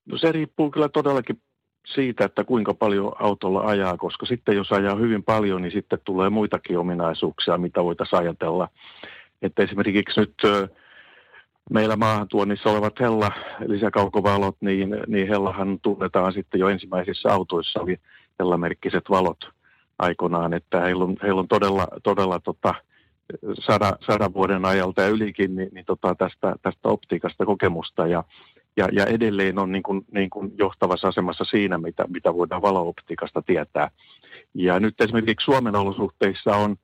[0.05, 1.41] No se riippuu kyllä todellakin
[1.85, 6.29] siitä, että kuinka paljon autolla ajaa, koska sitten jos ajaa hyvin paljon, niin sitten tulee
[6.29, 8.67] muitakin ominaisuuksia, mitä voitaisiin ajatella.
[9.41, 10.35] Että esimerkiksi nyt
[11.69, 13.31] meillä maahantuonnissa olevat Hella
[13.67, 17.97] lisäkaukovalot, niin, niin Hellahan tunnetaan sitten jo ensimmäisissä autoissa oli
[18.39, 19.49] Hella-merkkiset valot
[19.99, 22.75] aikoinaan, että heillä on, heillä on todella, todella tota,
[23.59, 28.23] sada, sadan vuoden ajalta ja ylikin niin, niin tota, tästä, tästä optiikasta kokemusta ja,
[28.77, 33.41] ja, ja edelleen on niin kuin, niin kuin johtavassa asemassa siinä, mitä, mitä voidaan valooptiikasta
[33.41, 33.91] tietää.
[34.53, 36.75] Ja nyt esimerkiksi Suomen olosuhteissa on,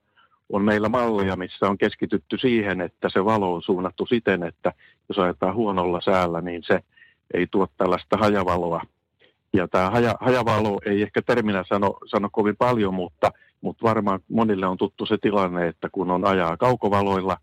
[0.49, 4.73] on meillä malleja, missä on keskitytty siihen, että se valo on suunnattu siten, että
[5.09, 6.79] jos ajetaan huonolla säällä, niin se
[7.33, 8.81] ei tuo tällaista hajavaloa.
[9.53, 13.31] Ja tämä haja, hajavalo ei ehkä terminä sano, sano kovin paljon, mutta,
[13.61, 17.37] mutta varmaan monille on tuttu se tilanne, että kun on ajaa kaukovaloilla,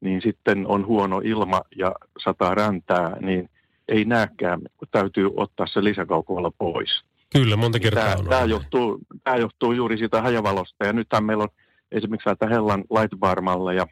[0.00, 1.94] niin sitten on huono ilma ja
[2.24, 3.50] sataa räntää, niin
[3.90, 4.60] ei näkään,
[4.90, 7.02] täytyy ottaa se lisäkaukovalo pois.
[7.32, 11.42] Kyllä, monta kertaa tämä, on tämä johtuu, tämä johtuu juuri siitä hajavalosta ja nythän meillä
[11.42, 11.48] on
[11.92, 13.86] esimerkiksi näitä Hellan lightbar-malleja,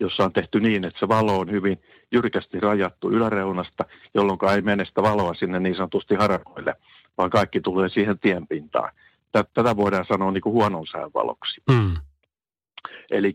[0.00, 1.78] jossa on tehty niin, että se valo on hyvin
[2.12, 6.74] jyrkästi rajattu yläreunasta, jolloin ei mene sitä valoa sinne niin sanotusti harakoille,
[7.18, 8.92] vaan kaikki tulee siihen tienpintaan.
[9.32, 11.62] Tätä voidaan sanoa niin kuin huonon sään valoksi.
[11.70, 11.96] Mm.
[13.10, 13.34] Eli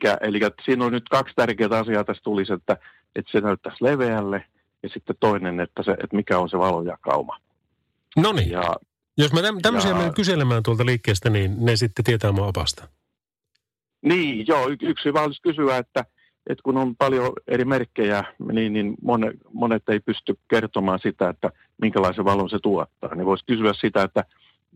[0.66, 2.78] siinä on nyt kaksi tärkeää asiaa tässä tulisi, että,
[3.16, 4.46] että se näyttäisi leveälle
[4.84, 7.38] ja sitten toinen, että, se, että mikä on se valojakauma.
[8.18, 8.50] No niin.
[8.50, 8.76] Ja,
[9.18, 12.88] Jos mä tämmöisiä ja, menen kyselemään tuolta liikkeestä, niin ne sitten tietää mua opasta.
[14.02, 14.70] Niin, joo.
[14.70, 16.06] Y- yksi vaan olisi kysyä, että,
[16.48, 21.52] että kun on paljon eri merkkejä, niin, niin monet, monet ei pysty kertomaan sitä, että
[21.82, 23.16] minkälaisen valon se tuottaa.
[23.16, 24.24] Niin voisi kysyä sitä, että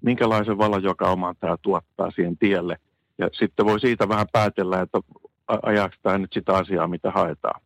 [0.01, 2.77] minkälaisen valon joka omaan tämä tuottaa siihen tielle.
[3.17, 4.99] Ja sitten voi siitä vähän päätellä, että
[5.47, 7.61] ajaako tämä nyt sitä asiaa, mitä haetaan.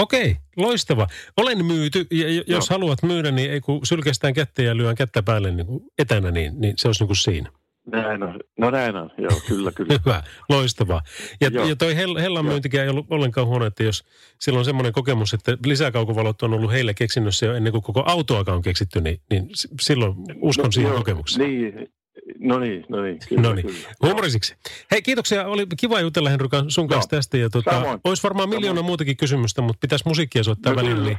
[0.00, 1.06] Okei, loistava.
[1.36, 2.60] Olen myyty, ja jos Joo.
[2.70, 6.60] haluat myydä, niin ei kun sylkästään kättä ja lyön kättä päälle niin kuin etänä, niin,
[6.60, 7.50] niin se olisi niin kuin siinä.
[7.86, 8.40] Näin on.
[8.58, 9.94] No näin on, joo, kyllä, kyllä.
[10.04, 11.02] Hyvä, loistavaa.
[11.40, 14.04] Ja, ja toi Hellan myyntikään ei ollut ollenkaan huono, että jos
[14.38, 18.56] sillä on semmoinen kokemus, että lisäkaukovalot on ollut heille keksinnössä jo ennen kuin koko autoakaan
[18.56, 19.48] on keksitty, niin, niin
[19.80, 21.50] silloin uskon no, siihen joo, kokemukseen.
[21.50, 21.92] Niin,
[22.38, 23.18] No niin, no niin.
[23.28, 23.66] Kyllä, no niin.
[24.02, 24.56] Humorisiksi.
[24.90, 25.46] Hei, kiitoksia.
[25.46, 27.36] Oli kiva jutella Henry sun kanssa no, tästä.
[27.36, 28.86] Ja tuota, olisi varmaan miljoona Samoin.
[28.86, 31.04] muutakin kysymystä, mutta pitäisi musiikkia soittaa no, välillä.
[31.04, 31.18] Niin,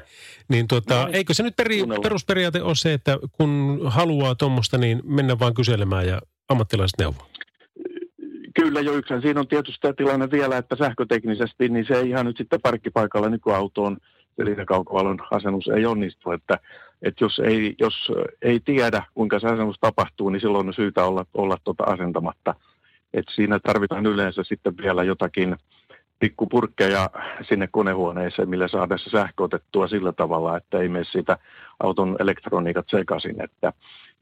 [0.49, 1.15] niin tuota, no, niin.
[1.15, 6.07] eikö se nyt peri, perusperiaate ole se, että kun haluaa tuommoista, niin mennä vaan kyselemään
[6.07, 7.27] ja ammattilaiset neuvoo?
[8.55, 9.21] Kyllä jo yksin.
[9.21, 13.29] Siinä on tietysti tämä tilanne vielä, että sähköteknisesti niin se ei ihan nyt sitten parkkipaikalla
[13.29, 13.97] nykyautoon
[14.55, 16.31] se kaukovalon asennus ei onnistu.
[16.31, 16.59] Että,
[17.01, 18.11] että jos, ei, jos
[18.41, 22.55] ei tiedä, kuinka se asennus tapahtuu, niin silloin on syytä olla, olla tuota asentamatta.
[23.13, 25.55] Et siinä tarvitaan yleensä sitten vielä jotakin
[26.19, 27.09] pikkupurkkeja
[27.49, 31.37] sinne konehuoneeseen, millä saadaan se sähkö otettua sillä tavalla, että ei mene siitä
[31.79, 33.43] auton elektroniikat sekaisin.
[33.43, 33.73] Että,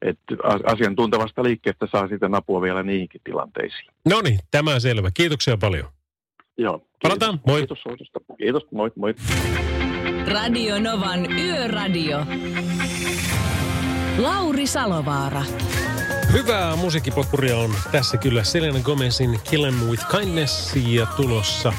[0.02, 0.36] että
[0.66, 3.92] asiantuntevasta liikkeestä saa sitten apua vielä niihinkin tilanteisiin.
[4.10, 5.10] No niin, tämä selvä.
[5.14, 5.86] Kiitoksia paljon.
[6.58, 6.78] Joo.
[6.78, 7.00] Kiitos.
[7.02, 7.40] Palataan.
[7.48, 7.60] Moi.
[7.60, 8.20] Kiitos soitosta.
[8.38, 8.72] Kiitos.
[8.72, 8.92] Moi.
[8.96, 9.16] Moi.
[10.28, 12.26] Radio Novan Yöradio.
[14.18, 15.44] Lauri Salovaara.
[16.32, 21.74] Hyvää musiikkipotpuria on tässä kyllä Selena Gomezin Kill Em With Kindness ja tulossa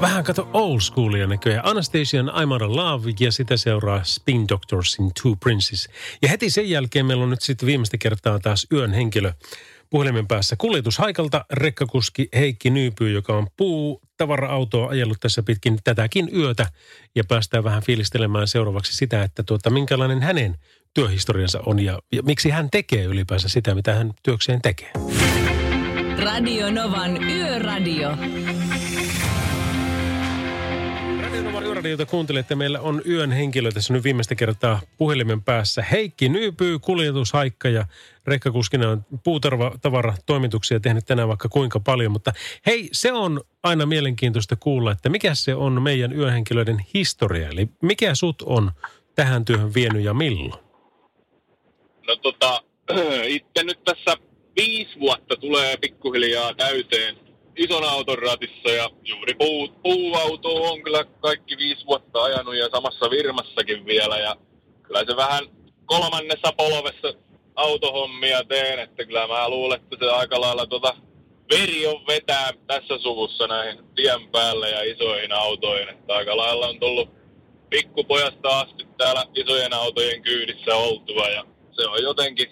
[0.00, 1.66] vähän kato old schoolia näköjään.
[1.66, 5.88] Anastasian I'm Out of Love ja sitä seuraa Spin Doctorsin Two Princes.
[6.22, 9.32] Ja heti sen jälkeen meillä on nyt sitten viimeistä kertaa taas yön henkilö
[9.90, 10.56] puhelimen päässä.
[10.56, 16.66] Kuljetushaikalta rekkakuski Heikki Nyypyy, joka on puu tavara-autoa ajellut tässä pitkin tätäkin yötä.
[17.14, 20.56] Ja päästään vähän fiilistelemään seuraavaksi sitä, että tuota, minkälainen hänen
[20.94, 24.92] työhistoriansa on ja, ja miksi hän tekee ylipäänsä sitä, mitä hän työkseen tekee.
[26.24, 28.16] Radio Novan Yöradio.
[31.80, 32.54] Yöradiota kuuntelette.
[32.54, 35.82] Meillä on yön henkilö tässä nyt viimeistä kertaa puhelimen päässä.
[35.82, 37.86] Heikki Nyypyy, kuljetushaikka ja
[38.26, 39.72] rekkakuskina on puutarva
[40.26, 42.12] toimituksia tehnyt tänään vaikka kuinka paljon.
[42.12, 42.32] Mutta
[42.66, 47.48] hei, se on aina mielenkiintoista kuulla, että mikä se on meidän yöhenkilöiden historia.
[47.48, 48.70] Eli mikä sut on
[49.14, 50.62] tähän työhön vienyt ja milloin?
[52.06, 52.62] No tota,
[53.26, 54.16] itse nyt tässä
[54.56, 61.56] viisi vuotta tulee pikkuhiljaa täyteen ison auton ratissa ja juuri puu, puuauto on kyllä kaikki
[61.56, 64.36] viisi vuotta ajanut ja samassa virmassakin vielä ja
[64.82, 65.44] kyllä se vähän
[65.84, 67.14] kolmannessa polvessa
[67.56, 70.96] autohommia teen, että kyllä mä luulen, että se aika lailla tuota
[71.50, 76.80] veri on vetää tässä suvussa näihin tien päälle ja isoihin autoihin, että aika lailla on
[76.80, 77.08] tullut
[77.70, 82.48] pikkupojasta asti täällä isojen autojen kyydissä oltua ja se on jotenkin,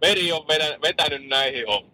[0.00, 0.46] veri on
[0.82, 1.93] vetänyt näihin hommiin.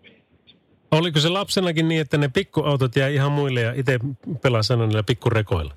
[0.93, 3.99] Oliko se lapsenakin niin, että ne pikkuautot jäi ihan muille ja itse
[4.43, 5.75] pelasi aina niillä pikkurekoilla?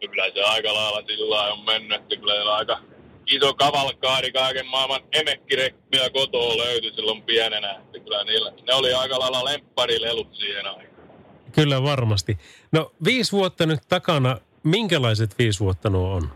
[0.00, 2.78] Kyllä se aika lailla sillä on mennyt, että kyllä aika
[3.26, 7.70] iso kavalkaari kaiken maailman emekkirekkiä kotoa löytyi silloin pienenä.
[7.72, 11.08] Että kyllä niillä, ne oli aika lailla lempparilelut siihen aikaan.
[11.52, 12.38] Kyllä varmasti.
[12.72, 14.38] No viisi vuotta nyt takana.
[14.62, 16.28] Minkälaiset viisi vuotta nuo on?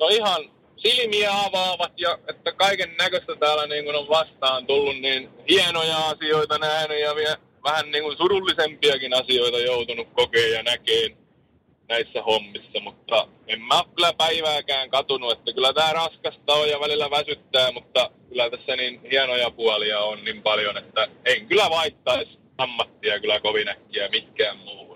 [0.00, 0.44] No ihan
[0.76, 6.58] silmiä avaavat ja että kaiken näköistä täällä niin kuin on vastaan tullut, niin hienoja asioita
[6.58, 11.16] nähnyt ja vielä vähän niin kuin surullisempiakin asioita joutunut kokeen ja näkeen
[11.88, 17.10] näissä hommissa, mutta en mä kyllä päivääkään katunut, että kyllä tämä raskasta on ja välillä
[17.10, 23.20] väsyttää, mutta kyllä tässä niin hienoja puolia on niin paljon, että en kyllä vaihtaisi ammattia
[23.20, 24.93] kyllä kovin äkkiä mitkään muuhun.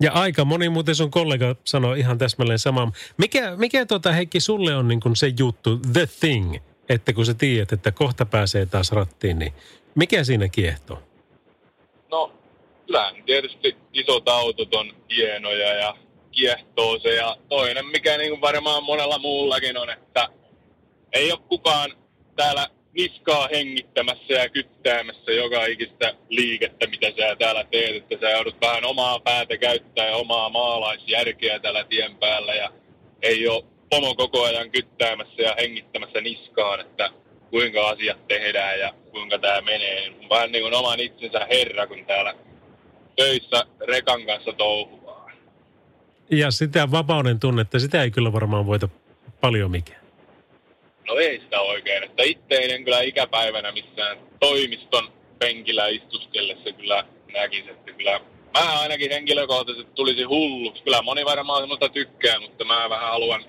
[0.00, 2.92] Ja aika moni muuten sun kollega sanoi ihan täsmälleen samaa.
[3.16, 6.56] Mikä, mikä tota Heikki sulle on niin se juttu, the thing,
[6.88, 9.52] että kun sä tiedät, että kohta pääsee taas rattiin, niin
[9.94, 11.02] mikä siinä kiehtoo?
[12.10, 12.32] No,
[12.86, 15.96] kyllähän tietysti isot autot on hienoja ja
[16.32, 17.14] kiehtoo se.
[17.14, 20.28] Ja toinen, mikä niin kuin varmaan monella muullakin on, että
[21.12, 21.90] ei ole kukaan
[22.36, 27.96] täällä niskaa hengittämässä ja kyttäämässä joka ikistä liikettä, mitä sä täällä teet.
[27.96, 32.54] Että sä joudut vähän omaa päätä käyttää ja omaa maalaisjärkeä täällä tien päällä.
[32.54, 32.72] Ja
[33.22, 37.10] ei ole pomo koko ajan kyttäämässä ja hengittämässä niskaan, että
[37.50, 40.12] kuinka asiat tehdään ja kuinka tämä menee.
[40.30, 42.34] Vähän niin kuin oman itsensä herra, kun täällä
[43.16, 45.30] töissä rekan kanssa touhuvaa.
[46.30, 48.88] Ja sitä vapauden tunnetta, sitä ei kyllä varmaan voita
[49.40, 50.07] paljon mikään.
[51.08, 55.08] No ei sitä oikein, että itse en kyllä ikäpäivänä missään toimiston
[55.38, 58.20] penkillä istuskellessa kyllä näkisi, että kyllä
[58.54, 60.82] mä ainakin henkilökohtaisesti tulisi hulluksi.
[60.82, 63.44] Kyllä moni varmaan semmoista tykkää, mutta mä vähän haluan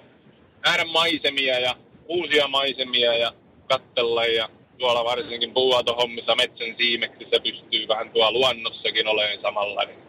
[0.65, 1.75] nähdä maisemia ja
[2.07, 3.33] uusia maisemia ja
[3.67, 9.99] kattella ja tuolla varsinkin puuautohommissa metsän siimeksissä pystyy vähän tuolla luonnossakin olemaan samalla, niin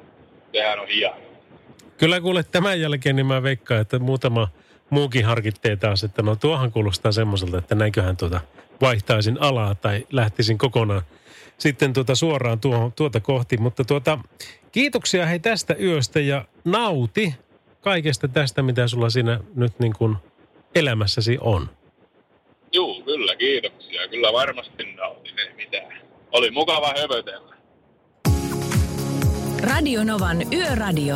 [0.53, 1.17] sehän on hieno.
[1.99, 4.49] Kyllä kuule tämän jälkeen niin mä veikkaan, että muutama
[4.91, 8.41] muukin harkittee taas, että no tuohan kuulostaa semmoiselta, että näinköhän tuota
[8.81, 11.03] vaihtaisin alaa tai lähtisin kokonaan
[11.61, 13.57] sitten tuota suoraan tuo, tuota kohti.
[13.57, 14.19] Mutta tuota,
[14.73, 17.35] kiitoksia hei tästä yöstä ja nauti
[17.81, 20.17] kaikesta tästä, mitä sulla siinä nyt niin kuin
[20.75, 21.71] elämässäsi on.
[22.73, 24.09] Juu, kyllä, kiitoksia.
[24.09, 26.01] Kyllä varmasti nautin, ei mitään.
[26.33, 27.55] Oli mukava höpötellä.
[29.63, 31.15] Radio Novan Yöradio.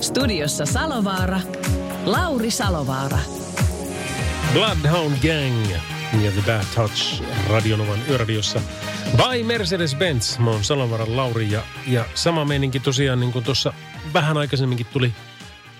[0.00, 1.40] Studiossa Salovaara.
[2.08, 3.18] Lauri Salovaara.
[4.52, 5.70] Bloodhound Gang
[6.24, 8.60] ja The Bad Touch Radionovan yöradiossa.
[9.16, 10.38] By Mercedes-Benz.
[10.38, 13.72] Mä oon Salovaran Lauri ja, ja sama meininki tosiaan niin kuin tuossa
[14.12, 15.12] vähän aikaisemminkin tuli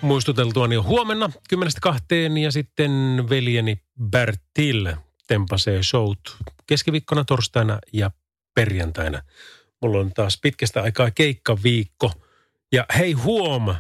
[0.01, 2.91] muistuteltua, niin huomenna 10.2 ja sitten
[3.31, 3.79] veljeni
[4.11, 4.93] Bertil
[5.27, 6.37] tempasee showt
[6.67, 8.11] keskiviikkona, torstaina ja
[8.55, 9.23] perjantaina.
[9.83, 12.13] Mulla on taas pitkästä aikaa keikkaviikko.
[12.73, 13.75] Ja hei huom,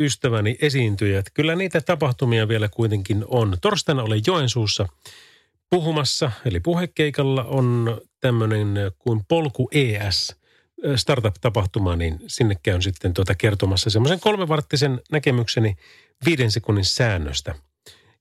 [0.00, 3.56] ystäväni esiintyjät, kyllä niitä tapahtumia vielä kuitenkin on.
[3.60, 4.88] Torstaina olen Joensuussa
[5.70, 10.36] puhumassa, eli puhekeikalla on tämmöinen kuin Polku ES
[10.96, 15.76] startup-tapahtuma, niin sinne käyn sitten tuota kertomassa semmoisen kolmevarttisen näkemykseni
[16.24, 17.54] viiden sekunnin säännöstä.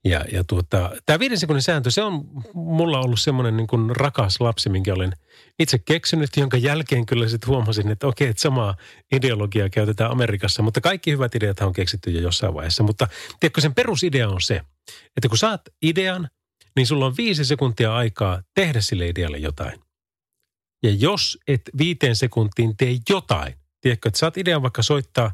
[0.07, 4.41] Ja, ja tuota, tämä viiden sekunnin sääntö, se on mulla ollut semmoinen niin kuin rakas
[4.41, 5.13] lapsi, minkä olen
[5.59, 8.75] itse keksinyt, jonka jälkeen kyllä sitten huomasin, että okei, että samaa
[9.11, 12.83] ideologiaa käytetään Amerikassa, mutta kaikki hyvät ideat on keksitty jo jossain vaiheessa.
[12.83, 13.07] Mutta
[13.39, 14.61] tiedätkö, sen perusidea on se,
[15.17, 16.29] että kun saat idean,
[16.75, 19.79] niin sulla on viisi sekuntia aikaa tehdä sille idealle jotain.
[20.83, 25.31] Ja jos et viiteen sekuntiin tee jotain, tiedätkö, että saat idean vaikka soittaa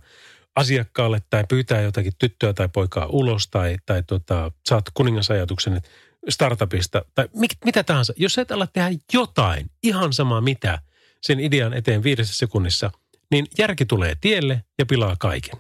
[0.56, 5.82] asiakkaalle tai pyytää jotakin tyttöä tai poikaa ulos tai, tai tota, saat kuningasajatuksen
[6.30, 8.14] startupista tai mit, mitä tahansa.
[8.18, 10.80] Jos et ala tehdä jotain, ihan sama mitä,
[11.22, 12.92] sen idean eteen viidessä sekunnissa,
[13.32, 15.60] niin järki tulee tielle ja pilaa kaiken.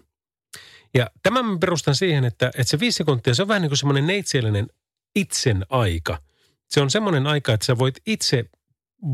[0.93, 3.77] Ja tämän mä perustan siihen, että, että se viisi sekuntia, se on vähän niin kuin
[3.77, 4.67] semmoinen neitsellinen
[5.15, 6.17] itsen aika.
[6.69, 8.45] Se on semmoinen aika, että sä voit itse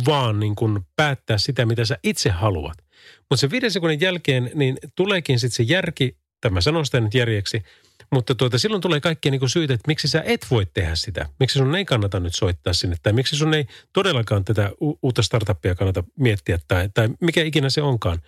[0.05, 2.77] vaan niin kuin päättää sitä, mitä sä itse haluat.
[3.19, 7.63] Mutta se viiden sekunnin jälkeen, niin tuleekin sitten se järki, tämä sanon sitä nyt järjeksi,
[8.11, 11.29] mutta tuota, silloin tulee kaikkia niin syitä, että miksi sä et voi tehdä sitä.
[11.39, 15.23] Miksi sun ei kannata nyt soittaa sinne, tai miksi sun ei todellakaan tätä u- uutta
[15.23, 18.21] startuppia kannata miettiä, tai, tai mikä ikinä se onkaan.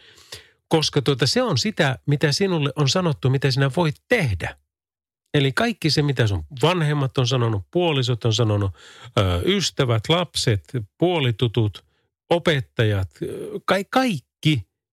[0.68, 4.58] Koska tuota, se on sitä, mitä sinulle on sanottu, mitä sinä voit tehdä.
[5.34, 8.72] Eli kaikki se, mitä sun vanhemmat on sanonut, puolisot on sanonut,
[9.46, 10.64] ystävät, lapset,
[10.98, 11.84] puolitutut,
[12.30, 13.10] opettajat,
[13.66, 14.31] ka- kaikki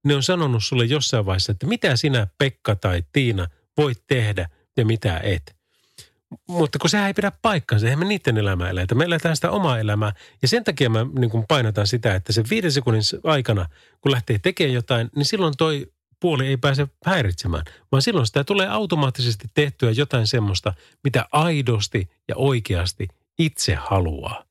[0.08, 4.84] ne on sanonut sulle jossain vaiheessa, että mitä sinä Pekka tai Tiina voit tehdä ja
[4.84, 5.56] mitä et.
[6.48, 8.94] Mutta kun sehän ei pidä paikkaansa, eihän me niiden elämää eletä.
[8.94, 10.12] Me eletään sitä omaa elämää.
[10.42, 13.66] Ja sen takia mä niin kuin painotan sitä, että se viiden sekunnin aikana,
[14.00, 17.64] kun lähtee tekemään jotain, niin silloin toi puoli ei pääse häiritsemään.
[17.92, 20.74] Vaan silloin sitä tulee automaattisesti tehtyä jotain semmoista,
[21.04, 23.08] mitä aidosti ja oikeasti
[23.38, 24.44] itse haluaa.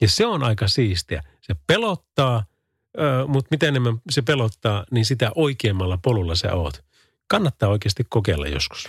[0.00, 1.22] Ja se on aika siistiä.
[1.40, 2.44] Se pelottaa,
[3.26, 6.84] mutta mitä enemmän se pelottaa, niin sitä oikeammalla polulla sä oot.
[7.28, 8.86] Kannattaa oikeasti kokeilla joskus.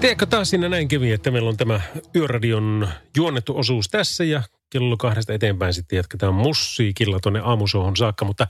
[0.00, 1.80] Tiedätkö taas siinä näin kävi, että meillä on tämä
[2.16, 8.24] Yöradion juonnettu osuus tässä ja kello kahdesta eteenpäin sitten jatketaan musiikilla tuonne aamusohon saakka.
[8.24, 8.46] Mutta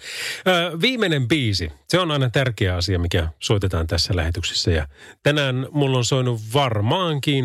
[0.47, 4.71] ää, viimeinen biisi, se on aina tärkeä asia, mikä soitetaan tässä lähetyksessä.
[4.71, 4.89] Ja
[5.23, 7.45] tänään mulla on soinut varmaankin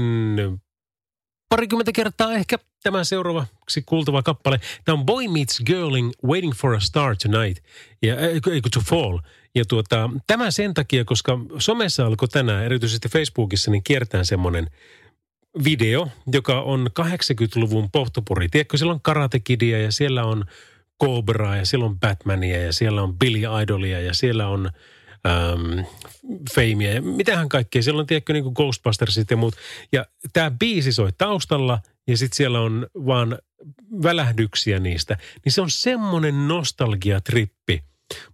[1.50, 4.60] parikymmentä kertaa ehkä tämä seuraavaksi kuultava kappale.
[4.86, 7.66] Tämä on Boy Meets Girling Waiting for a Star Tonight.
[8.02, 9.20] Ja, eikö to fall.
[9.56, 14.68] Ja tuota, tämä sen takia, koska somessa alkoi tänään, erityisesti Facebookissa, niin kiertää semmoinen
[15.64, 18.50] video, joka on 80-luvun pohtopuri.
[18.50, 20.46] Tiedätkö, siellä on Karate Kidia ja siellä on
[21.04, 24.70] Cobraa ja siellä on Batmania ja siellä on Billy Idolia ja siellä on
[25.28, 25.80] ähm,
[26.56, 27.84] Famea ja mitähän kaikkea.
[27.84, 29.56] Siellä on, tiedätkö, niin kuin Ghostbustersit ja muut.
[29.92, 33.40] Ja tämä biisi soi taustalla ja sitten siellä on vaan
[34.04, 35.18] välähdyksiä niistä.
[35.46, 37.84] Niin se on semmoinen nostalgiatrippi.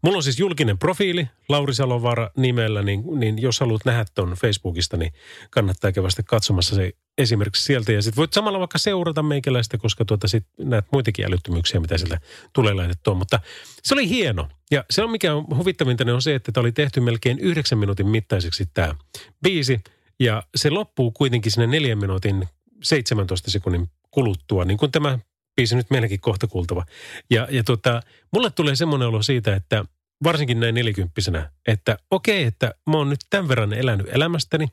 [0.02, 4.98] Mulla on siis julkinen profiili, Lauri Salovaara nimellä, niin, niin jos haluat nähdä ton Facebookista,
[4.98, 5.14] niin
[5.50, 7.92] kannattaa käydä katsomassa se esimerkiksi sieltä.
[7.92, 12.20] Ja sitten voit samalla vaikka seurata meikäläistä, koska tuota sit näet muitakin älyttömyyksiä, mitä sieltä
[12.54, 13.14] tulee laitettua.
[13.14, 13.40] Mutta
[13.84, 14.50] se oli hieno.
[14.72, 18.08] Ja se on mikä on huvittavinta, on se, että tämä oli tehty melkein yhdeksän minuutin
[18.08, 18.96] mittaiseksi tämä
[19.44, 19.80] biisi.
[20.20, 22.48] Ja se loppuu kuitenkin sinne neljän minuutin
[22.84, 25.20] 17 sekunnin kuluttua, niin kuin tämä
[25.56, 26.86] biisi nyt meilläkin kohta kuultava.
[27.30, 28.02] Ja, ja tota,
[28.34, 29.86] mulle tulee semmoinen olo siitä, että
[30.24, 34.68] varsinkin näin nelikymppisenä, että okei, että mä oon nyt tämän verran elänyt elämästäni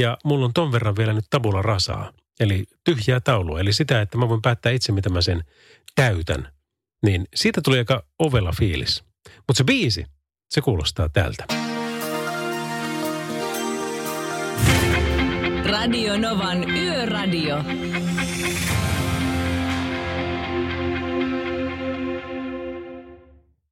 [0.00, 2.12] ja mulla on ton verran vielä nyt tabula rasaa.
[2.40, 5.44] Eli tyhjää taulua, eli sitä, että mä voin päättää itse, mitä mä sen
[5.94, 6.48] täytän.
[7.02, 9.04] Niin siitä tuli aika ovella fiilis.
[9.36, 10.04] Mutta se biisi,
[10.50, 11.44] se kuulostaa tältä.
[15.64, 17.56] Radio Novan Yöradio.